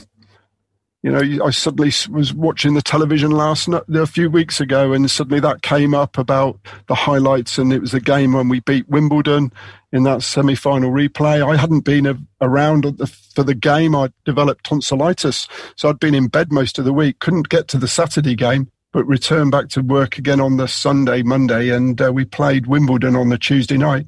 you 1.03 1.11
know, 1.11 1.45
I 1.45 1.51
suddenly 1.51 1.93
was 2.11 2.33
watching 2.33 2.75
the 2.75 2.83
television 2.83 3.33
last 3.33 3.69
a 3.69 4.07
few 4.07 4.31
weeks 4.31 4.61
ago, 4.61 4.93
and 4.93 5.11
suddenly 5.11 5.41
that 5.41 5.63
came 5.63 5.95
up 5.95 6.17
about 6.17 6.61
the 6.87 6.95
highlights, 6.95 7.59
and 7.59 7.73
it 7.73 7.81
was 7.81 7.93
a 7.93 8.01
game 8.01 8.35
when 8.35 8.49
we 8.49 8.61
beat 8.61 8.89
Wimbledon 8.89 9.53
in 9.91 10.05
that 10.05 10.23
semi-final 10.23 10.93
replay. 10.93 11.45
I 11.45 11.57
hadn't 11.57 11.81
been 11.81 12.29
around 12.41 12.85
the, 12.85 13.07
for 13.35 13.43
the 13.43 13.55
game. 13.55 13.97
I 13.97 14.11
developed 14.25 14.65
tonsillitis, 14.65 15.49
so 15.75 15.89
I'd 15.89 15.99
been 15.99 16.15
in 16.15 16.29
bed 16.29 16.53
most 16.53 16.79
of 16.79 16.85
the 16.85 16.93
week. 16.93 17.19
Couldn't 17.19 17.49
get 17.49 17.67
to 17.69 17.79
the 17.79 17.89
Saturday 17.89 18.37
game, 18.37 18.71
but 18.93 19.05
returned 19.05 19.51
back 19.51 19.71
to 19.71 19.81
work 19.81 20.19
again 20.19 20.41
on 20.41 20.57
the 20.57 20.69
Sunday, 20.69 21.25
Monday, 21.25 21.71
and 21.71 22.01
uh, 22.01 22.13
we 22.13 22.25
played 22.25 22.69
Wimbledon 22.69 23.17
on 23.17 23.29
the 23.29 23.39
Tuesday 23.39 23.77
night. 23.77 24.07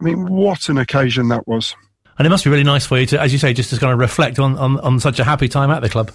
I 0.00 0.04
mean, 0.04 0.26
what 0.26 0.70
an 0.70 0.78
occasion 0.78 1.28
that 1.28 1.46
was! 1.46 1.76
And 2.16 2.26
it 2.26 2.30
must 2.30 2.44
be 2.44 2.50
really 2.50 2.64
nice 2.64 2.86
for 2.86 2.98
you 2.98 3.04
to, 3.06 3.20
as 3.20 3.30
you 3.30 3.38
say, 3.38 3.52
just 3.52 3.68
to 3.70 3.78
kind 3.78 3.92
of 3.92 3.98
reflect 3.98 4.38
on, 4.38 4.56
on, 4.56 4.80
on 4.80 5.00
such 5.00 5.20
a 5.20 5.24
happy 5.24 5.48
time 5.48 5.70
at 5.70 5.82
the 5.82 5.90
club. 5.90 6.10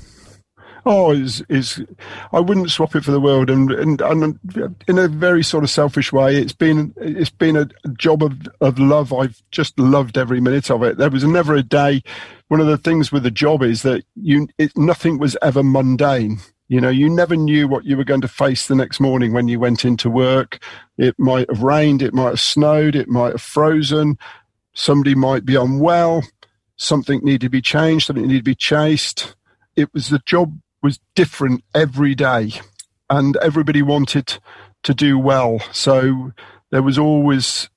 Oh, 0.87 1.11
is 1.11 1.43
is 1.49 1.83
I 2.31 2.39
wouldn't 2.39 2.69
swap 2.69 2.95
it 2.95 3.03
for 3.03 3.11
the 3.11 3.19
world, 3.19 3.49
and, 3.49 3.71
and 3.71 4.01
and 4.01 4.39
in 4.87 4.99
a 4.99 5.07
very 5.07 5.43
sort 5.43 5.63
of 5.63 5.71
selfish 5.71 6.13
way, 6.13 6.37
it's 6.37 6.53
been 6.53 6.93
it's 6.97 7.31
been 7.31 7.57
a 7.57 7.67
job 7.97 8.21
of 8.21 8.33
of 8.61 8.77
love. 8.77 9.11
I've 9.11 9.41
just 9.49 9.79
loved 9.79 10.17
every 10.17 10.39
minute 10.39 10.69
of 10.69 10.83
it. 10.83 10.97
There 10.97 11.09
was 11.09 11.23
never 11.23 11.55
a 11.55 11.63
day. 11.63 12.03
One 12.49 12.59
of 12.59 12.67
the 12.67 12.77
things 12.77 13.11
with 13.11 13.23
the 13.23 13.31
job 13.31 13.63
is 13.63 13.81
that 13.81 14.03
you 14.15 14.47
it, 14.59 14.77
nothing 14.77 15.17
was 15.17 15.35
ever 15.41 15.63
mundane. 15.63 16.37
You 16.67 16.81
know, 16.81 16.89
you 16.89 17.09
never 17.09 17.35
knew 17.35 17.67
what 17.67 17.85
you 17.85 17.97
were 17.97 18.03
going 18.03 18.21
to 18.21 18.27
face 18.27 18.67
the 18.67 18.75
next 18.75 18.99
morning 18.99 19.33
when 19.33 19.47
you 19.47 19.59
went 19.59 19.85
into 19.85 20.09
work. 20.09 20.63
It 20.97 21.15
might 21.17 21.49
have 21.49 21.63
rained, 21.63 22.01
it 22.03 22.13
might 22.13 22.29
have 22.29 22.39
snowed, 22.39 22.95
it 22.95 23.07
might 23.07 23.33
have 23.33 23.41
frozen. 23.41 24.17
Somebody 24.73 25.15
might 25.15 25.45
be 25.45 25.55
unwell 25.55 26.23
something 26.77 27.21
needed 27.23 27.41
to 27.41 27.49
be 27.49 27.61
changed, 27.61 28.07
something 28.07 28.27
needed 28.27 28.39
to 28.39 28.43
be 28.43 28.55
chased. 28.55 29.35
It 29.75 29.93
was 29.93 30.09
the 30.09 30.19
job 30.25 30.59
was 30.85 30.99
different 31.15 31.63
every 31.73 32.13
day, 32.13 32.51
and 33.09 33.35
everybody 33.37 33.81
wanted 33.81 34.37
to 34.83 34.93
do 34.93 35.17
well. 35.17 35.59
So 35.71 36.31
there 36.69 36.83
was 36.83 36.99
always 36.99 37.71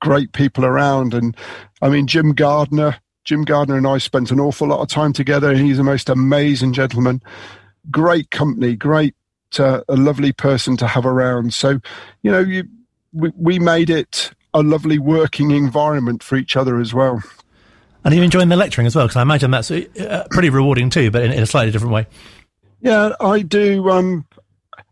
great 0.00 0.32
people 0.32 0.64
around, 0.64 1.12
and 1.12 1.36
I 1.82 1.90
mean 1.90 2.06
Jim 2.06 2.32
Gardner. 2.32 2.96
Jim 3.24 3.42
Gardner 3.42 3.76
and 3.76 3.86
I 3.86 3.98
spent 3.98 4.30
an 4.30 4.40
awful 4.40 4.68
lot 4.68 4.80
of 4.80 4.88
time 4.88 5.12
together, 5.12 5.54
he's 5.54 5.76
the 5.78 5.82
most 5.82 6.08
amazing 6.08 6.72
gentleman. 6.72 7.22
Great 7.90 8.30
company, 8.30 8.76
great, 8.76 9.14
uh, 9.58 9.80
a 9.88 9.96
lovely 9.96 10.32
person 10.32 10.76
to 10.78 10.86
have 10.86 11.06
around. 11.06 11.54
So, 11.54 11.80
you 12.22 12.30
know, 12.30 12.40
you, 12.40 12.64
we, 13.12 13.30
we 13.34 13.58
made 13.58 13.88
it 13.88 14.30
a 14.52 14.62
lovely 14.62 14.98
working 14.98 15.52
environment 15.52 16.22
for 16.22 16.36
each 16.36 16.54
other 16.54 16.80
as 16.80 16.92
well. 16.92 17.22
And 18.04 18.12
are 18.12 18.16
you 18.16 18.22
enjoying 18.22 18.50
the 18.50 18.56
lecturing 18.56 18.86
as 18.86 18.94
well? 18.94 19.06
Because 19.06 19.16
I 19.16 19.22
imagine 19.22 19.50
that's 19.50 19.70
uh, 19.70 20.26
pretty 20.30 20.50
rewarding 20.50 20.90
too, 20.90 21.10
but 21.10 21.22
in, 21.22 21.32
in, 21.32 21.42
a 21.42 21.46
slightly 21.46 21.72
different 21.72 21.94
way. 21.94 22.06
Yeah, 22.84 23.12
I 23.18 23.40
do. 23.40 23.88
Um, 23.88 24.26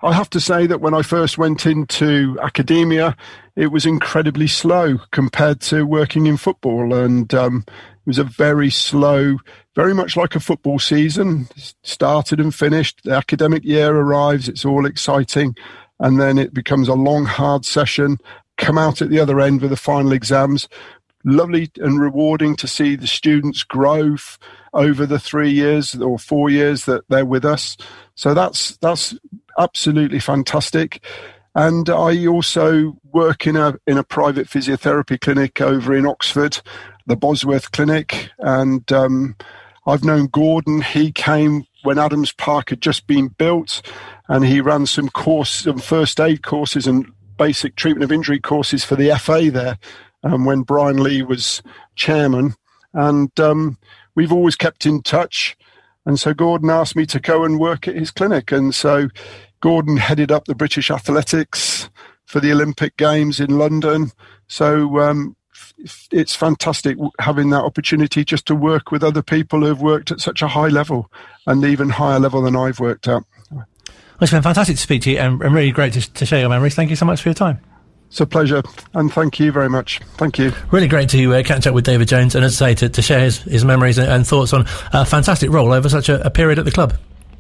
I 0.01 0.14
have 0.14 0.30
to 0.30 0.40
say 0.40 0.66
that 0.66 0.80
when 0.80 0.95
I 0.95 1.03
first 1.03 1.36
went 1.36 1.66
into 1.66 2.38
academia, 2.43 3.14
it 3.55 3.66
was 3.66 3.84
incredibly 3.84 4.47
slow 4.47 4.97
compared 5.11 5.61
to 5.61 5.84
working 5.84 6.24
in 6.24 6.38
football. 6.38 6.95
And 6.95 7.32
um, 7.34 7.64
it 7.68 8.07
was 8.07 8.18
a 8.18 8.24
very 8.24 8.70
slow, 8.70 9.36
very 9.76 9.93
much 9.93 10.16
like 10.16 10.34
a 10.34 10.40
football 10.40 10.78
season. 10.78 11.47
Started 11.82 12.40
and 12.40 12.55
finished. 12.55 13.03
The 13.05 13.12
academic 13.12 13.62
year 13.62 13.95
arrives. 13.95 14.49
It's 14.49 14.64
all 14.64 14.86
exciting. 14.86 15.55
And 16.01 16.18
then 16.18 16.38
it 16.38 16.55
becomes 16.55 16.88
a 16.88 16.95
long, 16.95 17.26
hard 17.26 17.66
session. 17.66 18.16
Come 18.57 18.78
out 18.78 19.03
at 19.03 19.11
the 19.11 19.20
other 19.20 19.38
end 19.38 19.61
with 19.61 19.70
the 19.70 19.76
final 19.76 20.12
exams. 20.12 20.66
Lovely 21.25 21.70
and 21.77 22.01
rewarding 22.01 22.57
to 22.57 22.66
see 22.66 22.97
the 22.97 23.07
students 23.07 23.62
grow 23.62 24.14
f- 24.14 24.39
over 24.75 25.07
the 25.07 25.18
three 25.18 25.51
years 25.51 25.95
or 25.95 26.18
four 26.18 26.51
years 26.51 26.85
that 26.87 27.09
they're 27.09 27.25
with 27.25 27.45
us. 27.45 27.77
So 28.14 28.35
that's 28.35 28.77
that's 28.79 29.14
absolutely 29.59 30.18
fantastic. 30.18 31.05
And 31.55 31.89
I 31.91 32.27
also 32.27 32.97
work 33.12 33.47
in 33.47 33.57
a 33.57 33.79
in 33.87 33.99
a 33.99 34.05
private 34.05 34.49
physiotherapy 34.49 35.20
clinic 35.20 35.61
over 35.61 35.95
in 35.95 36.07
Oxford, 36.07 36.61
the 37.07 37.16
Bosworth 37.16 37.73
Clinic, 37.73 38.31
and 38.39 38.91
um, 38.93 39.37
I've 39.87 40.05
known 40.05 40.27
Gordon. 40.27 40.81
He 40.83 41.12
came 41.12 41.64
when 41.83 41.99
Adams 41.99 42.33
Park 42.33 42.70
had 42.70 42.81
just 42.81 43.07
been 43.07 43.29
built, 43.29 43.83
and 44.29 44.45
he 44.45 44.61
ran 44.61 44.87
some 44.87 45.09
course, 45.09 45.51
some 45.51 45.79
first 45.79 46.20
aid 46.20 46.43
courses 46.43 46.87
and 46.87 47.07
basic 47.37 47.77
treatment 47.77 48.05
of 48.05 48.12
injury 48.12 48.41
courses 48.41 48.85
for 48.85 48.97
the 48.97 49.14
FA 49.18 49.51
there. 49.51 49.79
Um, 50.25 50.45
when 50.45 50.62
Brian 50.62 51.03
Lee 51.03 51.23
was 51.23 51.62
chairman, 51.97 52.55
and 52.95 53.39
um, 53.41 53.77
we've 54.14 54.33
always 54.33 54.57
kept 54.57 54.87
in 54.87 55.03
touch. 55.03 55.57
And 56.05 56.18
so 56.18 56.35
Gordon 56.35 56.70
asked 56.70 56.97
me 56.97 57.07
to 57.07 57.20
go 57.20 57.45
and 57.45 57.59
work 57.59 57.87
at 57.89 57.95
his 57.95 58.11
clinic. 58.11 58.53
And 58.53 58.75
so 58.75 59.09
Gordon 59.61 59.97
headed 59.97 60.33
up 60.33 60.45
the 60.47 60.55
British 60.55 60.91
athletics 60.91 61.89
for 62.25 62.41
the 62.41 62.53
Olympic 62.53 62.97
Games 62.97 63.41
in 63.41 63.59
London. 63.59 64.11
So 64.49 64.99
um, 65.01 65.37
it's 66.11 66.35
fantastic 66.35 66.99
having 67.18 67.51
that 67.51 67.64
opportunity 67.64 68.25
just 68.25 68.47
to 68.47 68.55
work 68.55 68.91
with 68.91 69.05
other 69.05 69.23
people 69.23 69.61
who've 69.61 69.81
worked 69.81 70.11
at 70.11 70.20
such 70.20 70.43
a 70.43 70.49
high 70.49 70.68
level 70.68 71.11
and 71.47 71.64
even 71.64 71.89
higher 71.89 72.18
level 72.18 72.43
than 72.43 72.57
I've 72.57 72.81
worked 72.81 73.09
at. 73.09 73.23
Well, 73.51 73.66
it's 74.20 74.33
been 74.33 74.43
fantastic 74.43 74.77
to 74.77 74.83
speak 74.83 75.03
to 75.03 75.11
you 75.11 75.18
and, 75.18 75.43
and 75.43 75.55
really 75.55 75.73
great 75.73 75.93
to, 75.95 76.12
to 76.12 76.27
share 76.27 76.41
your 76.41 76.49
memories. 76.49 76.75
Thank 76.75 76.91
you 76.91 76.97
so 76.97 77.07
much 77.07 77.23
for 77.23 77.29
your 77.29 77.35
time. 77.35 77.61
It's 78.13 78.21
a 78.21 78.27
pleasure, 78.27 78.63
and 78.93 79.11
thank 79.11 79.41
you 79.41 79.51
very 79.53 79.71
much. 79.71 79.99
Thank 80.19 80.39
you. 80.39 80.53
Really 80.71 80.87
great 80.87 81.09
to 81.09 81.35
uh, 81.35 81.43
catch 81.43 81.67
up 81.67 81.73
with 81.73 81.87
David 81.87 82.09
Jones, 82.09 82.35
and 82.35 82.45
as 82.45 82.61
I 82.61 82.69
say, 82.69 82.75
to, 82.75 82.89
to 82.91 83.01
share 83.01 83.21
his, 83.21 83.39
his 83.39 83.65
memories 83.65 83.97
and, 83.97 84.07
and, 84.07 84.27
thoughts 84.27 84.53
on 84.53 84.67
a 84.93 85.07
fantastic 85.07 85.49
role 85.49 85.73
over 85.73 85.89
such 85.89 86.11
a, 86.11 86.23
a 86.27 86.29
period 86.29 86.59
at 86.59 86.67
the 86.67 86.71
club. 86.71 86.93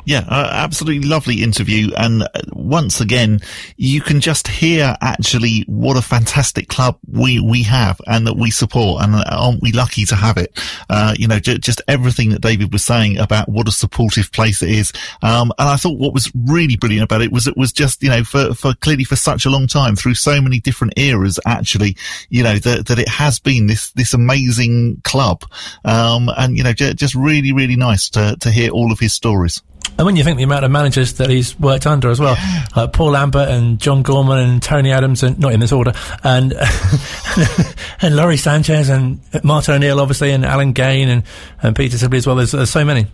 Yeah, 0.04 0.24
uh, 0.28 0.48
absolutely 0.50 1.08
lovely 1.08 1.42
interview. 1.42 1.92
And 1.96 2.24
uh, 2.24 2.28
once 2.52 3.00
again, 3.00 3.40
you 3.76 4.00
can 4.00 4.20
just 4.20 4.48
hear 4.48 4.96
actually 5.00 5.64
what 5.68 5.96
a 5.96 6.02
fantastic 6.02 6.68
club 6.68 6.98
we, 7.08 7.38
we 7.38 7.62
have 7.62 8.00
and 8.08 8.26
that 8.26 8.36
we 8.36 8.50
support. 8.50 9.04
And 9.04 9.14
uh, 9.14 9.24
aren't 9.30 9.62
we 9.62 9.70
lucky 9.70 10.04
to 10.06 10.16
have 10.16 10.38
it? 10.38 10.58
Uh, 10.90 11.14
you 11.16 11.28
know, 11.28 11.38
j- 11.38 11.58
just 11.58 11.82
everything 11.86 12.30
that 12.30 12.40
David 12.40 12.72
was 12.72 12.84
saying 12.84 13.18
about 13.18 13.48
what 13.48 13.68
a 13.68 13.70
supportive 13.70 14.32
place 14.32 14.60
it 14.60 14.70
is. 14.70 14.92
Um, 15.22 15.52
and 15.56 15.68
I 15.68 15.76
thought 15.76 15.98
what 15.98 16.14
was 16.14 16.32
really 16.34 16.76
brilliant 16.76 17.04
about 17.04 17.22
it 17.22 17.30
was 17.30 17.46
it 17.46 17.56
was 17.56 17.72
just, 17.72 18.02
you 18.02 18.10
know, 18.10 18.24
for, 18.24 18.54
for 18.54 18.74
clearly 18.74 19.04
for 19.04 19.14
such 19.16 19.46
a 19.46 19.50
long 19.50 19.68
time 19.68 19.94
through 19.94 20.14
so 20.14 20.40
many 20.40 20.58
different 20.58 20.94
eras, 20.98 21.38
actually, 21.46 21.96
you 22.28 22.42
know, 22.42 22.56
that, 22.56 22.86
that 22.86 22.98
it 22.98 23.08
has 23.08 23.38
been 23.38 23.68
this, 23.68 23.92
this 23.92 24.14
amazing 24.14 25.00
club. 25.04 25.44
Um, 25.84 26.28
and, 26.36 26.56
you 26.56 26.64
know, 26.64 26.72
j- 26.72 26.94
just 26.94 27.14
really, 27.14 27.52
really 27.52 27.76
nice 27.76 28.10
to, 28.10 28.36
to 28.40 28.50
hear 28.50 28.70
all 28.70 28.90
of 28.90 28.98
his 28.98 29.12
stories. 29.12 29.62
And 29.98 30.06
when 30.06 30.16
you 30.16 30.24
think 30.24 30.38
the 30.38 30.42
amount 30.42 30.64
of 30.64 30.70
managers 30.70 31.14
that 31.14 31.28
he's 31.30 31.58
worked 31.60 31.86
under 31.86 32.08
as 32.08 32.18
well, 32.18 32.36
like 32.74 32.92
Paul 32.92 33.12
Lambert 33.12 33.48
and 33.48 33.78
John 33.78 34.02
Gorman 34.02 34.38
and 34.38 34.62
Tony 34.62 34.90
Adams, 34.90 35.22
and 35.22 35.38
not 35.38 35.52
in 35.52 35.60
this 35.60 35.72
order, 35.72 35.92
and 36.24 36.54
and 38.02 38.16
Lawrie 38.16 38.36
Sanchez 38.36 38.88
and 38.88 39.20
Martin 39.44 39.74
O'Neill, 39.74 40.00
obviously, 40.00 40.32
and 40.32 40.44
Alan 40.44 40.72
Gane 40.72 41.08
and, 41.08 41.22
and 41.62 41.76
Peter 41.76 41.98
Sibley 41.98 42.18
as 42.18 42.26
well. 42.26 42.36
There's, 42.36 42.52
there's 42.52 42.70
so 42.70 42.84
many. 42.84 43.06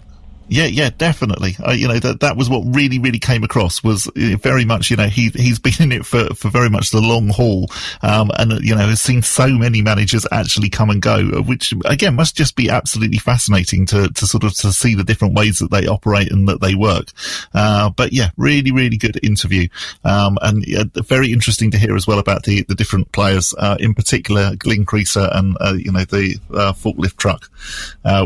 Yeah, 0.49 0.65
yeah, 0.67 0.91
definitely. 0.97 1.57
Uh, 1.65 1.73
you 1.73 1.89
know, 1.89 1.99
that, 1.99 2.21
that 2.21 2.37
was 2.37 2.49
what 2.49 2.63
really, 2.75 2.99
really 2.99 3.19
came 3.19 3.45
across 3.45 3.83
was 3.83 4.09
uh, 4.09 4.37
very 4.41 4.65
much, 4.65 4.91
you 4.91 4.97
know, 4.97 5.07
he, 5.07 5.29
he's 5.29 5.59
been 5.69 5.75
in 5.81 5.93
it 5.93 6.07
for, 6.07 6.35
for 6.35 6.49
very 6.49 6.71
much 6.71 6.91
the 6.91 7.01
long 7.01 7.29
haul. 7.29 7.71
Um, 8.03 8.31
and, 8.39 8.53
you 8.65 8.75
know, 8.75 8.87
has 8.87 9.01
seen 9.01 9.23
so 9.23 9.49
many 9.49 9.83
managers 9.83 10.27
actually 10.33 10.71
come 10.71 10.91
and 10.91 11.03
go, 11.03 11.17
uh, 11.17 11.43
which 11.43 11.75
again 11.85 12.15
must 12.15 12.37
just 12.37 12.57
be 12.57 12.71
absolutely 12.71 13.19
fascinating 13.19 13.87
to, 13.87 14.09
to 14.09 14.27
sort 14.27 14.45
of 14.45 14.55
to 14.59 14.73
see 14.73 14.95
the 14.95 15.05
different 15.05 15.35
ways 15.35 15.59
that 15.59 15.71
they 15.71 15.87
operate 15.87 16.33
and 16.33 16.49
that 16.49 16.61
they 16.61 16.75
work. 16.75 17.09
Uh, 17.55 17.91
but 17.91 18.13
yeah, 18.13 18.31
really, 18.37 18.73
really 18.73 18.97
good 18.97 19.19
interview. 19.23 19.69
Um, 20.05 20.39
and 20.43 20.65
uh, 20.75 21.03
very 21.03 21.33
interesting 21.33 21.71
to 21.73 21.79
hear 21.79 21.95
as 21.95 22.07
well 22.07 22.19
about 22.19 22.45
the, 22.45 22.63
the 22.69 22.75
different 22.75 23.13
players, 23.13 23.55
uh, 23.59 23.77
in 23.79 23.95
particular, 23.95 24.57
Glyn 24.57 24.87
Creaser 24.87 25.29
and, 25.37 25.57
you 25.85 25.93
know, 25.93 26.05
the, 26.05 26.39
forklift 26.79 27.17
truck, 27.17 27.51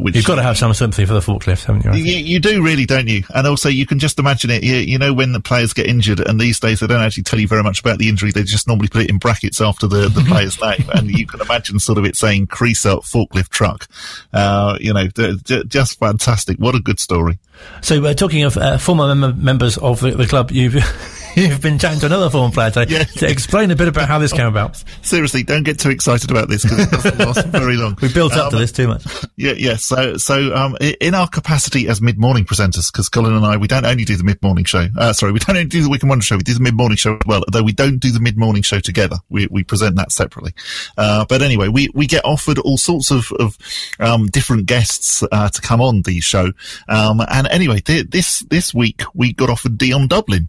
which. 0.02 0.14
You've 0.14 0.26
got 0.26 0.36
to 0.36 0.42
have 0.42 0.58
some 0.58 0.72
sympathy 0.74 1.04
for 1.06 1.14
the 1.14 1.20
forklift, 1.20 1.64
haven't 1.64 1.84
you? 1.84 2.11
You, 2.12 2.24
you, 2.24 2.40
do 2.40 2.62
really, 2.62 2.86
don't 2.86 3.08
you? 3.08 3.24
And 3.34 3.46
also, 3.46 3.68
you 3.68 3.86
can 3.86 3.98
just 3.98 4.18
imagine 4.18 4.50
it. 4.50 4.62
You, 4.62 4.76
you, 4.76 4.98
know, 4.98 5.12
when 5.12 5.32
the 5.32 5.40
players 5.40 5.72
get 5.72 5.86
injured, 5.86 6.20
and 6.20 6.40
these 6.40 6.60
days 6.60 6.80
they 6.80 6.86
don't 6.86 7.02
actually 7.02 7.24
tell 7.24 7.40
you 7.40 7.48
very 7.48 7.62
much 7.62 7.80
about 7.80 7.98
the 7.98 8.08
injury. 8.08 8.30
They 8.30 8.42
just 8.42 8.68
normally 8.68 8.88
put 8.88 9.02
it 9.02 9.10
in 9.10 9.18
brackets 9.18 9.60
after 9.60 9.86
the, 9.86 10.08
the 10.08 10.20
player's 10.28 10.60
name, 10.60 10.88
and 10.94 11.10
you 11.10 11.26
can 11.26 11.40
imagine 11.40 11.78
sort 11.78 11.98
of 11.98 12.04
it 12.04 12.16
saying 12.16 12.48
"Creaser 12.48 13.00
forklift 13.00 13.48
truck." 13.48 13.88
Uh, 14.32 14.76
you 14.80 14.92
know, 14.92 15.06
d- 15.08 15.38
d- 15.42 15.64
just 15.66 15.98
fantastic. 15.98 16.58
What 16.58 16.74
a 16.74 16.80
good 16.80 17.00
story. 17.00 17.38
So, 17.80 18.04
uh, 18.04 18.14
talking 18.14 18.44
of 18.44 18.56
uh, 18.56 18.78
former 18.78 19.14
mem- 19.14 19.42
members 19.42 19.78
of 19.78 20.00
the, 20.00 20.12
the 20.12 20.26
club, 20.26 20.50
you've 20.50 20.74
you've 21.36 21.60
been 21.60 21.78
chatting 21.78 22.00
to 22.00 22.06
another 22.06 22.30
former 22.30 22.52
player 22.52 22.70
today 22.70 22.98
yeah. 22.98 23.04
to 23.04 23.30
explain 23.30 23.70
a 23.70 23.76
bit 23.76 23.88
about 23.88 24.08
how 24.08 24.18
this 24.18 24.32
came 24.32 24.46
about. 24.46 24.82
Seriously, 25.02 25.42
don't 25.42 25.62
get 25.62 25.78
too 25.78 25.90
excited 25.90 26.30
about 26.30 26.48
this 26.48 26.62
because 26.62 26.80
it 26.80 26.90
doesn't 26.90 27.18
last 27.18 27.46
very 27.48 27.76
long. 27.76 27.96
We 28.00 28.12
built 28.12 28.32
up 28.34 28.46
um, 28.46 28.50
to 28.50 28.58
this 28.58 28.72
too 28.72 28.88
much. 28.88 29.04
Yeah, 29.36 29.52
yeah. 29.52 29.76
So, 29.76 30.16
so 30.16 30.54
um, 30.54 30.76
in 30.80 31.14
our 31.14 31.28
capacity 31.28 31.88
as 31.88 32.00
mid-morning 32.00 32.44
presenters, 32.44 32.92
because 32.92 33.08
Colin 33.08 33.34
and 33.34 33.44
I, 33.44 33.56
we 33.56 33.68
don't 33.68 33.86
only 33.86 34.04
do 34.04 34.16
the 34.16 34.24
mid-morning 34.24 34.64
show. 34.64 34.88
Uh, 34.98 35.12
sorry, 35.12 35.32
we 35.32 35.38
don't 35.38 35.56
only 35.56 35.68
do 35.68 35.82
the 35.82 35.88
Wycombe 35.88 36.10
Wanderer 36.10 36.22
show. 36.22 36.36
We 36.36 36.42
do 36.42 36.54
the 36.54 36.60
mid-morning 36.60 36.96
show 36.96 37.14
as 37.14 37.26
well. 37.26 37.42
Though 37.50 37.62
we 37.62 37.72
don't 37.72 37.98
do 37.98 38.10
the 38.10 38.20
mid-morning 38.20 38.62
show 38.62 38.80
together. 38.80 39.16
We 39.28 39.46
we 39.50 39.64
present 39.64 39.96
that 39.96 40.12
separately. 40.12 40.54
Uh, 40.96 41.24
but 41.28 41.42
anyway, 41.42 41.68
we 41.68 41.88
we 41.94 42.06
get 42.06 42.24
offered 42.24 42.58
all 42.58 42.78
sorts 42.78 43.10
of 43.10 43.32
of 43.32 43.58
um, 44.00 44.26
different 44.26 44.66
guests 44.66 45.22
uh, 45.32 45.48
to 45.48 45.60
come 45.60 45.80
on 45.80 46.02
the 46.02 46.20
show. 46.20 46.52
Um, 46.88 47.20
and 47.28 47.46
anyway, 47.48 47.80
th- 47.80 48.08
this 48.08 48.40
this 48.50 48.74
week 48.74 49.02
we 49.14 49.32
got 49.32 49.50
offered 49.50 49.78
Dion 49.78 50.08
Dublin. 50.08 50.48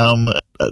Um, 0.00 0.28
uh, 0.58 0.70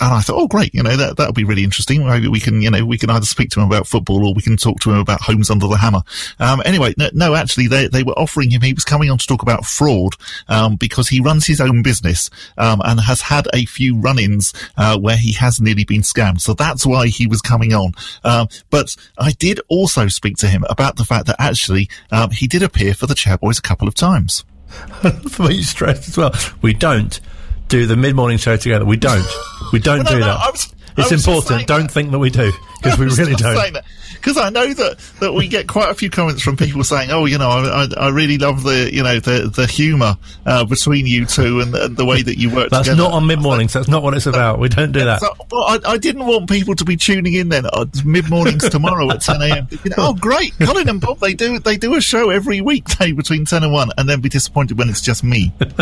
and 0.00 0.14
I 0.14 0.20
thought, 0.20 0.36
oh, 0.36 0.46
great, 0.46 0.72
you 0.74 0.82
know, 0.82 0.96
that, 0.96 1.16
that'll 1.16 1.32
be 1.32 1.44
really 1.44 1.64
interesting. 1.64 2.06
Maybe 2.06 2.28
we 2.28 2.38
can, 2.38 2.62
you 2.62 2.70
know, 2.70 2.84
we 2.84 2.98
can 2.98 3.10
either 3.10 3.26
speak 3.26 3.50
to 3.50 3.60
him 3.60 3.66
about 3.66 3.88
football 3.88 4.26
or 4.26 4.32
we 4.32 4.42
can 4.42 4.56
talk 4.56 4.78
to 4.80 4.90
him 4.90 4.98
about 4.98 5.20
Homes 5.20 5.50
Under 5.50 5.66
the 5.66 5.76
Hammer. 5.76 6.02
Um, 6.38 6.62
anyway, 6.64 6.94
no, 6.96 7.10
no, 7.12 7.34
actually, 7.34 7.66
they, 7.66 7.88
they 7.88 8.04
were 8.04 8.16
offering 8.16 8.50
him, 8.50 8.60
he 8.62 8.72
was 8.72 8.84
coming 8.84 9.10
on 9.10 9.18
to 9.18 9.26
talk 9.26 9.42
about 9.42 9.64
fraud, 9.64 10.14
um, 10.48 10.76
because 10.76 11.08
he 11.08 11.20
runs 11.20 11.46
his 11.46 11.60
own 11.60 11.82
business, 11.82 12.30
um, 12.58 12.80
and 12.84 13.00
has 13.00 13.20
had 13.20 13.48
a 13.52 13.64
few 13.64 13.98
run-ins, 13.98 14.52
uh, 14.76 14.96
where 14.96 15.16
he 15.16 15.32
has 15.32 15.60
nearly 15.60 15.84
been 15.84 16.02
scammed. 16.02 16.40
So 16.40 16.54
that's 16.54 16.86
why 16.86 17.08
he 17.08 17.26
was 17.26 17.42
coming 17.42 17.74
on. 17.74 17.92
Um, 18.22 18.48
but 18.70 18.94
I 19.18 19.32
did 19.32 19.60
also 19.68 20.06
speak 20.06 20.36
to 20.38 20.48
him 20.48 20.64
about 20.70 20.96
the 20.96 21.04
fact 21.04 21.26
that 21.26 21.36
actually, 21.40 21.88
um, 22.12 22.30
he 22.30 22.46
did 22.46 22.62
appear 22.62 22.94
for 22.94 23.06
the 23.06 23.14
Chairboys 23.14 23.58
a 23.58 23.62
couple 23.62 23.88
of 23.88 23.94
times. 23.94 24.44
For 25.30 25.44
me, 25.44 25.62
stressed 25.62 26.08
as 26.08 26.18
well. 26.18 26.34
We 26.60 26.74
don't 26.74 27.20
do 27.68 27.86
the 27.86 27.96
mid 27.96 28.14
morning 28.14 28.38
show 28.38 28.56
together. 28.56 28.84
We 28.84 28.96
don't. 28.96 29.26
We 29.72 29.78
don't 29.78 30.04
well, 30.04 30.04
no, 30.04 30.10
do 30.10 30.20
no, 30.20 30.26
that. 30.26 30.52
Was, 30.52 30.74
it's 30.98 31.26
important. 31.26 31.66
Don't 31.66 31.90
think 31.90 32.10
that 32.10 32.18
we 32.18 32.30
do. 32.30 32.52
because 32.82 32.98
we 32.98 33.06
really 33.06 33.34
don't. 33.34 33.76
Because 34.20 34.36
I 34.36 34.50
know 34.50 34.72
that, 34.72 34.98
that 35.20 35.32
we 35.32 35.48
get 35.48 35.68
quite 35.68 35.90
a 35.90 35.94
few 35.94 36.10
comments 36.10 36.42
from 36.42 36.56
people 36.56 36.84
saying, 36.84 37.10
"Oh, 37.10 37.24
you 37.24 37.38
know, 37.38 37.48
I, 37.48 37.84
I, 37.84 38.06
I 38.06 38.08
really 38.10 38.38
love 38.38 38.62
the 38.62 38.90
you 38.92 39.02
know 39.02 39.20
the 39.20 39.50
the 39.54 39.66
humour 39.66 40.16
uh, 40.44 40.64
between 40.64 41.06
you 41.06 41.24
two 41.24 41.60
and 41.60 41.72
the, 41.72 41.84
and 41.86 41.96
the, 41.96 42.04
way 42.04 42.22
that 42.22 42.38
you 42.38 42.50
work." 42.54 42.70
That's 42.70 42.88
together. 42.88 43.02
not 43.02 43.12
on 43.12 43.26
mid 43.26 43.40
mornings. 43.40 43.72
That's 43.72 43.88
not 43.88 44.02
what 44.02 44.14
it's 44.14 44.26
about. 44.26 44.58
We 44.58 44.68
don't 44.68 44.92
do 44.92 45.04
that. 45.04 45.20
So, 45.20 45.34
well, 45.50 45.64
I, 45.64 45.92
I, 45.92 45.98
didn't 45.98 46.26
want 46.26 46.48
people 46.48 46.74
to 46.74 46.84
be 46.84 46.96
tuning 46.96 47.34
in 47.34 47.48
then 47.48 47.66
uh, 47.66 47.86
mid 48.04 48.28
mornings 48.28 48.68
tomorrow 48.68 49.10
at 49.10 49.20
ten 49.20 49.40
a.m. 49.42 49.68
oh, 49.96 50.14
great, 50.14 50.52
Colin 50.58 50.88
and 50.88 51.00
Bob, 51.00 51.18
they 51.20 51.34
do 51.34 51.58
they 51.58 51.76
do 51.76 51.94
a 51.94 52.00
show 52.00 52.30
every 52.30 52.60
weekday 52.60 53.12
between 53.12 53.44
ten 53.44 53.62
and 53.62 53.72
one, 53.72 53.90
and 53.96 54.08
then 54.08 54.20
be 54.20 54.28
disappointed 54.28 54.78
when 54.78 54.88
it's 54.88 55.00
just 55.00 55.22
me. 55.22 55.52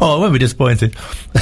oh, 0.00 0.16
I 0.16 0.18
won't 0.18 0.32
be 0.32 0.38
disappointed. 0.38 0.92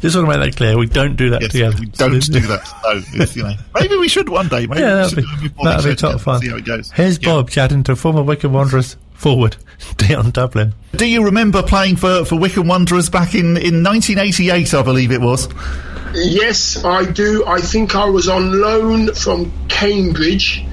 just 0.00 0.16
want 0.16 0.26
to 0.26 0.26
make 0.26 0.40
that 0.40 0.56
clear. 0.56 0.76
We 0.76 0.86
don't 0.86 1.16
do 1.16 1.30
that 1.30 1.42
yes, 1.42 1.52
together. 1.52 1.76
We 1.80 1.86
don't 1.86 2.20
do 2.20 2.40
that. 2.40 2.68
No, 2.84 3.24
you 3.24 3.42
know, 3.42 3.54
maybe 3.74 3.96
we 3.96 4.08
should 4.08 4.28
one 4.28 4.48
day. 4.48 4.66
Maybe 4.66 4.80
yeah, 4.80 5.06
that'd 5.06 5.16
be, 5.16 5.48
that'd 5.82 5.96
be 5.96 6.00
top 6.00 6.20
fun. 6.20 6.40
See 6.40 6.48
how 6.48 6.56
it 6.56 6.64
goes. 6.64 6.90
Here's 6.92 7.20
yeah. 7.20 7.30
Bob 7.30 7.50
chatting 7.50 7.82
to 7.84 7.96
former 7.96 8.22
Wycombe 8.22 8.52
Wanderers 8.52 8.96
forward 9.14 9.56
Dion 9.96 10.30
Dublin. 10.30 10.74
Do 10.92 11.06
you 11.06 11.24
remember 11.24 11.62
playing 11.62 11.96
for, 11.96 12.24
for 12.24 12.36
Wycombe 12.36 12.68
Wanderers 12.68 13.10
back 13.10 13.34
in, 13.34 13.56
in 13.56 13.82
1988, 13.82 14.74
I 14.74 14.82
believe 14.82 15.12
it 15.12 15.20
was? 15.20 15.48
Yes, 16.14 16.82
I 16.84 17.04
do. 17.04 17.44
I 17.46 17.60
think 17.60 17.94
I 17.94 18.06
was 18.06 18.28
on 18.28 18.60
loan 18.60 19.14
from 19.14 19.52
Cambridge, 19.68 20.64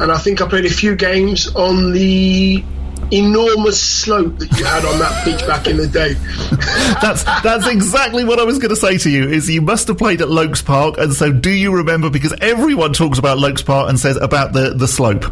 and 0.00 0.10
I 0.10 0.18
think 0.18 0.40
I 0.40 0.48
played 0.48 0.64
a 0.64 0.70
few 0.70 0.96
games 0.96 1.54
on 1.54 1.92
the 1.92 2.64
enormous 3.12 3.80
slope 3.82 4.38
that 4.38 4.58
you 4.58 4.64
had 4.64 4.84
on 4.84 4.98
that 4.98 5.24
pitch 5.24 5.46
back 5.46 5.66
in 5.66 5.76
the 5.76 5.86
day. 5.86 6.14
that's 7.00 7.24
that's 7.42 7.66
exactly 7.66 8.24
what 8.24 8.38
I 8.38 8.44
was 8.44 8.58
going 8.58 8.70
to 8.70 8.76
say 8.76 8.98
to 8.98 9.10
you. 9.10 9.28
Is 9.28 9.48
you 9.48 9.62
must 9.62 9.88
have 9.88 9.98
played 9.98 10.20
at 10.20 10.28
Loakes 10.28 10.62
Park, 10.62 10.96
and 10.98 11.12
so 11.12 11.32
do 11.32 11.50
you 11.50 11.74
remember? 11.74 12.10
Because 12.10 12.34
everyone 12.40 12.92
talks 12.92 13.18
about 13.18 13.38
Loakes 13.38 13.62
Park 13.62 13.88
and 13.88 13.98
says 13.98 14.16
about 14.16 14.52
the 14.52 14.74
the 14.74 14.88
slope. 14.88 15.24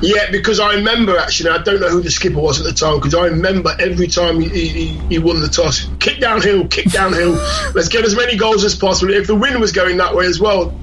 Yeah, 0.00 0.30
because 0.30 0.60
I 0.60 0.74
remember 0.74 1.18
actually, 1.18 1.50
I 1.50 1.58
don't 1.62 1.80
know 1.80 1.88
who 1.88 2.00
the 2.00 2.10
skipper 2.10 2.40
was 2.40 2.60
at 2.60 2.66
the 2.66 2.72
time, 2.72 2.96
because 2.96 3.14
I 3.14 3.26
remember 3.26 3.74
every 3.78 4.06
time 4.06 4.40
he, 4.40 4.48
he, 4.48 4.86
he, 5.08 5.18
won 5.18 5.40
the 5.40 5.48
toss, 5.48 5.88
kick 5.98 6.20
downhill, 6.20 6.66
kick 6.68 6.86
downhill, 6.86 7.32
let's 7.74 7.88
get 7.88 8.04
as 8.04 8.16
many 8.16 8.36
goals 8.36 8.64
as 8.64 8.74
possible. 8.74 9.12
If 9.12 9.26
the 9.26 9.34
wind 9.34 9.60
was 9.60 9.72
going 9.72 9.98
that 9.98 10.14
way 10.14 10.26
as 10.26 10.40
well, 10.40 10.74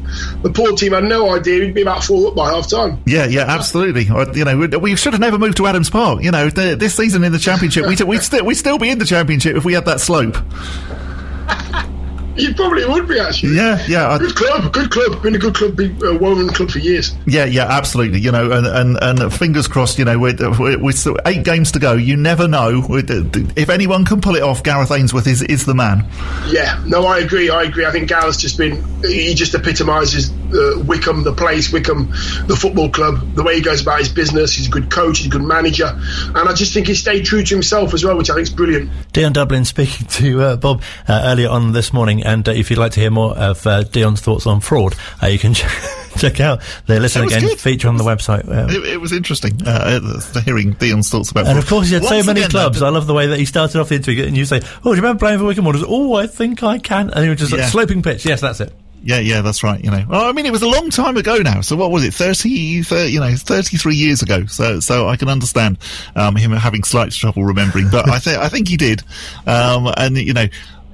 the 0.44 0.52
poor 0.52 0.74
team 0.74 0.94
had 0.94 1.04
no 1.04 1.36
idea 1.36 1.62
we'd 1.62 1.74
be 1.74 1.82
about 1.82 2.04
four 2.04 2.30
up 2.30 2.36
by 2.36 2.52
half 2.52 2.70
time. 2.70 3.02
Yeah, 3.06 3.26
yeah, 3.26 3.46
absolutely. 3.48 4.04
You 4.04 4.46
know, 4.46 4.80
we 4.80 4.96
should 4.96 5.14
have 5.14 5.22
never 5.22 5.40
moved 5.40 5.58
to 5.58 5.68
Adams 5.68 5.90
Park. 5.90 6.24
You 6.24 6.32
know, 6.32 6.50
the, 6.50 6.76
this 6.76 6.96
season 6.96 7.24
in 7.24 7.32
the 7.32 7.40
championship, 7.40 7.88
we'd, 7.88 8.02
we'd, 8.02 8.22
still, 8.22 8.46
we'd 8.46 8.56
still 8.56 8.78
be 8.78 8.90
in 8.90 9.00
the 9.00 9.06
championship 9.06 9.56
if 9.56 9.66
we 9.66 9.74
had 9.74 9.86
that 9.86 10.00
slope. 10.00 10.38
You 12.38 12.54
probably 12.54 12.86
would 12.86 13.08
be 13.08 13.20
actually. 13.20 13.56
Yeah, 13.56 13.84
yeah. 13.88 14.18
Good 14.18 14.36
club, 14.36 14.72
good 14.72 14.92
club. 14.92 15.22
Been 15.24 15.36
a 15.36 15.40
good 15.40 15.56
club, 15.56 15.76
been 15.76 16.00
a 16.06 16.18
woven 16.18 16.50
club 16.50 16.72
for 16.72 16.80
years. 16.80 17.16
Yeah, 17.26 17.46
yeah, 17.46 17.66
absolutely. 17.66 18.20
You 18.20 18.32
know, 18.32 18.52
and 18.52 18.68
and, 18.68 19.22
and 19.22 19.34
fingers 19.34 19.68
crossed. 19.68 19.98
You 19.98 20.06
know, 20.06 20.20
with, 20.20 20.40
with 20.40 21.08
eight 21.26 21.44
games 21.44 21.72
to 21.74 21.80
go, 21.80 21.94
you 21.94 22.16
never 22.16 22.48
know 22.48 22.86
if 22.90 23.70
anyone 23.70 24.06
can 24.06 24.22
pull 24.22 24.36
it 24.36 24.44
off. 24.44 24.64
Gareth 24.64 24.92
Ainsworth 24.92 25.28
is 25.28 25.42
is 25.42 25.66
the 25.66 25.76
man. 25.76 26.06
Yeah, 26.48 26.82
no, 26.86 27.06
I 27.06 27.20
agree. 27.20 27.50
I 27.50 27.64
agree. 27.64 27.86
I 27.86 27.92
think 27.92 28.10
Gareth's 28.10 28.38
just 28.38 28.58
been. 28.58 28.84
He 29.04 29.34
just 29.34 29.54
epitomises 29.54 30.32
uh, 30.54 30.80
Wycombe, 30.86 31.24
the 31.24 31.34
place, 31.34 31.72
Wycombe, 31.72 32.10
the 32.48 32.56
football 32.60 32.90
club, 32.90 33.36
the 33.36 33.44
way 33.44 33.56
he 33.56 33.62
goes 33.62 33.82
about 33.82 34.00
his 34.00 34.10
business. 34.10 34.54
He's 34.54 34.68
a 34.68 34.72
good 34.72 34.90
coach. 34.90 35.20
He's 35.20 35.28
a 35.28 35.30
good 35.30 35.44
manager, 35.44 35.88
and 35.88 36.38
I 36.38 36.54
just 36.54 36.74
think 36.74 36.88
he 36.88 36.96
stayed 36.96 37.26
true 37.26 37.44
to 37.44 37.56
himself 37.56 37.94
as 37.94 38.04
well, 38.04 38.18
which 38.18 38.30
I 38.30 38.36
think 38.36 38.48
is 38.48 38.54
brilliant. 38.54 38.90
Dion 39.14 39.34
Dublin 39.34 39.66
speaking 39.66 40.08
to 40.18 40.42
uh, 40.42 40.56
Bob 40.56 40.82
uh, 41.08 41.22
earlier 41.26 41.50
on 41.50 41.74
this 41.74 41.94
morning. 41.94 42.24
And 42.28 42.48
uh, 42.48 42.52
if 42.52 42.70
you'd 42.70 42.78
like 42.78 42.92
to 42.92 43.00
hear 43.00 43.10
more 43.10 43.36
of 43.38 43.66
uh, 43.66 43.84
Dion's 43.84 44.20
thoughts 44.20 44.46
on 44.46 44.60
fraud, 44.60 44.96
uh, 45.24 45.28
you 45.28 45.40
can 45.40 45.54
ch- 45.56 45.64
check 46.18 46.42
out 46.42 46.62
the 46.86 47.00
Listen 47.00 47.24
Again 47.24 47.42
good. 47.42 47.58
feature 47.60 47.88
on 47.88 47.96
the 47.96 48.04
website. 48.04 48.44
It, 48.70 48.84
it, 48.86 48.98
was 49.02 49.14
interesting 49.14 49.60
uh, 49.66 50.20
hearing 50.44 50.74
Dion's 50.74 51.10
thoughts 51.10 51.32
about 51.32 51.46
And 51.48 51.54
fraud. 51.54 51.64
of 51.64 51.70
course, 51.70 51.88
he 51.88 51.94
had 51.94 52.04
Once 52.04 52.22
so 52.22 52.28
many 52.28 52.42
again, 52.42 52.52
clubs. 52.52 52.82
I 52.82 52.90
love 52.90 53.08
the 53.08 53.14
way 53.14 53.28
that 53.28 53.40
he 53.40 53.46
started 53.46 53.80
off 53.80 53.90
the 53.90 53.96
interview 53.96 54.26
and 54.26 54.36
you 54.36 54.44
say, 54.44 54.58
Oh, 54.58 54.84
do 54.84 54.90
you 54.90 54.96
remember 54.98 55.20
playing 55.20 55.40
for 55.40 55.46
Wycombe 55.46 55.66
Wanderers? 55.66 55.86
Oh, 55.88 56.16
I 56.16 56.28
think 56.28 56.64
I 56.64 56.80
can. 56.80 57.10
And 57.12 57.24
he 57.24 57.30
was 57.30 57.40
just 57.40 57.54
Yeah. 57.54 57.60
like, 57.60 57.68
sloping 57.72 58.04
pitch. 58.04 58.26
Yes, 58.26 58.42
that's 58.42 58.60
it. 58.60 58.74
Yeah, 59.04 59.20
yeah, 59.20 59.42
that's 59.42 59.64
right. 59.64 59.82
You 59.82 59.92
know, 59.92 60.04
well, 60.10 60.26
I 60.26 60.32
mean, 60.34 60.46
it 60.46 60.52
was 60.52 60.64
a 60.64 60.68
long 60.68 60.90
time 60.90 61.16
ago 61.16 61.38
now. 61.38 61.62
So 61.62 61.78
what 61.78 61.92
was 61.92 62.04
it? 62.04 62.14
30, 62.14 62.82
30 62.84 63.10
you 63.12 63.20
know, 63.22 63.34
33 63.38 63.96
years 63.96 64.22
ago. 64.22 64.48
So, 64.48 64.80
so 64.82 65.08
I 65.08 65.16
can 65.16 65.30
understand, 65.30 65.78
um, 66.16 66.36
him 66.36 66.52
having 66.52 66.84
slight 66.84 67.12
trouble 67.12 67.46
remembering, 67.46 67.90
but 67.90 68.10
I 68.10 68.20
think, 68.20 68.38
I 68.40 68.50
think 68.50 68.68
he 68.68 68.76
did. 68.76 69.04
Um, 69.46 69.94
and, 69.96 70.18
you 70.18 70.34
know, 70.34 70.48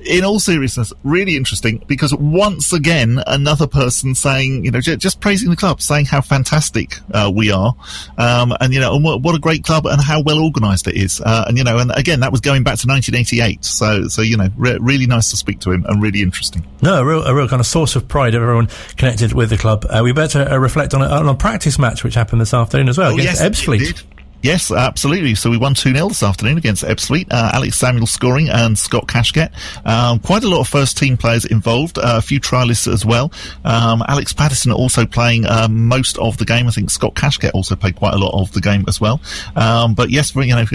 in 0.05 0.23
all 0.23 0.39
seriousness, 0.39 0.91
really 1.03 1.35
interesting 1.37 1.83
because 1.87 2.13
once 2.13 2.73
again, 2.73 3.21
another 3.27 3.67
person 3.67 4.15
saying, 4.15 4.65
you 4.65 4.71
know, 4.71 4.81
j- 4.81 4.95
just 4.97 5.19
praising 5.19 5.49
the 5.49 5.55
club, 5.55 5.81
saying 5.81 6.05
how 6.05 6.21
fantastic 6.21 6.95
uh, 7.13 7.31
we 7.33 7.51
are, 7.51 7.75
um, 8.17 8.53
and 8.59 8.73
you 8.73 8.79
know, 8.79 8.95
and 8.95 9.03
what, 9.03 9.21
what 9.21 9.35
a 9.35 9.39
great 9.39 9.63
club 9.63 9.85
and 9.85 10.01
how 10.01 10.21
well 10.21 10.43
organised 10.43 10.87
it 10.87 10.95
is, 10.95 11.21
uh, 11.21 11.45
and 11.47 11.57
you 11.57 11.63
know, 11.63 11.77
and 11.77 11.91
again, 11.95 12.19
that 12.21 12.31
was 12.31 12.41
going 12.41 12.63
back 12.63 12.77
to 12.79 12.87
1988. 12.87 13.63
So, 13.63 14.07
so 14.07 14.21
you 14.21 14.37
know, 14.37 14.49
re- 14.57 14.77
really 14.79 15.07
nice 15.07 15.29
to 15.31 15.37
speak 15.37 15.59
to 15.61 15.71
him 15.71 15.85
and 15.87 16.01
really 16.01 16.21
interesting. 16.21 16.65
No, 16.81 17.01
a 17.01 17.05
real, 17.05 17.23
a 17.23 17.33
real 17.33 17.47
kind 17.47 17.59
of 17.59 17.65
source 17.65 17.95
of 17.95 18.07
pride 18.07 18.35
of 18.35 18.41
everyone 18.41 18.67
connected 18.97 19.33
with 19.33 19.49
the 19.49 19.57
club. 19.57 19.85
Uh, 19.89 20.01
we 20.03 20.11
better 20.11 20.41
uh, 20.41 20.57
reflect 20.57 20.93
on 20.93 21.01
a, 21.01 21.05
on 21.07 21.27
a 21.27 21.35
practice 21.35 21.79
match 21.79 22.03
which 22.03 22.13
happened 22.15 22.41
this 22.41 22.53
afternoon 22.53 22.89
as 22.89 22.97
well 22.97 23.11
Oh, 23.11 23.17
against 23.17 23.41
yes, 23.41 23.61
Ebbsfleet. 23.61 24.03
Yes, 24.43 24.71
absolutely. 24.71 25.35
So 25.35 25.49
we 25.49 25.57
won 25.57 25.73
2 25.73 25.93
0 25.93 26.09
this 26.09 26.21
afternoon 26.21 26.57
against 26.57 26.83
Ebbsfleet. 26.83 27.27
Uh, 27.31 27.51
Alex 27.53 27.77
Samuel 27.77 28.05
scoring 28.05 28.49
and 28.49 28.77
Scott 28.77 29.07
Kashket. 29.07 29.53
Um, 29.85 30.19
quite 30.19 30.43
a 30.43 30.49
lot 30.49 30.59
of 30.59 30.67
first 30.67 30.97
team 30.97 31.15
players 31.15 31.45
involved, 31.45 31.97
uh, 31.97 32.15
a 32.17 32.21
few 32.21 32.41
trialists 32.41 32.91
as 32.91 33.05
well. 33.05 33.31
Um, 33.63 34.03
Alex 34.05 34.33
Pattison 34.33 34.73
also 34.73 35.05
playing 35.05 35.45
uh, 35.45 35.69
most 35.69 36.17
of 36.17 36.37
the 36.37 36.43
game. 36.43 36.67
I 36.67 36.71
think 36.71 36.89
Scott 36.89 37.13
Kashket 37.13 37.51
also 37.53 37.77
played 37.77 37.95
quite 37.95 38.13
a 38.13 38.17
lot 38.17 38.37
of 38.37 38.51
the 38.51 38.59
game 38.59 38.83
as 38.89 38.99
well. 38.99 39.21
Um, 39.55 39.93
but 39.93 40.09
yes, 40.09 40.35
you 40.35 40.47
know, 40.47 40.65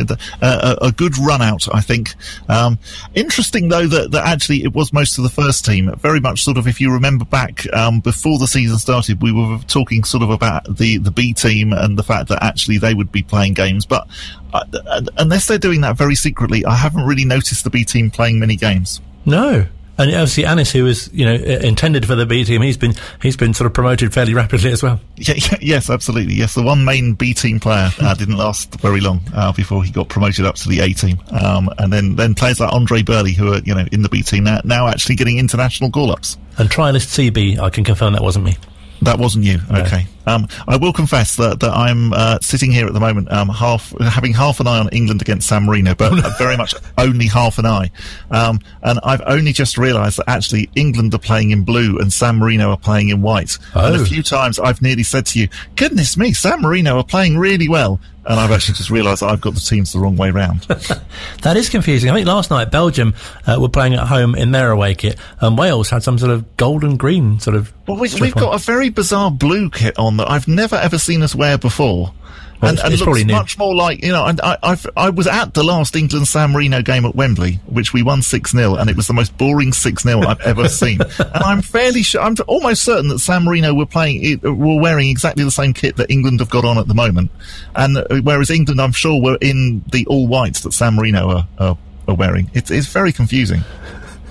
a, 0.41 0.79
a 0.81 0.93
good 0.93 1.19
run 1.19 1.43
out, 1.43 1.69
I 1.75 1.83
think. 1.83 2.15
Um, 2.49 2.79
interesting 3.15 3.69
though 3.69 3.87
that, 3.87 4.13
that 4.13 4.27
actually 4.27 4.65
it 4.65 4.73
was 4.73 4.95
most 4.95 5.19
of 5.19 5.25
the 5.25 5.31
first 5.31 5.67
team. 5.67 5.95
Very 5.97 6.21
much 6.21 6.43
sort 6.43 6.57
of, 6.57 6.67
if 6.67 6.81
you 6.81 6.91
remember 6.91 7.27
back 7.27 7.71
um, 7.75 8.01
before 8.01 8.39
the 8.39 8.47
season 8.47 8.79
started, 8.79 9.21
we 9.21 9.31
were 9.31 9.59
talking 9.67 10.05
sort 10.05 10.23
of 10.23 10.31
about 10.31 10.79
the, 10.79 10.97
the 10.97 11.11
B 11.11 11.35
team 11.35 11.75
and 11.75 11.99
the 11.99 12.03
fact 12.03 12.31
that 12.31 12.43
actually 12.43 12.79
they 12.79 12.95
would 12.95 13.13
be 13.13 13.23
playing 13.23 13.58
games. 13.59 13.85
But 13.85 14.09
uh, 14.55 15.03
unless 15.19 15.47
they're 15.47 15.59
doing 15.59 15.83
that 15.83 15.99
very 15.99 16.15
secretly, 16.15 16.65
I 16.65 16.75
haven't 16.75 17.05
really 17.05 17.27
noticed 17.27 17.65
the 17.65 17.71
B 17.71 17.85
team 17.85 18.11
playing 18.11 18.39
many 18.39 18.57
games. 18.57 19.03
No. 19.27 19.67
And 19.99 20.13
obviously, 20.13 20.47
Anis, 20.47 20.71
who 20.71 20.85
was 20.85 21.13
you 21.13 21.25
know 21.25 21.35
intended 21.35 22.07
for 22.07 22.15
the 22.15 22.25
B 22.25 22.45
team, 22.45 22.63
he's 22.63 22.77
been 22.77 22.95
he's 23.21 23.37
been 23.37 23.53
sort 23.53 23.67
of 23.67 23.75
promoted 23.75 24.15
fairly 24.15 24.33
rapidly 24.33 24.71
as 24.71 24.83
well. 24.83 25.01
Yeah, 25.17 25.35
yeah 25.37 25.59
yes, 25.61 25.91
absolutely. 25.91 26.35
Yes, 26.35 26.55
the 26.55 26.63
one 26.63 26.85
main 26.85 27.15
B 27.15 27.35
team 27.35 27.59
player 27.59 27.91
uh, 28.01 28.15
didn't 28.15 28.37
last 28.37 28.81
very 28.81 29.01
long 29.01 29.21
uh, 29.35 29.53
before 29.53 29.83
he 29.83 29.91
got 29.91 30.09
promoted 30.09 30.45
up 30.45 30.55
to 30.55 30.69
the 30.69 30.79
A 30.79 30.93
team, 30.93 31.19
um, 31.33 31.69
and 31.79 31.93
then 31.93 32.15
then 32.15 32.37
players 32.37 32.61
like 32.61 32.73
Andre 32.73 33.03
Burley, 33.03 33.33
who 33.33 33.53
are 33.53 33.59
you 33.59 33.75
know 33.75 33.85
in 33.91 34.03
the 34.03 34.09
B 34.09 34.23
team 34.23 34.45
now, 34.45 34.61
now 34.63 34.87
actually 34.87 35.17
getting 35.17 35.39
international 35.39 35.91
call 35.91 36.13
ups. 36.13 36.39
And 36.57 36.71
trialist 36.71 37.09
CB, 37.33 37.59
I 37.59 37.69
can 37.71 37.83
confirm 37.83 38.13
that 38.13 38.23
wasn't 38.23 38.45
me. 38.45 38.57
That 39.03 39.19
wasn't 39.19 39.45
you. 39.45 39.59
Okay. 39.73 40.03
No. 40.03 40.18
Um, 40.29 40.47
I 40.67 40.77
will 40.77 40.93
confess 40.93 41.37
that, 41.37 41.61
that 41.61 41.71
I'm 41.71 42.13
uh, 42.13 42.39
sitting 42.41 42.71
here 42.71 42.87
at 42.87 42.93
the 42.93 43.01
moment, 43.01 43.33
um, 43.33 43.49
half 43.49 43.99
having 44.01 44.35
half 44.35 44.61
an 44.61 44.67
eye 44.67 44.79
on 44.79 44.89
England 44.91 45.23
against 45.23 45.49
San 45.49 45.65
Marino, 45.65 45.95
but 45.95 46.37
very 46.39 46.57
much 46.57 46.75
only 46.99 47.27
half 47.27 47.59
an 47.59 47.67
eye. 47.67 47.91
Um, 48.31 48.61
and 48.83 49.01
I've 49.03 49.23
only 49.27 49.53
just 49.53 49.79
realised 49.79 50.19
that 50.19 50.29
actually 50.29 50.69
England 50.75 51.15
are 51.15 51.19
playing 51.19 51.51
in 51.51 51.65
blue 51.65 51.99
and 51.99 52.13
San 52.13 52.37
Marino 52.37 52.71
are 52.71 52.77
playing 52.77 53.09
in 53.09 53.23
white. 53.23 53.57
Oh. 53.75 53.87
And 53.87 54.03
a 54.03 54.05
few 54.05 54.23
times 54.23 54.59
I've 54.59 54.83
nearly 54.83 55.03
said 55.03 55.27
to 55.27 55.41
you, 55.41 55.49
"Goodness 55.77 56.17
me, 56.17 56.33
San 56.33 56.61
Marino 56.61 56.99
are 56.99 57.05
playing 57.05 57.39
really 57.39 57.69
well." 57.69 58.01
And 58.29 58.39
I've 58.39 58.51
actually 58.51 58.75
just 58.75 58.91
realised 58.91 59.23
I've 59.23 59.41
got 59.41 59.55
the 59.55 59.61
teams 59.61 59.95
the 59.95 60.01
wrong 60.01 60.17
way 60.17 60.31
round. 60.31 60.61
that 61.43 61.57
is 61.57 61.71
confusing. 61.71 62.11
I 62.11 62.15
think 62.15 62.27
last 62.27 62.51
night 62.51 62.71
Belgium 62.71 63.15
uh, 63.47 63.57
were 63.59 63.71
playing 63.71 63.95
at 63.95 64.07
home 64.07 64.35
in 64.35 64.51
their 64.51 64.71
away 64.71 64.95
kit, 64.95 65.17
and 65.41 65.57
Wales 65.57 65.89
had 65.89 66.03
some 66.03 66.19
sort 66.19 66.31
of 66.31 66.57
golden 66.59 66.99
green 66.99 67.41
sort 67.41 67.57
of. 67.57 67.73
Well, 67.87 67.97
we, 67.97 68.11
have 68.11 68.35
got 68.35 68.55
a 68.55 68.59
very 68.59 68.91
bizarre 68.91 69.31
blue 69.31 69.71
kit 69.71 69.99
on 69.99 70.18
that 70.19 70.31
I've 70.31 70.49
never 70.49 70.77
ever 70.77 70.99
seen 70.99 71.23
us 71.23 71.35
wear 71.35 71.59
before. 71.59 72.13
Well, 72.61 72.71
and, 72.71 72.79
it's, 72.79 72.85
and 72.85 72.95
it's 72.95 73.03
looks 73.03 73.25
much 73.25 73.59
more 73.59 73.75
like 73.75 74.03
you 74.03 74.11
know. 74.11 74.27
And 74.27 74.41
I, 74.41 74.59
I've, 74.63 74.85
I 74.97 75.11
was 75.11 75.29
at 75.29 75.55
the 75.55 75.63
last 75.63 75.95
England 75.95 76.27
San 76.27 76.51
Marino 76.51 76.83
game 76.83 77.05
at 77.05 77.15
Wembley, 77.15 77.61
which 77.67 77.93
we 77.93 78.03
won 78.03 78.21
six 78.21 78.51
0 78.51 78.75
and 78.75 78.91
it 78.91 78.97
was 78.97 79.07
the 79.07 79.13
most 79.13 79.37
boring 79.39 79.73
six 79.73 80.03
0 80.03 80.23
I've 80.23 80.41
ever 80.41 80.69
seen. 80.69 81.01
and 81.01 81.45
I'm 81.45 81.63
fairly 81.63 82.03
sure, 82.03 82.21
I'm 82.21 82.35
almost 82.49 82.83
certain 82.83 83.09
that 83.09 83.21
San 83.21 83.45
Marino 83.45 83.75
were 83.75 83.87
playing, 83.87 84.41
were 84.43 84.81
wearing 84.81 85.09
exactly 85.09 85.45
the 85.45 85.53
same 85.53 85.73
kit 85.73 85.97
that 85.97 86.11
England 86.11 86.41
have 86.41 86.51
got 86.51 86.65
on 86.65 86.79
at 86.79 86.89
the 86.89 86.95
moment, 86.95 87.31
and 87.77 87.97
uh, 87.97 88.05
whereas 88.23 88.51
England, 88.51 88.81
I'm 88.81 88.93
sure, 88.93 89.23
were 89.23 89.39
in 89.41 89.85
the 89.93 90.05
all 90.07 90.27
whites 90.27 90.63
that 90.63 90.73
San 90.73 90.97
Marino 90.97 91.31
are, 91.31 91.49
are, 91.59 91.79
are 92.09 92.15
wearing. 92.15 92.51
It's, 92.55 92.73
it's 92.73 92.89
very 92.89 93.13
confusing. 93.13 93.61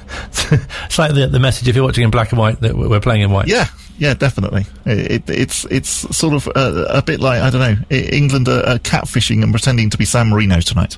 it's 0.51 0.99
like 0.99 1.13
the, 1.13 1.27
the 1.27 1.39
message 1.39 1.67
if 1.67 1.75
you're 1.75 1.85
watching 1.85 2.03
in 2.03 2.11
black 2.11 2.31
and 2.31 2.39
white 2.39 2.59
that 2.59 2.75
we're 2.75 2.99
playing 2.99 3.21
in 3.21 3.31
white. 3.31 3.47
Yeah, 3.47 3.67
yeah, 3.97 4.13
definitely. 4.13 4.65
It, 4.85 5.11
it, 5.11 5.29
it's 5.29 5.65
it's 5.65 5.89
sort 6.15 6.33
of 6.33 6.47
uh, 6.55 6.85
a 6.89 7.01
bit 7.01 7.19
like 7.19 7.41
I 7.41 7.49
don't 7.49 7.61
know, 7.61 7.77
England 7.95 8.47
are, 8.47 8.65
are 8.65 8.79
catfishing 8.79 9.43
and 9.43 9.51
pretending 9.51 9.89
to 9.89 9.97
be 9.97 10.05
San 10.05 10.29
Marino 10.29 10.59
tonight. 10.61 10.97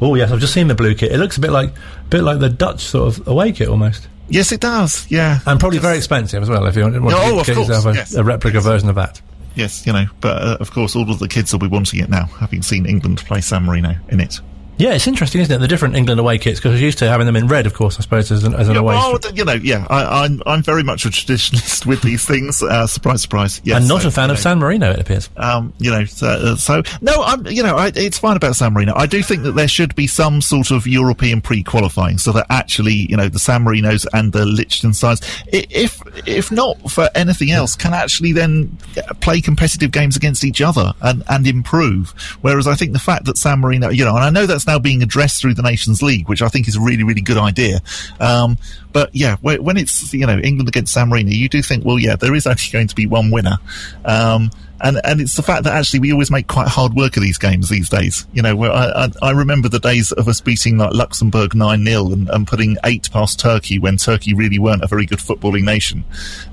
Oh 0.00 0.14
yes, 0.14 0.32
I've 0.32 0.40
just 0.40 0.52
seen 0.54 0.68
the 0.68 0.74
blue 0.74 0.94
kit. 0.94 1.12
It 1.12 1.18
looks 1.18 1.36
a 1.36 1.40
bit 1.40 1.50
like 1.52 1.70
a 1.70 2.08
bit 2.10 2.22
like 2.22 2.40
the 2.40 2.48
Dutch 2.48 2.80
sort 2.82 3.16
of 3.18 3.28
away 3.28 3.52
kit 3.52 3.68
almost. 3.68 4.08
Yes, 4.28 4.50
it 4.52 4.60
does. 4.60 5.06
Yeah, 5.10 5.40
and 5.46 5.60
probably 5.60 5.78
very 5.78 5.96
expensive 5.96 6.42
as 6.42 6.48
well. 6.48 6.66
If 6.66 6.76
you 6.76 6.82
want, 6.82 7.00
want 7.02 7.14
Oh, 7.16 7.40
to 7.40 7.44
get 7.46 7.54
course, 7.56 7.68
yourself 7.68 7.86
a, 7.94 7.96
yes. 7.96 8.14
a 8.14 8.24
replica 8.24 8.60
version 8.60 8.88
of 8.88 8.94
that. 8.96 9.20
yes, 9.54 9.86
you 9.86 9.92
know. 9.92 10.06
But 10.20 10.42
uh, 10.42 10.56
of 10.60 10.70
course, 10.70 10.96
all 10.96 11.10
of 11.10 11.18
the 11.18 11.28
kids 11.28 11.52
will 11.52 11.58
be 11.60 11.66
wanting 11.66 12.00
it 12.00 12.08
now, 12.08 12.24
having 12.26 12.62
seen 12.62 12.86
England 12.86 13.18
play 13.18 13.40
San 13.40 13.64
Marino 13.64 13.94
in 14.08 14.20
it. 14.20 14.40
Yeah, 14.82 14.94
it's 14.94 15.06
interesting, 15.06 15.40
isn't 15.40 15.54
it? 15.54 15.58
The 15.58 15.68
different 15.68 15.94
England 15.96 16.18
away 16.18 16.38
kits 16.38 16.58
because 16.58 16.72
we're 16.72 16.84
used 16.84 16.98
to 16.98 17.08
having 17.08 17.26
them 17.26 17.36
in 17.36 17.46
red, 17.46 17.66
of 17.66 17.74
course. 17.74 17.98
I 17.98 18.02
suppose 18.02 18.32
as 18.32 18.42
an, 18.42 18.54
as 18.54 18.68
an 18.68 18.74
Yeah, 18.74 18.80
away. 18.80 18.94
well, 18.96 19.18
you 19.32 19.44
know, 19.44 19.52
yeah, 19.52 19.86
I, 19.88 20.24
I'm 20.24 20.42
I'm 20.44 20.62
very 20.62 20.82
much 20.82 21.04
a 21.04 21.08
traditionalist 21.08 21.86
with 21.92 22.02
these 22.02 22.24
things. 22.24 22.62
Uh, 22.62 22.86
surprise, 22.88 23.22
surprise. 23.22 23.60
Yes, 23.64 23.78
and 23.78 23.88
not 23.88 24.02
so, 24.02 24.08
a 24.08 24.10
fan 24.10 24.30
of 24.30 24.36
know, 24.36 24.40
San 24.40 24.58
Marino, 24.58 24.90
it 24.90 24.98
appears. 24.98 25.30
Um, 25.36 25.72
you 25.78 25.90
know, 25.90 26.04
so, 26.04 26.26
uh, 26.26 26.56
so 26.56 26.82
no, 27.00 27.22
I'm, 27.22 27.46
you 27.46 27.62
know, 27.62 27.76
I, 27.76 27.92
it's 27.94 28.18
fine 28.18 28.36
about 28.36 28.56
San 28.56 28.72
Marino. 28.72 28.92
I 28.96 29.06
do 29.06 29.22
think 29.22 29.44
that 29.44 29.52
there 29.52 29.68
should 29.68 29.94
be 29.94 30.06
some 30.08 30.40
sort 30.42 30.70
of 30.72 30.86
European 30.86 31.40
pre-qualifying 31.40 32.18
so 32.18 32.32
that 32.32 32.46
actually, 32.50 32.94
you 33.08 33.16
know, 33.16 33.28
the 33.28 33.38
San 33.38 33.64
Marinos 33.64 34.04
and 34.12 34.32
the 34.32 34.44
Liechtensteins, 34.44 35.22
i- 35.54 35.66
if 35.70 36.02
if 36.26 36.50
not 36.50 36.90
for 36.90 37.08
anything 37.14 37.52
else, 37.52 37.76
can 37.76 37.94
actually 37.94 38.32
then 38.32 38.76
play 39.20 39.40
competitive 39.40 39.92
games 39.92 40.16
against 40.16 40.44
each 40.44 40.60
other 40.60 40.92
and 41.02 41.22
and 41.28 41.46
improve. 41.46 42.10
Whereas 42.40 42.66
I 42.66 42.74
think 42.74 42.92
the 42.94 42.98
fact 42.98 43.26
that 43.26 43.38
San 43.38 43.60
Marino, 43.60 43.88
you 43.90 44.04
know, 44.04 44.16
and 44.16 44.24
I 44.24 44.30
know 44.30 44.46
that's 44.46 44.64
now 44.72 44.78
being 44.78 45.02
addressed 45.02 45.40
through 45.40 45.54
the 45.54 45.62
Nations 45.62 46.02
League, 46.02 46.28
which 46.28 46.42
I 46.42 46.48
think 46.48 46.68
is 46.68 46.76
a 46.76 46.80
really 46.80 47.02
really 47.02 47.20
good 47.20 47.36
idea. 47.36 47.80
Um, 48.20 48.56
but 48.92 49.10
yeah, 49.14 49.36
when 49.40 49.76
it's 49.76 50.12
you 50.12 50.26
know 50.26 50.38
England 50.38 50.68
against 50.68 50.92
San 50.92 51.08
Marino, 51.08 51.30
you 51.30 51.48
do 51.48 51.62
think, 51.62 51.84
well, 51.84 51.98
yeah, 51.98 52.16
there 52.16 52.34
is 52.34 52.46
actually 52.46 52.72
going 52.72 52.88
to 52.88 52.94
be 52.94 53.06
one 53.06 53.30
winner. 53.30 53.58
Um, 54.04 54.50
and 54.82 55.00
and 55.04 55.20
it's 55.20 55.36
the 55.36 55.42
fact 55.42 55.64
that 55.64 55.72
actually 55.74 56.00
we 56.00 56.12
always 56.12 56.30
make 56.30 56.48
quite 56.48 56.68
hard 56.68 56.94
work 56.94 57.16
of 57.16 57.22
these 57.22 57.38
games 57.38 57.68
these 57.68 57.88
days. 57.88 58.26
You 58.32 58.42
know, 58.42 58.56
where 58.56 58.72
I, 58.72 59.04
I, 59.04 59.08
I 59.22 59.30
remember 59.30 59.68
the 59.68 59.78
days 59.78 60.12
of 60.12 60.28
us 60.28 60.40
beating 60.40 60.76
like 60.78 60.92
Luxembourg 60.92 61.54
nine 61.54 61.84
0 61.84 62.12
and, 62.12 62.28
and 62.30 62.46
putting 62.46 62.76
eight 62.84 63.10
past 63.12 63.38
Turkey 63.38 63.78
when 63.78 63.96
Turkey 63.96 64.34
really 64.34 64.58
weren't 64.58 64.82
a 64.82 64.88
very 64.88 65.06
good 65.06 65.18
footballing 65.18 65.64
nation. 65.64 66.04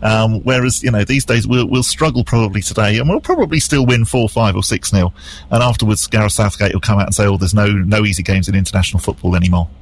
Um, 0.03 0.41
whereas 0.43 0.83
you 0.83 0.91
know 0.91 1.03
these 1.03 1.25
days 1.25 1.47
we'll 1.47 1.67
we'll 1.67 1.83
struggle 1.83 2.23
probably 2.23 2.61
today, 2.61 2.99
and 2.99 3.09
we'll 3.09 3.19
probably 3.19 3.59
still 3.59 3.85
win 3.85 4.05
four, 4.05 4.29
five, 4.29 4.55
or 4.55 4.63
six 4.63 4.91
0 4.91 5.11
And 5.51 5.63
afterwards, 5.63 6.05
Gareth 6.07 6.33
Southgate 6.33 6.73
will 6.73 6.81
come 6.81 6.99
out 6.99 7.07
and 7.07 7.15
say, 7.15 7.25
"Oh, 7.25 7.37
there's 7.37 7.53
no 7.53 7.67
no 7.67 8.05
easy 8.05 8.23
games 8.23 8.47
in 8.47 8.55
international 8.55 8.99
football 8.99 9.35
anymore." 9.35 9.69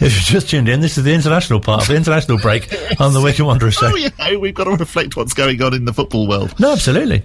If 0.00 0.14
you've 0.14 0.24
just 0.24 0.50
tuned 0.50 0.68
in, 0.68 0.80
this 0.80 0.98
is 0.98 1.04
the 1.04 1.14
international 1.14 1.58
part 1.58 1.82
of 1.82 1.88
the 1.88 1.96
international 1.96 2.38
break 2.38 2.68
on 3.00 3.14
the 3.14 3.22
Wycombe 3.22 3.46
Wanderers 3.46 3.74
show. 3.80 3.86
Oh, 3.86 3.94
you 3.96 4.10
know, 4.18 4.38
we've 4.38 4.54
got 4.54 4.64
to 4.64 4.72
reflect 4.72 5.16
what's 5.16 5.32
going 5.32 5.62
on 5.62 5.72
in 5.72 5.86
the 5.86 5.94
football 5.94 6.28
world. 6.28 6.58
No, 6.60 6.72
absolutely. 6.72 7.24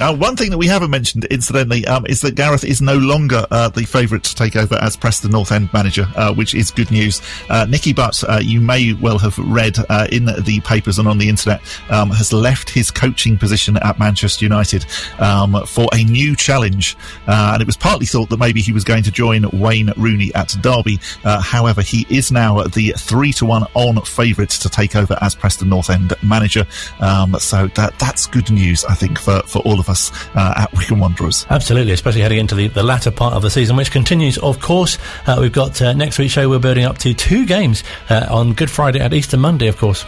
Uh, 0.00 0.14
one 0.16 0.36
thing 0.36 0.50
that 0.50 0.58
we 0.58 0.66
haven't 0.66 0.90
mentioned, 0.90 1.24
incidentally, 1.26 1.86
um, 1.86 2.04
is 2.06 2.20
that 2.22 2.34
Gareth 2.34 2.64
is 2.64 2.80
no 2.80 2.96
longer 2.96 3.46
uh, 3.50 3.68
the 3.68 3.84
favourite 3.84 4.24
to 4.24 4.34
take 4.34 4.56
over 4.56 4.74
as 4.76 4.96
Preston 4.96 5.30
North 5.30 5.52
End 5.52 5.72
manager, 5.72 6.06
uh, 6.16 6.34
which 6.34 6.54
is 6.54 6.70
good 6.70 6.90
news. 6.90 7.20
Uh, 7.48 7.66
Nicky 7.68 7.92
Butt, 7.92 8.22
uh, 8.28 8.40
you 8.42 8.60
may 8.60 8.94
well 8.94 9.18
have 9.18 9.38
read 9.38 9.76
uh, 9.88 10.08
in 10.10 10.24
the 10.24 10.60
papers 10.64 10.98
and 10.98 11.06
on 11.06 11.18
the 11.18 11.28
internet, 11.28 11.60
um, 11.90 12.10
has 12.10 12.32
left 12.32 12.70
his 12.70 12.90
coaching 12.90 13.36
position 13.36 13.76
at 13.78 13.98
Manchester 13.98 14.44
United 14.44 14.86
um, 15.18 15.64
for 15.66 15.88
a 15.92 16.02
new 16.04 16.34
challenge. 16.34 16.96
And 17.26 17.60
it 17.60 17.66
was 17.66 17.76
partly 17.76 18.06
thought 18.06 18.28
that 18.30 18.38
maybe 18.38 18.60
he 18.60 18.72
was 18.72 18.84
going 18.84 19.02
to 19.04 19.10
join 19.10 19.48
Wayne 19.52 19.92
Rooney 19.96 20.34
at 20.34 20.56
Derby. 20.62 20.98
However, 21.22 21.82
he 21.82 22.06
is 22.08 22.32
now 22.32 22.62
the 22.62 22.92
three 22.96 23.32
to 23.34 23.46
one 23.46 23.66
on 23.74 24.00
favourite 24.02 24.50
to 24.50 24.68
take 24.68 24.96
over 24.96 25.16
as 25.20 25.34
Preston 25.34 25.68
North 25.68 25.90
End 25.90 26.12
manager. 26.22 26.66
Um, 27.00 27.36
so 27.38 27.68
that 27.68 27.98
that's 27.98 28.26
good 28.26 28.50
news, 28.50 28.84
I 28.84 28.94
think, 28.94 29.18
for, 29.18 29.42
for 29.42 29.60
all 29.60 29.78
of 29.78 29.81
us 29.88 30.10
uh, 30.34 30.54
at 30.56 30.72
Wycombe 30.72 31.00
Wanderers. 31.00 31.46
Absolutely, 31.50 31.92
especially 31.92 32.20
heading 32.20 32.38
into 32.38 32.54
the, 32.54 32.68
the 32.68 32.82
latter 32.82 33.10
part 33.10 33.34
of 33.34 33.42
the 33.42 33.50
season, 33.50 33.76
which 33.76 33.90
continues, 33.90 34.38
of 34.38 34.60
course. 34.60 34.98
Uh, 35.26 35.38
we've 35.40 35.52
got 35.52 35.80
uh, 35.82 35.92
next 35.92 36.18
week's 36.18 36.32
show, 36.32 36.48
we're 36.48 36.58
building 36.58 36.84
up 36.84 36.98
to 36.98 37.14
two 37.14 37.46
games 37.46 37.84
uh, 38.10 38.26
on 38.30 38.52
Good 38.52 38.70
Friday 38.70 39.00
and 39.00 39.12
Easter 39.12 39.36
Monday, 39.36 39.68
of 39.68 39.76
course. 39.76 40.04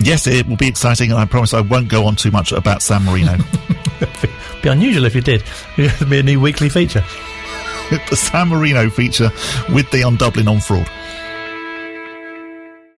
Yes, 0.00 0.26
it 0.26 0.46
will 0.46 0.56
be 0.56 0.68
exciting, 0.68 1.10
and 1.10 1.18
I 1.18 1.24
promise 1.24 1.52
I 1.54 1.60
won't 1.60 1.88
go 1.88 2.06
on 2.06 2.14
too 2.14 2.30
much 2.30 2.52
about 2.52 2.82
San 2.82 3.04
Marino. 3.04 3.36
be 4.62 4.68
unusual 4.68 5.04
if 5.04 5.14
you 5.14 5.20
did. 5.20 5.42
It'd 5.76 6.08
be 6.08 6.20
a 6.20 6.22
new 6.22 6.40
weekly 6.40 6.68
feature. 6.68 7.04
the 8.10 8.16
San 8.16 8.48
Marino 8.48 8.90
feature 8.90 9.30
with 9.72 9.90
Dion 9.90 10.16
Dublin 10.16 10.46
on 10.46 10.60
fraud. 10.60 10.88